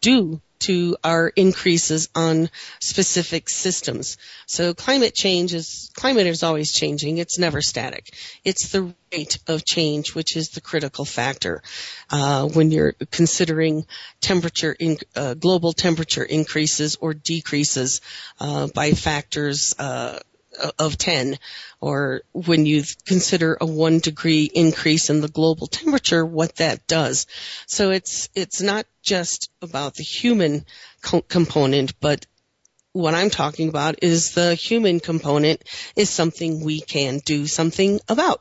due 0.00 0.40
to 0.64 0.96
our 1.04 1.28
increases 1.28 2.08
on 2.14 2.48
specific 2.80 3.50
systems. 3.50 4.16
So 4.46 4.72
climate 4.72 5.14
change 5.14 5.52
is, 5.52 5.90
climate 5.94 6.26
is 6.26 6.42
always 6.42 6.72
changing. 6.72 7.18
It's 7.18 7.38
never 7.38 7.60
static. 7.60 8.14
It's 8.44 8.68
the 8.68 8.94
rate 9.12 9.38
of 9.46 9.64
change 9.66 10.14
which 10.14 10.36
is 10.36 10.50
the 10.50 10.62
critical 10.62 11.04
factor 11.04 11.62
uh, 12.10 12.48
when 12.48 12.70
you're 12.70 12.94
considering 13.10 13.84
temperature 14.22 14.72
in, 14.72 14.96
uh, 15.14 15.34
global 15.34 15.74
temperature 15.74 16.24
increases 16.24 16.96
or 16.96 17.12
decreases 17.12 18.00
uh, 18.40 18.66
by 18.68 18.92
factors 18.92 19.74
uh, 19.78 20.18
of 20.78 20.96
10 20.98 21.38
or 21.80 22.22
when 22.32 22.66
you 22.66 22.82
consider 23.06 23.56
a 23.60 23.66
one 23.66 23.98
degree 23.98 24.44
increase 24.44 25.10
in 25.10 25.20
the 25.20 25.28
global 25.28 25.66
temperature, 25.66 26.24
what 26.24 26.56
that 26.56 26.86
does. 26.86 27.26
So 27.66 27.90
it's, 27.90 28.28
it's 28.34 28.60
not 28.60 28.86
just 29.02 29.50
about 29.60 29.94
the 29.94 30.02
human 30.02 30.64
co- 31.02 31.22
component, 31.22 31.98
but 32.00 32.26
what 32.94 33.14
I'm 33.14 33.28
talking 33.28 33.68
about 33.68 33.96
is 34.02 34.34
the 34.34 34.54
human 34.54 35.00
component 35.00 35.64
is 35.96 36.08
something 36.10 36.60
we 36.60 36.80
can 36.80 37.18
do 37.18 37.48
something 37.48 38.00
about. 38.08 38.40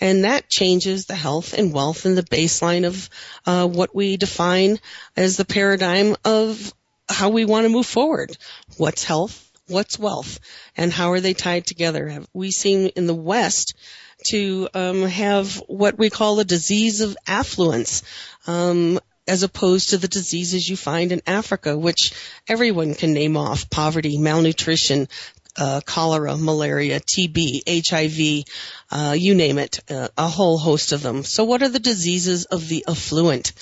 And 0.00 0.24
that 0.24 0.48
changes 0.48 1.04
the 1.04 1.14
health 1.14 1.52
and 1.52 1.74
wealth 1.74 2.06
and 2.06 2.16
the 2.16 2.22
baseline 2.22 2.86
of 2.86 3.10
uh, 3.44 3.68
what 3.68 3.94
we 3.94 4.16
define 4.16 4.80
as 5.14 5.36
the 5.36 5.44
paradigm 5.44 6.16
of 6.24 6.72
how 7.06 7.28
we 7.28 7.44
want 7.44 7.64
to 7.66 7.68
move 7.68 7.86
forward. 7.86 8.34
What's 8.78 9.04
health? 9.04 9.51
What's 9.72 9.98
wealth 9.98 10.38
and 10.76 10.92
how 10.92 11.12
are 11.12 11.20
they 11.20 11.34
tied 11.34 11.66
together? 11.66 12.08
Have 12.08 12.28
we 12.32 12.50
seen 12.50 12.88
in 12.88 13.06
the 13.06 13.14
West 13.14 13.74
to 14.28 14.68
um, 14.74 15.02
have 15.02 15.56
what 15.66 15.98
we 15.98 16.10
call 16.10 16.38
a 16.38 16.44
disease 16.44 17.00
of 17.00 17.16
affluence, 17.26 18.02
um, 18.46 19.00
as 19.26 19.42
opposed 19.42 19.90
to 19.90 19.98
the 19.98 20.08
diseases 20.08 20.68
you 20.68 20.76
find 20.76 21.12
in 21.12 21.22
Africa, 21.26 21.76
which 21.76 22.12
everyone 22.48 22.94
can 22.94 23.12
name 23.12 23.36
off: 23.36 23.70
poverty, 23.70 24.18
malnutrition, 24.18 25.08
uh, 25.56 25.80
cholera, 25.84 26.36
malaria, 26.36 27.00
TB, 27.00 27.62
HIV, 27.66 28.44
uh, 28.90 29.12
you 29.12 29.34
name 29.34 29.58
it, 29.58 29.80
uh, 29.90 30.08
a 30.16 30.28
whole 30.28 30.58
host 30.58 30.92
of 30.92 31.02
them. 31.02 31.24
So, 31.24 31.44
what 31.44 31.62
are 31.62 31.68
the 31.68 31.78
diseases 31.78 32.44
of 32.46 32.68
the 32.68 32.84
affluent? 32.88 33.52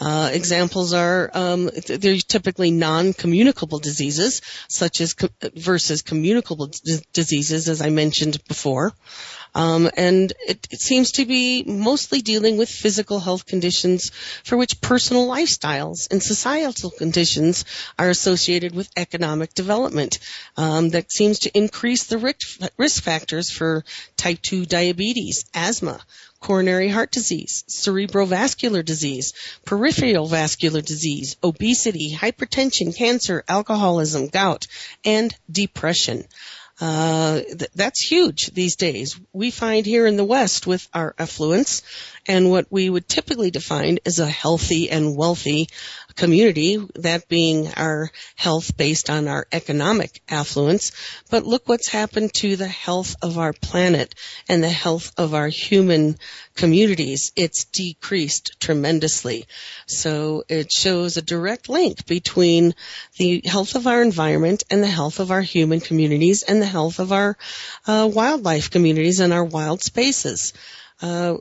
Uh, 0.00 0.30
examples 0.32 0.92
are 0.92 1.30
um, 1.34 1.70
they're 1.86 2.16
typically 2.18 2.70
non-communicable 2.70 3.80
diseases, 3.80 4.42
such 4.68 5.00
as 5.00 5.14
co- 5.14 5.28
versus 5.56 6.02
communicable 6.02 6.66
d- 6.66 7.00
diseases, 7.12 7.68
as 7.68 7.82
I 7.82 7.90
mentioned 7.90 8.42
before. 8.46 8.92
Um, 9.54 9.90
and 9.96 10.32
it, 10.46 10.68
it, 10.70 10.80
seems 10.80 11.12
to 11.12 11.24
be 11.26 11.64
mostly 11.64 12.20
dealing 12.20 12.58
with 12.58 12.68
physical 12.68 13.18
health 13.18 13.46
conditions 13.46 14.10
for 14.44 14.56
which 14.56 14.80
personal 14.80 15.26
lifestyles 15.26 16.10
and 16.10 16.22
societal 16.22 16.90
conditions 16.90 17.64
are 17.98 18.10
associated 18.10 18.74
with 18.74 18.90
economic 18.96 19.54
development. 19.54 20.18
Um, 20.56 20.90
that 20.90 21.10
seems 21.10 21.40
to 21.40 21.56
increase 21.56 22.04
the 22.04 22.18
risk, 22.18 22.60
risk 22.76 23.02
factors 23.02 23.50
for 23.50 23.84
type 24.16 24.40
2 24.42 24.66
diabetes, 24.66 25.44
asthma, 25.54 26.00
coronary 26.40 26.88
heart 26.88 27.10
disease, 27.10 27.64
cerebrovascular 27.68 28.84
disease, 28.84 29.32
peripheral 29.64 30.26
vascular 30.26 30.80
disease, 30.80 31.36
obesity, 31.42 32.14
hypertension, 32.14 32.96
cancer, 32.96 33.44
alcoholism, 33.48 34.28
gout, 34.28 34.66
and 35.04 35.34
depression. 35.50 36.24
Uh, 36.80 37.40
th- 37.40 37.70
that's 37.74 38.00
huge 38.00 38.46
these 38.48 38.76
days. 38.76 39.18
We 39.32 39.50
find 39.50 39.84
here 39.84 40.06
in 40.06 40.16
the 40.16 40.24
West 40.24 40.66
with 40.66 40.88
our 40.94 41.14
affluence 41.18 41.82
and 42.26 42.50
what 42.50 42.66
we 42.70 42.88
would 42.88 43.08
typically 43.08 43.50
define 43.50 43.98
as 44.06 44.20
a 44.20 44.26
healthy 44.26 44.88
and 44.88 45.16
wealthy 45.16 45.68
community, 46.18 46.84
that 46.96 47.28
being 47.28 47.68
our 47.74 48.10
health 48.34 48.76
based 48.76 49.08
on 49.08 49.28
our 49.28 49.46
economic 49.52 50.20
affluence. 50.28 50.92
But 51.30 51.46
look 51.46 51.68
what's 51.68 51.88
happened 51.88 52.34
to 52.34 52.56
the 52.56 52.66
health 52.66 53.14
of 53.22 53.38
our 53.38 53.52
planet 53.52 54.14
and 54.48 54.62
the 54.62 54.68
health 54.68 55.12
of 55.16 55.32
our 55.32 55.48
human 55.48 56.18
communities. 56.54 57.32
It's 57.36 57.64
decreased 57.64 58.60
tremendously. 58.60 59.46
So 59.86 60.42
it 60.48 60.72
shows 60.72 61.16
a 61.16 61.22
direct 61.22 61.68
link 61.68 62.04
between 62.06 62.74
the 63.16 63.42
health 63.44 63.76
of 63.76 63.86
our 63.86 64.02
environment 64.02 64.64
and 64.70 64.82
the 64.82 64.88
health 64.88 65.20
of 65.20 65.30
our 65.30 65.42
human 65.42 65.80
communities 65.80 66.42
and 66.42 66.60
the 66.60 66.66
health 66.66 66.98
of 66.98 67.12
our 67.12 67.38
uh, 67.86 68.10
wildlife 68.12 68.70
communities 68.70 69.20
and 69.20 69.32
our 69.32 69.44
wild 69.44 69.82
spaces. 69.82 70.52
Uh, 71.00 71.36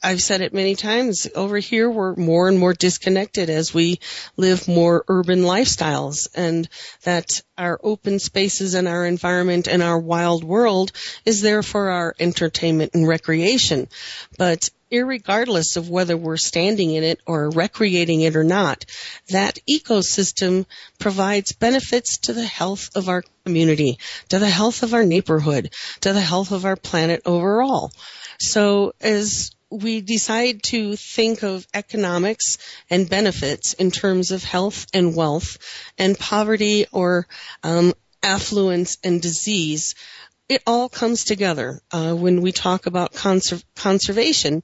I've 0.00 0.22
said 0.22 0.42
it 0.42 0.54
many 0.54 0.76
times 0.76 1.26
over 1.34 1.58
here 1.58 1.90
we're 1.90 2.14
more 2.14 2.48
and 2.48 2.56
more 2.56 2.72
disconnected 2.72 3.50
as 3.50 3.74
we 3.74 3.98
live 4.36 4.68
more 4.68 5.04
urban 5.08 5.42
lifestyles 5.42 6.28
and 6.36 6.68
that 7.02 7.42
our 7.56 7.80
open 7.82 8.20
spaces 8.20 8.74
and 8.74 8.86
our 8.86 9.04
environment 9.04 9.66
and 9.66 9.82
our 9.82 9.98
wild 9.98 10.44
world 10.44 10.92
is 11.24 11.40
there 11.40 11.64
for 11.64 11.90
our 11.90 12.14
entertainment 12.20 12.92
and 12.94 13.08
recreation. 13.08 13.88
But 14.36 14.70
irregardless 14.92 15.76
of 15.76 15.90
whether 15.90 16.16
we're 16.16 16.36
standing 16.36 16.92
in 16.92 17.02
it 17.02 17.20
or 17.26 17.50
recreating 17.50 18.20
it 18.20 18.36
or 18.36 18.44
not, 18.44 18.84
that 19.30 19.58
ecosystem 19.68 20.64
provides 21.00 21.52
benefits 21.52 22.18
to 22.18 22.32
the 22.32 22.46
health 22.46 22.90
of 22.94 23.08
our 23.08 23.24
community, 23.44 23.98
to 24.28 24.38
the 24.38 24.48
health 24.48 24.84
of 24.84 24.94
our 24.94 25.04
neighborhood, 25.04 25.72
to 26.02 26.12
the 26.12 26.20
health 26.20 26.52
of 26.52 26.64
our 26.64 26.76
planet 26.76 27.22
overall. 27.26 27.90
So 28.38 28.92
as 29.00 29.50
we 29.70 30.00
decide 30.00 30.62
to 30.64 30.96
think 30.96 31.42
of 31.42 31.66
economics 31.74 32.58
and 32.88 33.08
benefits 33.08 33.74
in 33.74 33.90
terms 33.90 34.30
of 34.30 34.42
health 34.42 34.86
and 34.94 35.14
wealth 35.14 35.58
and 35.98 36.18
poverty 36.18 36.86
or 36.92 37.26
um, 37.62 37.92
affluence 38.22 38.98
and 39.04 39.20
disease, 39.20 39.94
it 40.48 40.62
all 40.66 40.88
comes 40.88 41.24
together 41.24 41.80
uh, 41.92 42.14
when 42.14 42.40
we 42.40 42.52
talk 42.52 42.86
about 42.86 43.12
conser- 43.12 43.62
conservation. 43.76 44.62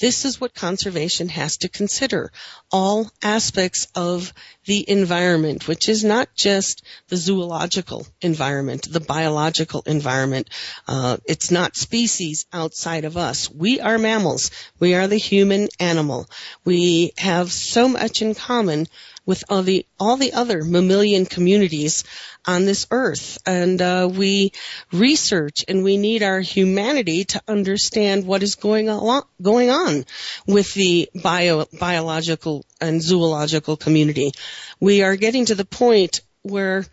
This 0.00 0.24
is 0.24 0.40
what 0.40 0.54
conservation 0.54 1.28
has 1.28 1.56
to 1.58 1.68
consider: 1.68 2.30
all 2.70 3.10
aspects 3.22 3.88
of 3.94 4.32
the 4.64 4.88
environment, 4.88 5.66
which 5.66 5.88
is 5.88 6.04
not 6.04 6.28
just 6.36 6.84
the 7.08 7.16
zoological 7.16 8.06
environment, 8.20 8.86
the 8.90 9.00
biological 9.00 9.82
environment. 9.86 10.48
Uh, 10.86 11.16
it's 11.26 11.50
not 11.50 11.76
species 11.76 12.46
outside 12.52 13.04
of 13.04 13.16
us. 13.16 13.50
We 13.50 13.80
are 13.80 13.98
mammals. 13.98 14.50
We 14.78 14.94
are 14.94 15.08
the 15.08 15.16
human 15.16 15.68
animal. 15.80 16.28
We 16.64 17.12
have 17.18 17.52
so 17.52 17.88
much 17.88 18.22
in 18.22 18.34
common 18.34 18.86
with 19.26 19.44
all 19.48 19.62
the 19.62 19.86
all 19.98 20.16
the 20.16 20.32
other 20.32 20.64
mammalian 20.64 21.26
communities 21.26 22.04
on 22.46 22.64
this 22.64 22.86
earth. 22.90 23.38
And 23.46 23.80
uh, 23.80 24.08
we 24.12 24.52
research 24.92 25.64
and 25.68 25.82
we 25.82 25.96
need 25.96 26.22
our 26.22 26.40
humanity 26.40 27.24
to 27.24 27.42
understand 27.48 28.26
what 28.26 28.42
is 28.42 28.54
going 28.54 28.88
on, 28.88 29.22
going 29.40 29.70
on 29.70 30.04
with 30.46 30.74
the 30.74 31.08
bio, 31.14 31.66
biological 31.78 32.64
and 32.80 33.02
zoological 33.02 33.76
community. 33.76 34.32
We 34.80 35.02
are 35.02 35.16
getting 35.16 35.46
to 35.46 35.54
the 35.54 35.64
point 35.64 36.20
where 36.42 36.84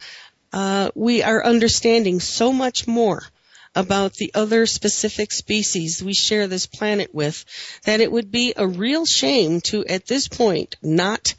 uh, 0.53 0.91
we 0.95 1.23
are 1.23 1.45
understanding 1.45 2.19
so 2.19 2.51
much 2.51 2.88
more 2.88 3.23
about 3.73 4.13
the 4.15 4.32
other 4.34 4.65
specific 4.65 5.32
species 5.32 6.03
we 6.03 6.13
share 6.13 6.47
this 6.47 6.65
planet 6.65 7.13
with 7.13 7.45
that 7.86 8.01
it 8.01 8.11
would 8.11 8.29
be 8.29 8.53
a 8.55 8.67
real 8.67 9.05
shame 9.05 9.61
to, 9.61 9.86
at 9.86 10.05
this 10.07 10.27
point, 10.27 10.75
not 10.82 11.34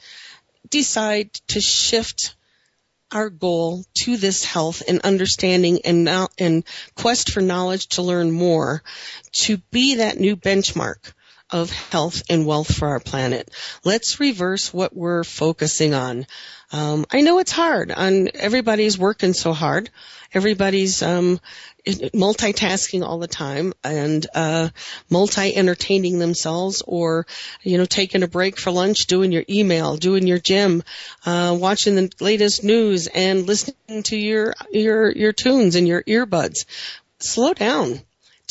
decide 0.71 1.33
to 1.49 1.61
shift 1.61 2.35
our 3.13 3.29
goal 3.29 3.85
to 3.95 4.17
this 4.17 4.45
health 4.45 4.83
and 4.89 5.01
understanding 5.03 5.81
and 5.85 6.05
now 6.05 6.29
and 6.39 6.65
quest 6.95 7.31
for 7.31 7.41
knowledge 7.41 7.89
to 7.89 8.03
learn 8.03 8.31
more 8.31 8.83
to 9.33 9.59
be 9.71 9.97
that 9.97 10.19
new 10.19 10.37
benchmark 10.37 11.13
of 11.53 11.71
health 11.71 12.23
and 12.29 12.47
wealth 12.47 12.75
for 12.75 12.89
our 12.89 13.01
planet. 13.01 13.51
Let's 13.85 14.19
reverse 14.19 14.73
what 14.73 14.97
we're 14.97 15.25
focusing 15.25 15.95
on. 15.95 16.27
Um, 16.73 17.05
I 17.11 17.21
know 17.21 17.39
it's 17.39 17.53
hard. 17.53 17.93
On 17.93 18.29
everybody's 18.35 18.99
working 18.99 19.35
so 19.35 19.53
hard. 19.53 19.91
Everybody's 20.35 21.03
um, 21.03 21.39
multitasking 21.87 23.05
all 23.05 23.19
the 23.19 23.27
time 23.27 23.75
and 23.85 24.27
uh, 24.35 24.69
multi 25.11 25.55
entertaining 25.55 26.19
themselves 26.19 26.83
or 26.87 27.27
you 27.63 27.77
know 27.77 27.85
taking 27.85 28.23
a 28.23 28.29
break 28.29 28.59
for 28.59 28.71
lunch 28.71 29.07
doing 29.07 29.33
your 29.33 29.45
email 29.51 29.97
doing 29.97 30.27
your 30.27 30.39
gym 30.39 30.83
uh, 31.27 31.57
watching 31.59 31.97
the 31.97 32.11
latest 32.21 32.63
news 32.63 33.09
and 33.09 33.47
listening 33.47 34.03
to 34.05 34.17
your 34.17 34.55
your 34.71 35.11
your 35.11 35.33
tunes 35.33 35.75
and 35.75 35.89
your 35.89 36.03
earbuds 36.05 36.67
slow 37.19 37.53
down 37.53 38.01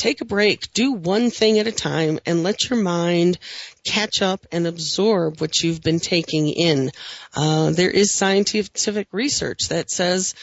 take 0.02 0.20
a 0.20 0.24
break 0.24 0.72
do 0.72 0.92
one 0.92 1.30
thing 1.30 1.60
at 1.60 1.68
a 1.68 1.72
time 1.72 2.18
and 2.26 2.42
let 2.42 2.68
your 2.68 2.82
mind 2.82 3.38
catch 3.84 4.20
up 4.20 4.44
and 4.50 4.66
absorb 4.66 5.40
what 5.40 5.62
you've 5.62 5.80
been 5.80 6.00
taking 6.00 6.48
in 6.48 6.90
uh, 7.34 7.70
there 7.70 7.90
is 7.90 8.12
scientific 8.12 9.06
research 9.12 9.68
that 9.68 9.88
says 9.90 10.34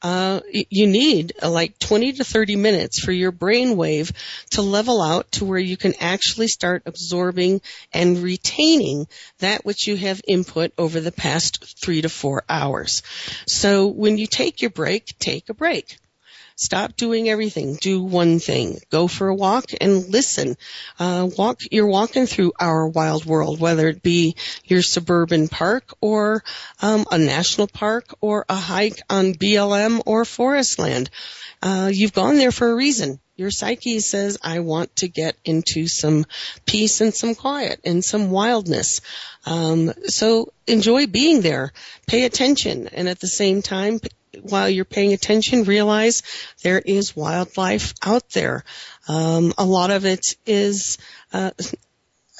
uh, 0.00 0.40
you 0.52 0.86
need 0.86 1.32
uh, 1.42 1.50
like 1.50 1.76
20 1.80 2.12
to 2.12 2.24
30 2.24 2.54
minutes 2.54 3.00
for 3.00 3.10
your 3.10 3.32
brain 3.32 3.76
wave 3.76 4.12
to 4.50 4.62
level 4.62 5.02
out 5.02 5.30
to 5.32 5.44
where 5.44 5.58
you 5.58 5.76
can 5.76 5.94
actually 5.98 6.46
start 6.46 6.84
absorbing 6.86 7.60
and 7.92 8.18
retaining 8.18 9.08
that 9.40 9.64
which 9.64 9.88
you 9.88 9.96
have 9.96 10.20
input 10.28 10.72
over 10.78 11.00
the 11.00 11.10
past 11.10 11.80
three 11.82 12.02
to 12.02 12.08
four 12.08 12.44
hours. 12.48 13.02
So 13.48 13.88
when 13.88 14.18
you 14.18 14.28
take 14.28 14.62
your 14.62 14.70
break, 14.70 15.18
take 15.18 15.48
a 15.48 15.54
break. 15.54 15.98
Stop 16.60 16.96
doing 16.96 17.28
everything. 17.28 17.78
Do 17.80 18.02
one 18.02 18.40
thing. 18.40 18.80
Go 18.90 19.06
for 19.06 19.28
a 19.28 19.34
walk 19.34 19.66
and 19.80 20.08
listen. 20.08 20.56
Uh, 20.98 21.30
walk. 21.38 21.60
You're 21.70 21.86
walking 21.86 22.26
through 22.26 22.52
our 22.58 22.88
wild 22.88 23.24
world, 23.24 23.60
whether 23.60 23.86
it 23.86 24.02
be 24.02 24.34
your 24.64 24.82
suburban 24.82 25.46
park 25.46 25.94
or 26.00 26.42
um, 26.82 27.06
a 27.12 27.16
national 27.16 27.68
park 27.68 28.12
or 28.20 28.44
a 28.48 28.56
hike 28.56 29.00
on 29.08 29.34
BLM 29.34 30.02
or 30.04 30.24
forest 30.24 30.80
land. 30.80 31.10
Uh, 31.62 31.92
you've 31.94 32.12
gone 32.12 32.38
there 32.38 32.50
for 32.50 32.68
a 32.68 32.74
reason. 32.74 33.20
Your 33.36 33.52
psyche 33.52 34.00
says, 34.00 34.36
I 34.42 34.58
want 34.58 34.96
to 34.96 35.06
get 35.06 35.36
into 35.44 35.86
some 35.86 36.26
peace 36.66 37.00
and 37.00 37.14
some 37.14 37.36
quiet 37.36 37.78
and 37.84 38.04
some 38.04 38.32
wildness. 38.32 39.00
Um, 39.46 39.92
so 40.06 40.52
enjoy 40.66 41.06
being 41.06 41.40
there. 41.40 41.72
Pay 42.08 42.24
attention. 42.24 42.88
And 42.88 43.08
at 43.08 43.20
the 43.20 43.28
same 43.28 43.62
time, 43.62 44.00
while 44.42 44.68
you're 44.68 44.84
paying 44.84 45.12
attention, 45.12 45.64
realize 45.64 46.22
there 46.62 46.78
is 46.78 47.16
wildlife 47.16 47.94
out 48.02 48.28
there. 48.30 48.64
Um, 49.08 49.52
a 49.58 49.64
lot 49.64 49.90
of 49.90 50.04
it 50.04 50.36
is 50.46 50.98
uh, 51.32 51.50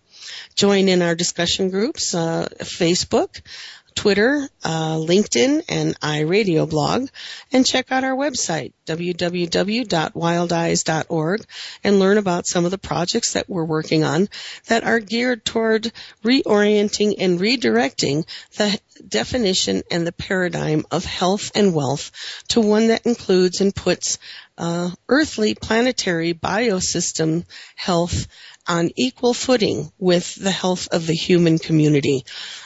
Join 0.55 0.89
in 0.89 1.03
our 1.03 1.15
discussion 1.15 1.71
groups, 1.71 2.15
uh, 2.15 2.49
Facebook, 2.61 3.41
Twitter, 3.95 4.49
uh, 4.65 4.97
LinkedIn, 4.97 5.63
and 5.69 6.01
iRadio 6.01 6.69
blog, 6.69 7.09
and 7.53 7.65
check 7.65 7.93
out 7.93 8.03
our 8.05 8.17
website, 8.17 8.73
www.wildeyes.org, 8.87 11.47
and 11.85 11.99
learn 11.99 12.19
about 12.19 12.47
some 12.47 12.65
of 12.65 12.71
the 12.71 12.79
projects 12.79 13.35
that 13.35 13.49
we're 13.49 13.65
working 13.65 14.05
on 14.05 14.29
that 14.67 14.85
are 14.85 15.01
geared 15.01 15.45
toward 15.45 15.93
reorienting 16.25 17.17
and 17.19 17.41
redirecting 17.41 18.25
the 18.57 18.81
definition 19.07 19.83
and 19.91 20.07
the 20.07 20.13
paradigm 20.13 20.85
of 20.91 21.05
health 21.05 21.51
and 21.55 21.75
wealth 21.75 22.11
to 22.49 22.61
one 22.61 22.89
that 22.89 23.07
includes 23.07 23.61
and 23.61 23.75
puts 23.75 24.19
uh, 24.57 24.91
earthly 25.09 25.55
planetary 25.55 26.33
biosystem 26.33 27.45
health 27.75 28.29
on 28.67 28.91
equal 28.97 29.35
footing 29.35 29.93
with 29.99 30.35
the 30.37 30.51
health 30.51 30.89
of 30.93 31.07
the 31.07 31.15
human 31.15 31.59
community. 31.59 32.25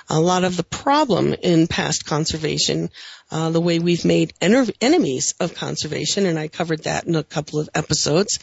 A 0.08 0.20
lot 0.20 0.44
of 0.44 0.56
the 0.56 0.64
problem 0.64 1.34
in 1.34 1.66
past 1.66 2.06
conservation, 2.06 2.90
uh, 3.30 3.50
the 3.50 3.60
way 3.60 3.78
we've 3.78 4.04
made 4.04 4.32
en- 4.40 4.70
enemies 4.80 5.34
of 5.40 5.54
conservation, 5.54 6.26
and 6.26 6.38
I 6.38 6.48
covered 6.48 6.84
that 6.84 7.04
in 7.04 7.16
a 7.16 7.24
couple 7.24 7.58
of 7.58 7.68
episodes, 7.74 8.38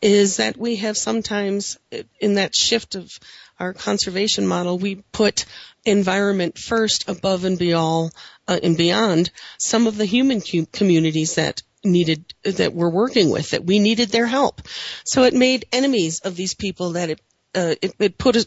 is 0.00 0.36
that 0.36 0.56
we 0.56 0.76
have 0.76 0.96
sometimes, 0.96 1.78
in 2.20 2.34
that 2.34 2.54
shift 2.54 2.94
of 2.94 3.10
our 3.58 3.72
conservation 3.72 4.46
model, 4.46 4.78
we 4.78 4.96
put 5.12 5.44
environment 5.84 6.58
first 6.58 7.08
above 7.08 7.44
and 7.44 7.58
beyond, 7.58 8.12
uh, 8.48 8.58
and 8.62 8.76
beyond 8.76 9.30
some 9.58 9.86
of 9.86 9.96
the 9.96 10.06
human 10.06 10.40
communities 10.40 11.34
that 11.34 11.62
needed 11.84 12.32
that 12.44 12.72
we're 12.72 12.90
working 12.90 13.30
with 13.30 13.50
that 13.50 13.64
we 13.64 13.78
needed 13.78 14.08
their 14.10 14.26
help 14.26 14.62
so 15.04 15.24
it 15.24 15.34
made 15.34 15.66
enemies 15.72 16.20
of 16.20 16.36
these 16.36 16.54
people 16.54 16.92
that 16.92 17.10
it 17.10 17.20
uh, 17.54 17.74
it, 17.82 17.92
it, 17.98 18.16
put 18.16 18.36
a, 18.36 18.46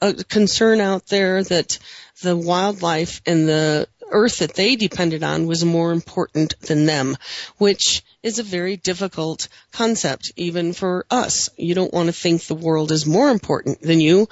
a, 0.00 0.14
concern 0.14 0.80
out 0.80 1.06
there 1.06 1.42
that 1.42 1.76
the 2.22 2.36
wildlife 2.36 3.20
and 3.26 3.48
the 3.48 3.88
earth 4.10 4.38
that 4.38 4.54
they 4.54 4.76
depended 4.76 5.22
on 5.22 5.46
was 5.46 5.64
more 5.64 5.92
important 5.92 6.58
than 6.60 6.86
them, 6.86 7.16
which 7.58 8.02
is 8.22 8.38
a 8.38 8.44
very 8.44 8.76
difficult 8.76 9.48
concept 9.72 10.32
even 10.36 10.72
for 10.72 11.04
us. 11.10 11.50
You 11.56 11.74
don't 11.74 11.92
want 11.92 12.06
to 12.06 12.12
think 12.12 12.42
the 12.42 12.54
world 12.54 12.92
is 12.92 13.06
more 13.06 13.30
important 13.30 13.80
than 13.82 14.00
you. 14.00 14.28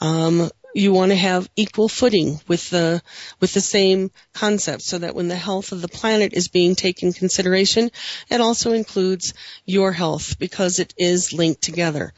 Um, 0.00 0.50
you 0.74 0.92
want 0.92 1.12
to 1.12 1.16
have 1.16 1.48
equal 1.54 1.88
footing 1.88 2.40
with 2.48 2.68
the 2.70 3.00
with 3.40 3.54
the 3.54 3.60
same 3.60 4.10
concept 4.34 4.82
so 4.82 4.98
that 4.98 5.14
when 5.14 5.28
the 5.28 5.36
health 5.36 5.70
of 5.70 5.80
the 5.80 5.88
planet 5.88 6.32
is 6.34 6.48
being 6.48 6.74
taken 6.74 7.12
consideration 7.12 7.90
it 8.28 8.40
also 8.40 8.72
includes 8.72 9.34
your 9.64 9.92
health 9.92 10.38
because 10.38 10.80
it 10.80 10.92
is 10.98 11.32
linked 11.32 11.62
together 11.62 12.12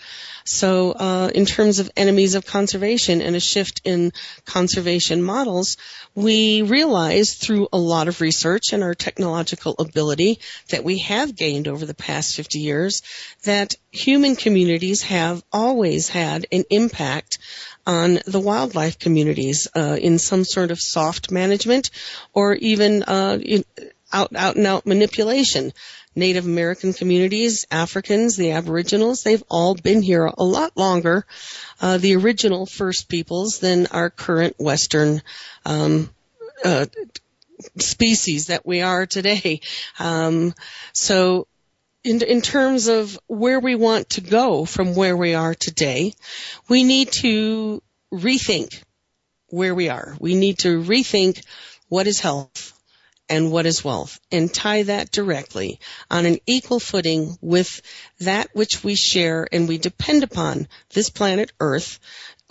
so 0.46 0.92
uh, 0.92 1.30
in 1.34 1.44
terms 1.44 1.78
of 1.78 1.90
enemies 1.96 2.34
of 2.34 2.46
conservation 2.46 3.20
and 3.20 3.36
a 3.36 3.40
shift 3.40 3.80
in 3.84 4.12
conservation 4.44 5.22
models 5.22 5.76
we 6.14 6.62
realize 6.62 7.34
through 7.34 7.68
a 7.72 7.78
lot 7.78 8.08
of 8.08 8.20
research 8.20 8.72
and 8.72 8.82
our 8.82 8.94
technological 8.94 9.74
ability 9.78 10.38
that 10.70 10.84
we 10.84 10.98
have 10.98 11.36
gained 11.36 11.68
over 11.68 11.84
the 11.84 11.94
past 11.94 12.36
50 12.36 12.58
years 12.58 13.02
that 13.44 13.74
human 13.90 14.36
communities 14.36 15.02
have 15.02 15.42
always 15.52 16.08
had 16.08 16.46
an 16.52 16.64
impact 16.70 17.38
on 17.86 18.18
the 18.26 18.40
wildlife 18.40 18.98
communities 18.98 19.68
uh, 19.76 19.96
in 20.00 20.18
some 20.18 20.44
sort 20.44 20.70
of 20.70 20.80
soft 20.80 21.30
management 21.30 21.90
or 22.32 22.54
even 22.54 23.02
uh, 23.04 23.38
out 24.12 24.34
out 24.34 24.56
and 24.56 24.66
out 24.66 24.86
manipulation. 24.86 25.72
Native 26.16 26.46
American 26.46 26.94
communities, 26.94 27.66
Africans, 27.70 28.36
the 28.36 28.52
Aboriginals, 28.52 29.22
they've 29.22 29.44
all 29.50 29.74
been 29.74 30.00
here 30.00 30.24
a 30.24 30.42
lot 30.42 30.76
longer, 30.76 31.26
uh, 31.80 31.98
the 31.98 32.16
original 32.16 32.64
first 32.64 33.08
peoples 33.08 33.58
than 33.58 33.86
our 33.88 34.08
current 34.08 34.56
Western 34.58 35.20
um, 35.66 36.08
uh, 36.64 36.86
species 37.78 38.46
that 38.46 38.64
we 38.64 38.80
are 38.80 39.04
today. 39.04 39.60
Um, 39.98 40.54
so 40.92 41.46
in, 42.02 42.22
in 42.22 42.40
terms 42.40 42.86
of 42.86 43.18
where 43.26 43.60
we 43.60 43.74
want 43.74 44.10
to 44.10 44.20
go 44.22 44.64
from 44.64 44.94
where 44.94 45.16
we 45.16 45.34
are 45.34 45.54
today, 45.54 46.14
we 46.68 46.82
need 46.82 47.12
to 47.20 47.82
rethink 48.12 48.82
where 49.48 49.74
we 49.74 49.90
are. 49.90 50.16
We 50.18 50.34
need 50.34 50.60
to 50.60 50.82
rethink 50.82 51.44
what 51.88 52.06
is 52.06 52.20
health 52.20 52.75
and 53.28 53.50
what 53.50 53.66
is 53.66 53.84
wealth 53.84 54.20
and 54.30 54.52
tie 54.52 54.84
that 54.84 55.10
directly 55.10 55.80
on 56.10 56.26
an 56.26 56.38
equal 56.46 56.80
footing 56.80 57.36
with 57.40 57.80
that 58.20 58.48
which 58.54 58.84
we 58.84 58.94
share 58.94 59.46
and 59.52 59.68
we 59.68 59.78
depend 59.78 60.22
upon 60.22 60.68
this 60.92 61.10
planet 61.10 61.52
Earth 61.60 61.98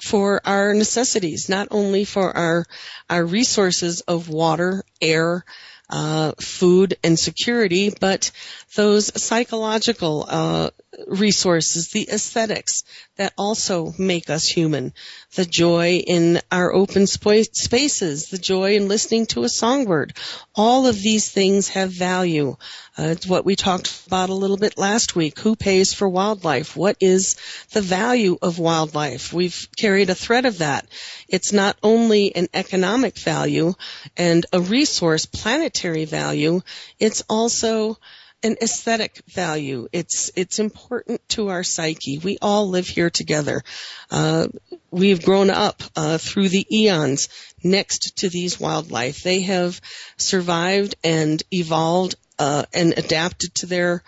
for 0.02 0.42
our 0.46 0.74
necessities, 0.74 1.48
not 1.48 1.70
only 1.72 2.04
for 2.04 2.36
our, 2.36 2.66
our 3.10 3.26
resources 3.26 4.02
of 4.02 4.30
water, 4.30 4.84
air, 5.02 5.46
uh, 5.90 6.34
food 6.40 6.98
and 7.04 7.18
security, 7.18 7.94
but 8.00 8.32
those 8.76 9.22
psychological 9.22 10.26
uh, 10.28 10.70
resources, 11.08 11.90
the 11.90 12.10
aesthetics 12.10 12.84
that 13.18 13.34
also 13.38 13.94
make 13.98 14.30
us 14.30 14.46
human, 14.46 14.94
the 15.36 15.46
joy 15.46 15.98
in 15.98 16.40
our 16.52 16.74
open 16.74 17.08
spaces, 17.08 18.30
the 18.30 18.38
joy 18.38 18.76
in 18.76 18.88
listening 18.88 19.26
to 19.26 19.44
a 19.44 19.50
songbird. 19.50 20.14
All 20.54 20.88
of 20.88 21.02
these 21.02 21.30
things 21.30 21.70
have 21.70 21.92
value. 21.92 22.56
Uh, 22.98 23.04
it's 23.04 23.28
what 23.28 23.46
we 23.46 23.56
talked 23.56 24.08
about 24.08 24.30
a 24.30 24.34
little 24.34 24.58
bit 24.58 24.78
last 24.78 25.16
week. 25.16 25.40
Who 25.40 25.56
pays 25.56 25.94
for 25.94 26.08
wildlife? 26.08 26.76
What 26.76 26.98
is 27.02 27.36
the 27.72 27.82
value 27.82 28.38
of 28.42 28.60
wildlife? 28.60 29.34
We've 29.34 29.68
carried 29.78 30.10
a 30.10 30.16
thread 30.16 30.46
of 30.46 30.60
that. 30.60 30.88
It's 31.28 31.52
not 31.52 31.78
only 31.84 32.36
an 32.36 32.48
economic 32.54 33.18
value 33.18 33.74
and 34.16 34.46
a 34.54 34.62
resource 34.62 35.26
planetary 35.26 36.06
value, 36.06 36.62
it's 37.00 37.24
also 37.30 37.98
an 38.46 38.58
aesthetic 38.62 39.22
value. 39.28 39.88
It's 39.92 40.32
it's 40.36 40.60
important 40.60 41.28
to 41.30 41.50
our 41.50 41.64
psyche. 41.64 42.20
We 42.20 42.38
all 42.42 42.70
live 42.70 42.88
here 42.88 43.10
together. 43.10 43.64
Uh, 44.12 44.48
we've 44.92 45.26
grown 45.26 45.50
up 45.50 45.82
uh, 45.96 46.20
through 46.20 46.50
the 46.50 46.68
eons 46.72 47.28
next 47.64 48.20
to 48.20 48.30
these 48.30 48.60
wildlife. 48.60 49.24
They 49.24 49.42
have 49.42 49.82
survived 50.18 50.96
and 51.04 51.42
evolved 51.52 52.16
uh, 52.38 52.66
and 52.72 52.94
adapted 52.96 53.56
to 53.56 53.66
their 53.66 54.04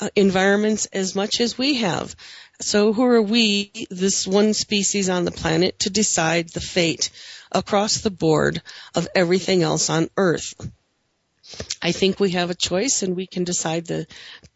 uh, 0.00 0.08
environments 0.16 0.86
as 0.86 1.14
much 1.14 1.40
as 1.40 1.56
we 1.56 1.74
have. 1.74 2.16
So 2.60 2.92
who 2.92 3.04
are 3.04 3.22
we, 3.22 3.86
this 3.90 4.26
one 4.26 4.52
species 4.52 5.08
on 5.08 5.24
the 5.24 5.30
planet, 5.30 5.78
to 5.80 5.90
decide 5.90 6.48
the 6.48 6.60
fate 6.60 7.10
across 7.52 7.98
the 7.98 8.10
board 8.10 8.62
of 8.94 9.06
everything 9.14 9.62
else 9.62 9.90
on 9.90 10.10
Earth? 10.16 10.54
I 11.80 11.92
think 11.92 12.18
we 12.18 12.30
have 12.30 12.50
a 12.50 12.54
choice 12.54 13.02
and 13.02 13.14
we 13.14 13.26
can 13.26 13.44
decide 13.44 13.86
the, 13.86 14.06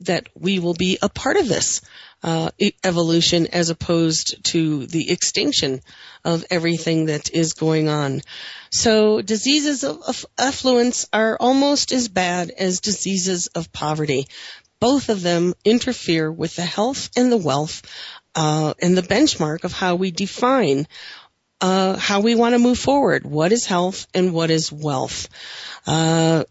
that 0.00 0.28
we 0.34 0.58
will 0.58 0.74
be 0.74 0.98
a 1.00 1.08
part 1.08 1.36
of 1.36 1.48
this 1.48 1.80
uh, 2.22 2.50
evolution 2.82 3.46
as 3.48 3.70
opposed 3.70 4.44
to 4.46 4.86
the 4.86 5.10
extinction 5.10 5.80
of 6.24 6.44
everything 6.50 7.06
that 7.06 7.32
is 7.32 7.54
going 7.54 7.88
on. 7.88 8.22
So 8.70 9.22
diseases 9.22 9.84
of 9.84 10.26
affluence 10.38 11.08
are 11.12 11.36
almost 11.38 11.92
as 11.92 12.08
bad 12.08 12.50
as 12.50 12.80
diseases 12.80 13.46
of 13.48 13.72
poverty. 13.72 14.26
Both 14.80 15.08
of 15.08 15.22
them 15.22 15.54
interfere 15.64 16.30
with 16.30 16.56
the 16.56 16.64
health 16.64 17.10
and 17.16 17.30
the 17.30 17.36
wealth 17.36 17.82
uh, 18.34 18.74
and 18.80 18.96
the 18.96 19.02
benchmark 19.02 19.64
of 19.64 19.72
how 19.72 19.96
we 19.96 20.10
define 20.10 20.86
uh, 21.60 21.96
how 21.96 22.20
we 22.20 22.34
want 22.34 22.54
to 22.54 22.58
move 22.58 22.78
forward. 22.78 23.24
What 23.24 23.52
is 23.52 23.66
health 23.66 24.06
and 24.14 24.32
what 24.32 24.50
is 24.50 24.72
wealth? 24.72 25.28
Uh, 25.86 26.44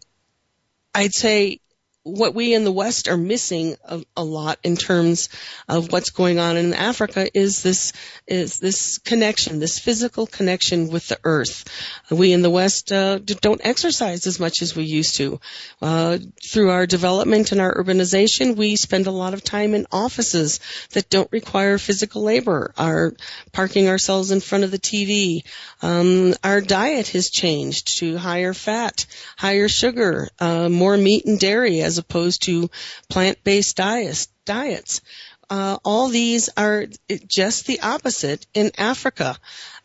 I'd 0.93 1.13
say 1.13 1.59
what 2.03 2.33
we 2.33 2.53
in 2.53 2.63
the 2.63 2.71
West 2.71 3.09
are 3.09 3.17
missing 3.17 3.75
a, 3.83 4.01
a, 4.15 4.23
lot 4.23 4.57
in 4.63 4.77
terms 4.77 5.27
of 5.67 5.91
what's 5.91 6.11
going 6.11 6.39
on 6.39 6.55
in 6.55 6.73
Africa 6.73 7.29
is 7.37 7.61
this 7.61 7.91
is 8.25 8.59
this 8.59 8.99
connection, 8.99 9.59
this 9.59 9.79
physical 9.79 10.25
connection 10.25 10.89
with 10.89 11.07
the 11.09 11.19
earth. 11.23 11.65
We 12.09 12.31
in 12.31 12.41
the 12.41 12.49
West 12.49 12.91
uh, 12.91 13.19
don't 13.19 13.61
exercise 13.63 14.27
as 14.27 14.39
much 14.39 14.61
as 14.61 14.75
we 14.75 14.83
used 14.83 15.17
to. 15.17 15.41
Uh, 15.81 16.19
through 16.41 16.69
our 16.69 16.85
development 16.85 17.51
and 17.51 17.59
our 17.59 17.73
urbanization, 17.73 18.55
we 18.55 18.75
spend 18.75 19.07
a 19.07 19.11
lot 19.11 19.33
of 19.33 19.43
time 19.43 19.73
in 19.73 19.85
offices 19.91 20.59
that 20.91 21.09
don't 21.09 21.31
require 21.31 21.77
physical 21.77 22.23
labor. 22.23 22.73
Our 22.77 23.13
parking 23.51 23.89
ourselves 23.89 24.31
in 24.31 24.39
front 24.39 24.63
of 24.63 24.71
the 24.71 24.79
TV. 24.79 25.43
Um, 25.81 26.33
our 26.43 26.61
diet 26.61 27.09
has 27.09 27.29
changed 27.29 27.99
to 27.99 28.17
higher 28.17 28.53
fat, 28.53 29.05
higher 29.37 29.67
sugar, 29.67 30.29
uh, 30.39 30.69
more 30.69 30.95
meat 30.95 31.25
and 31.25 31.39
dairy 31.39 31.81
as 31.89 31.97
opposed 31.97 32.43
to 32.43 32.69
plant-based 33.09 33.75
diets. 33.75 34.27
diets. 34.45 35.01
Uh, 35.49 35.79
all 35.83 36.09
these 36.09 36.47
are 36.55 36.85
just 37.27 37.65
the 37.65 37.79
opposite 37.81 38.45
in 38.53 38.71
Africa. 38.77 39.35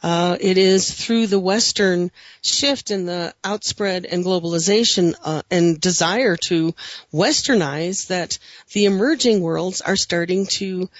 Uh, 0.03 0.37
it 0.39 0.59
is 0.59 0.93
through 0.93 1.27
the 1.27 1.41
Western 1.41 2.11
shift 2.43 2.91
in 2.91 3.07
the 3.07 3.35
outspread 3.43 4.05
and 4.05 4.23
globalization 4.23 5.15
uh, 5.25 5.41
and 5.51 5.81
desire 5.81 6.37
to 6.37 6.75
westernize 7.11 8.09
that 8.09 8.39
the 8.75 8.85
emerging 8.85 9.41
worlds 9.41 9.81
are 9.81 9.97
starting 9.97 10.45
to 10.45 10.91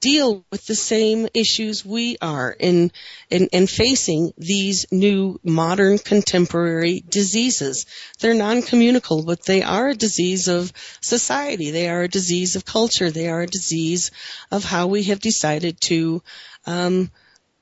deal 0.00 0.44
with 0.50 0.66
the 0.66 0.74
same 0.74 1.28
issues 1.32 1.84
we 1.84 2.16
are 2.20 2.50
in, 2.50 2.90
in, 3.30 3.48
in 3.52 3.66
facing 3.66 4.32
these 4.36 4.86
new 4.90 5.38
modern 5.44 5.98
contemporary 5.98 7.04
diseases. 7.08 7.86
They're 8.20 8.34
non-communicable, 8.34 9.24
but 9.24 9.44
they 9.44 9.62
are 9.62 9.88
a 9.88 9.94
disease 9.94 10.48
of 10.48 10.72
society. 11.00 11.70
They 11.70 11.88
are 11.88 12.02
a 12.02 12.08
disease 12.08 12.56
of 12.56 12.64
culture. 12.64 13.10
They 13.10 13.28
are 13.28 13.42
a 13.42 13.46
disease 13.46 14.10
of 14.50 14.64
how 14.64 14.88
we 14.88 15.04
have 15.04 15.20
decided 15.20 15.80
to, 15.82 16.22
um, 16.66 17.10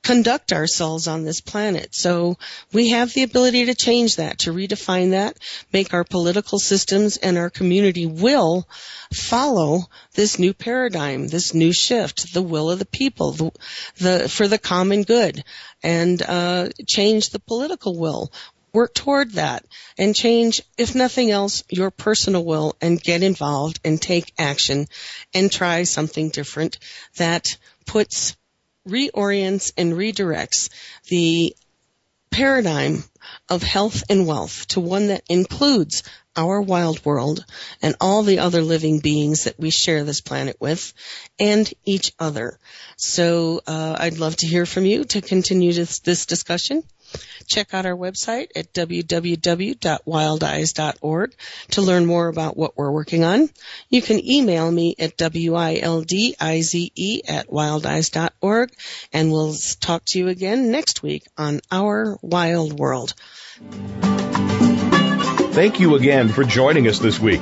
conduct 0.05 0.53
ourselves 0.53 1.07
on 1.07 1.23
this 1.23 1.41
planet. 1.41 1.95
So 1.95 2.37
we 2.71 2.91
have 2.91 3.11
the 3.13 3.23
ability 3.23 3.65
to 3.65 3.75
change 3.75 4.17
that, 4.17 4.39
to 4.39 4.53
redefine 4.53 5.11
that, 5.11 5.37
make 5.73 5.93
our 5.93 6.03
political 6.03 6.59
systems 6.59 7.17
and 7.17 7.39
our 7.39 7.49
community 7.49 8.05
will 8.05 8.67
follow 9.11 9.85
this 10.13 10.37
new 10.37 10.53
paradigm, 10.53 11.27
this 11.27 11.55
new 11.55 11.73
shift, 11.73 12.33
the 12.33 12.43
will 12.43 12.69
of 12.69 12.77
the 12.77 12.85
people, 12.85 13.31
the, 13.31 13.51
the 13.97 14.29
for 14.29 14.47
the 14.47 14.59
common 14.59 15.01
good, 15.01 15.43
and 15.81 16.21
uh, 16.21 16.69
change 16.87 17.31
the 17.31 17.39
political 17.39 17.97
will 17.97 18.31
work 18.73 18.93
toward 18.93 19.31
that 19.31 19.65
and 19.97 20.15
change, 20.15 20.61
if 20.77 20.93
nothing 20.93 21.31
else, 21.31 21.63
your 21.69 21.89
personal 21.89 22.45
will 22.45 22.75
and 22.79 23.01
get 23.01 23.23
involved 23.23 23.79
and 23.83 23.99
take 23.99 24.33
action 24.37 24.85
and 25.33 25.51
try 25.51 25.81
something 25.83 26.29
different 26.29 26.77
that 27.15 27.57
puts 27.87 28.35
reorients 28.87 29.71
and 29.77 29.93
redirects 29.93 30.69
the 31.07 31.55
paradigm 32.31 33.03
of 33.49 33.63
health 33.63 34.03
and 34.09 34.27
wealth 34.27 34.67
to 34.67 34.79
one 34.79 35.07
that 35.07 35.23
includes 35.29 36.03
our 36.35 36.61
wild 36.61 37.03
world 37.05 37.45
and 37.81 37.95
all 38.01 38.23
the 38.23 38.39
other 38.39 38.61
living 38.61 38.99
beings 38.99 39.45
that 39.45 39.59
we 39.59 39.69
share 39.69 40.03
this 40.03 40.21
planet 40.21 40.57
with 40.59 40.93
and 41.39 41.71
each 41.85 42.11
other. 42.19 42.59
So 42.97 43.61
uh, 43.65 43.95
I'd 43.99 44.19
love 44.19 44.35
to 44.37 44.47
hear 44.47 44.65
from 44.65 44.85
you 44.85 45.05
to 45.05 45.21
continue 45.21 45.71
this, 45.71 45.99
this 45.99 46.25
discussion. 46.25 46.83
Check 47.47 47.73
out 47.73 47.85
our 47.85 47.95
website 47.95 48.49
at 48.55 48.73
www.wildeyes.org 48.73 51.35
to 51.71 51.81
learn 51.81 52.05
more 52.05 52.27
about 52.27 52.57
what 52.57 52.77
we're 52.77 52.91
working 52.91 53.23
on. 53.23 53.49
You 53.89 54.01
can 54.01 54.25
email 54.25 54.69
me 54.71 54.95
at 54.99 55.17
w-i-l-d-i-z-e 55.17 57.21
at 57.27 57.47
wildeyes.org 57.47 58.71
and 59.13 59.31
we'll 59.31 59.55
talk 59.79 60.03
to 60.05 60.19
you 60.19 60.27
again 60.27 60.71
next 60.71 61.03
week 61.03 61.25
on 61.37 61.61
Our 61.71 62.17
Wild 62.21 62.77
World. 62.77 63.13
Thank 65.53 65.79
you 65.79 65.95
again 65.95 66.27
for 66.29 66.43
joining 66.43 66.87
us 66.87 66.99
this 66.99 67.19
week. 67.19 67.41